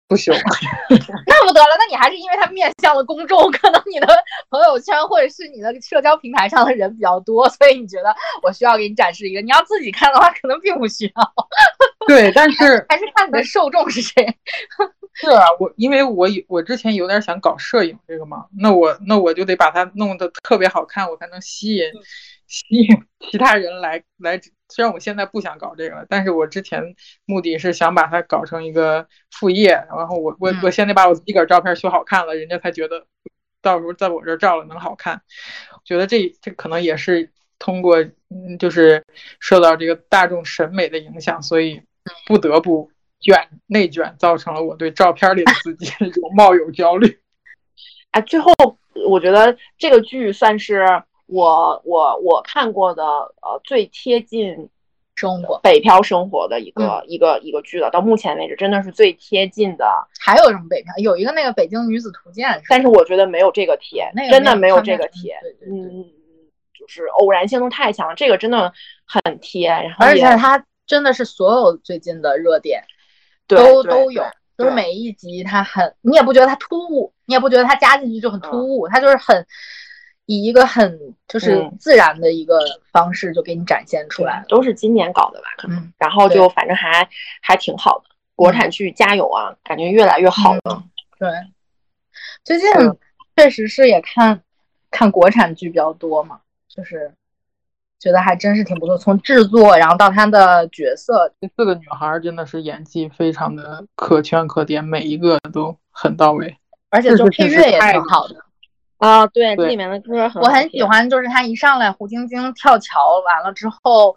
[0.08, 0.32] 不修，
[1.26, 4.06] 那不得了，那你还是因为它面向了公众，可能你的
[4.48, 9.42] 朋友圈或者是你的社交平台上的人比较多，所以你觉得我需要给你展示一个。
[9.42, 11.34] 你要自己看的话，可能并不需要。
[12.06, 14.14] 对，但是还是看你的受众是谁。
[15.12, 21.84] 是啊，我因为我我之前有点想搞摄影这个嘛，那我那我就得把它弄得特别好看，我才能吸引
[22.46, 22.96] 吸引
[23.30, 24.40] 其他人来来。
[24.68, 33.06] 虽然我现在不想搞这个，但是我之前目的是想把它搞成一个副业，然后我我我现在把我自己个照片修好看了，人家才觉得
[33.62, 35.22] 到时候在我这儿照了能好看。
[35.84, 39.04] 觉得这这可能也是通过嗯，就是
[39.40, 41.82] 受到这个大众审美的影响，所以
[42.26, 42.90] 不得不。
[43.20, 45.92] 卷内卷造成了我对照片里的自己
[46.22, 47.18] 容貌有焦虑。
[48.12, 48.52] 哎，最后
[49.08, 54.68] 我觉得这个剧算是我我我看过的呃最贴近
[55.14, 57.90] 生活北漂生活的一个一个一个剧了。
[57.90, 59.86] 到目前为止，真的是最贴近的。
[60.18, 60.92] 还有什么北漂？
[60.98, 65.36] 有一个那个《北京女子图鉴》，但是我觉得没有这个贴，那个真的没有这个贴。
[65.70, 66.04] 嗯，
[66.78, 68.72] 就是偶然性都太强了，这个真的
[69.06, 69.68] 很贴。
[69.68, 72.82] 然后而且它真的是所有最近的热点。
[73.46, 74.22] 都都有，
[74.58, 79.46] 就是每一集它很，你也不觉得它突兀，你也不觉得它加进去就很突兀，它就是很
[80.28, 82.60] 以一个很就是自然的一个
[82.92, 84.44] 方式就给你展现出来。
[84.48, 85.46] 都是今年搞的吧？
[85.56, 87.08] 可能，然后就反正还
[87.42, 88.04] 还挺好的。
[88.36, 90.84] 国产剧加油啊，感觉越来越好了。
[91.18, 91.28] 对，
[92.44, 92.68] 最近
[93.36, 94.42] 确实是也看
[94.90, 97.12] 看国产剧比较多嘛，就是。
[98.00, 106.56] 觉得还真是挺不错，从制作，然后到她的角色，这四个女孩真的是演技非常的可圈可点，每一个都很到位，
[106.90, 108.36] 而且就配乐也挺好的
[108.98, 109.26] 啊。
[109.28, 114.16] 对，这里面的歌很，我很喜欢，就是他一上来，胡晶晶跳桥完了之后，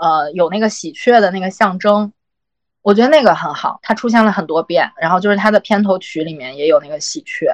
[0.00, 2.12] 呃有那个喜鹊的那个象征，
[2.82, 4.90] 我觉得那个很好，它出现了很多遍。
[4.96, 7.46] 然后就是它的片头曲里面也有那个喜鹊，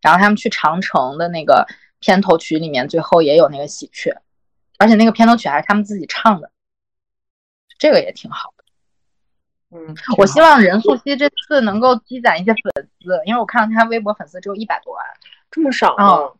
[0.00, 1.66] 然后他们去长城的那个
[2.00, 4.16] 片头曲里面最后也有那个喜鹊，
[4.78, 6.50] 而且那个片头曲还是他们自己唱的，
[7.78, 8.64] 这个也挺好的。
[9.76, 15.04] 嗯，我希望任素汐这次能够积攒一些粉丝，因为我看到她微博粉丝只有一百多万。
[15.54, 16.32] 这么少嗯吗？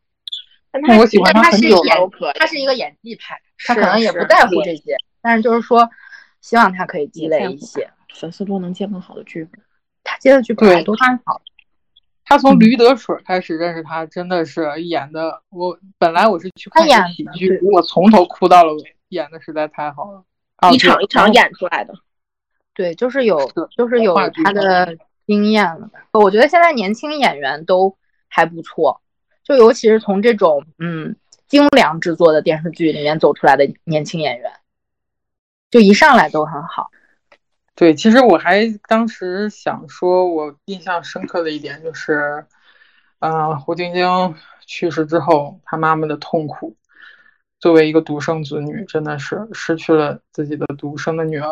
[0.72, 5.88] 但他我喜欢他很久演都可以，他是一个演技派，他可能也不在乎这些，但是就是说，
[6.40, 7.88] 希望他可以积累一些。
[8.12, 9.60] 粉丝多能接更好的剧本。
[10.02, 11.44] 他接的剧本都挺好的。
[12.24, 15.42] 他从《驴得水》开始认识他，真的是演的。
[15.50, 20.24] 我本来我是去看他演喜剧，我从头哭到了尾，演的实在太好了。
[20.56, 21.94] 啊一场一场演出来的。
[22.74, 23.38] 对，就是有，
[23.76, 24.96] 就是有他的
[25.26, 25.88] 经验了。
[26.12, 27.96] 我觉得现在年轻演员都
[28.28, 29.00] 还不错，
[29.44, 31.14] 就尤其是从这种嗯
[31.46, 34.50] 精良制作的电视剧里面走出来的年轻演员，
[35.70, 36.90] 就一上来都很好。
[37.76, 42.46] 对，其实我还当时想说，我印象深刻的一点就是，
[43.18, 44.34] 嗯、胡晶晶
[44.64, 46.76] 去世之后，她妈妈的痛苦。
[47.60, 51.48] 作为一个独生子女，真的是失去了自己的独生的女儿，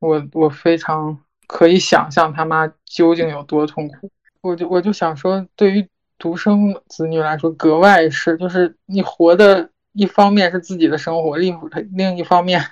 [0.00, 4.10] 我我非常可以想象他妈究竟有多痛苦。
[4.40, 5.88] 我就我就想说，对于
[6.18, 11.58] 独生子女来说，格外是，就是你活的一方面是自己的生活，另
[11.92, 12.62] 另一方面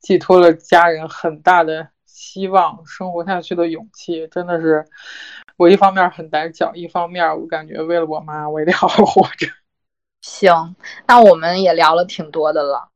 [0.00, 4.84] 寄托了家人很大的希望，生活下去的勇气，真的是
[5.56, 9.46] 我一方面很胆小，一方面我感觉为了我妈，我也得好好活着。
[10.20, 10.74] 行，
[11.06, 12.88] 那我们也聊了挺多的了，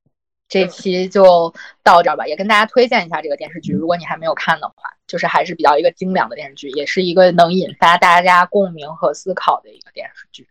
[0.53, 1.53] 这期就
[1.83, 2.27] 到这儿吧。
[2.27, 4.75] 也跟大家推荐一下这个电视剧，如果你还没有看的话，
[5.07, 10.47] 就是还是比较一个精良的电视剧，也是一个能引发大家共鸣和思考的一个电视剧。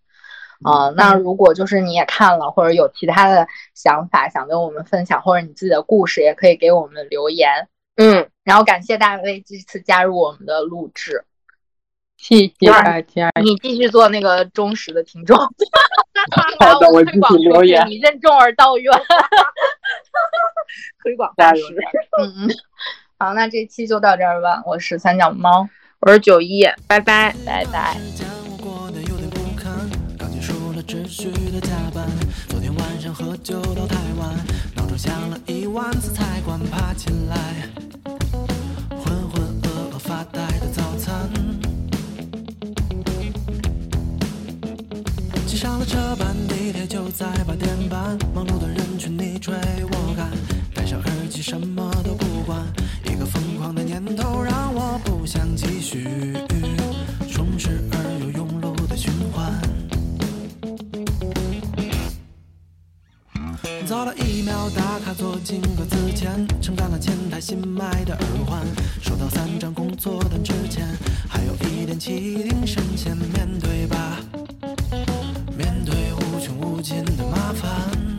[0.64, 7.68] 呃，那如果就是你也看了，或者有其他的想法想跟我们分享，或者你自己的故事，也可以给我们留言。
[7.96, 11.26] 嗯，然后感谢大卫这次加入我们的录制，
[12.22, 13.32] 谢谢大家。
[13.42, 15.36] 你继续做那个忠实的听众，
[16.60, 17.20] 好的，我继续
[17.50, 17.84] 留言。
[17.90, 18.94] 你任重而道远。
[21.02, 21.82] 推广加油大师。
[22.22, 22.50] 嗯嗯，
[23.18, 24.62] 好，那这期就到这儿吧。
[24.68, 25.68] 我是三脚猫，
[26.02, 27.36] 我是九一，拜拜。
[27.44, 27.96] 拜拜。
[27.96, 29.74] 时间我过得有点不堪，
[30.20, 32.08] 刚结束了秩序的加班，
[32.48, 34.30] 昨天晚上喝酒到太晚，
[34.76, 37.68] 闹钟响了一万次才敢爬起来，
[45.62, 49.54] 上了车班，地铁就在八点半，忙碌的人群你追
[49.92, 50.28] 我赶，
[50.74, 52.66] 戴上耳机什么都不管，
[53.06, 56.34] 一个疯狂的念头让我不想继续，
[57.32, 59.54] 充实而又庸碌的循环。
[63.86, 68.66] 早了一秒，打卡坐进格子间，承担了前台新买的耳环，
[69.00, 70.88] 收到三张工作单之前，
[71.30, 74.18] 还有一点气定神闲，面对吧，
[76.82, 78.11] 不尽的麻烦。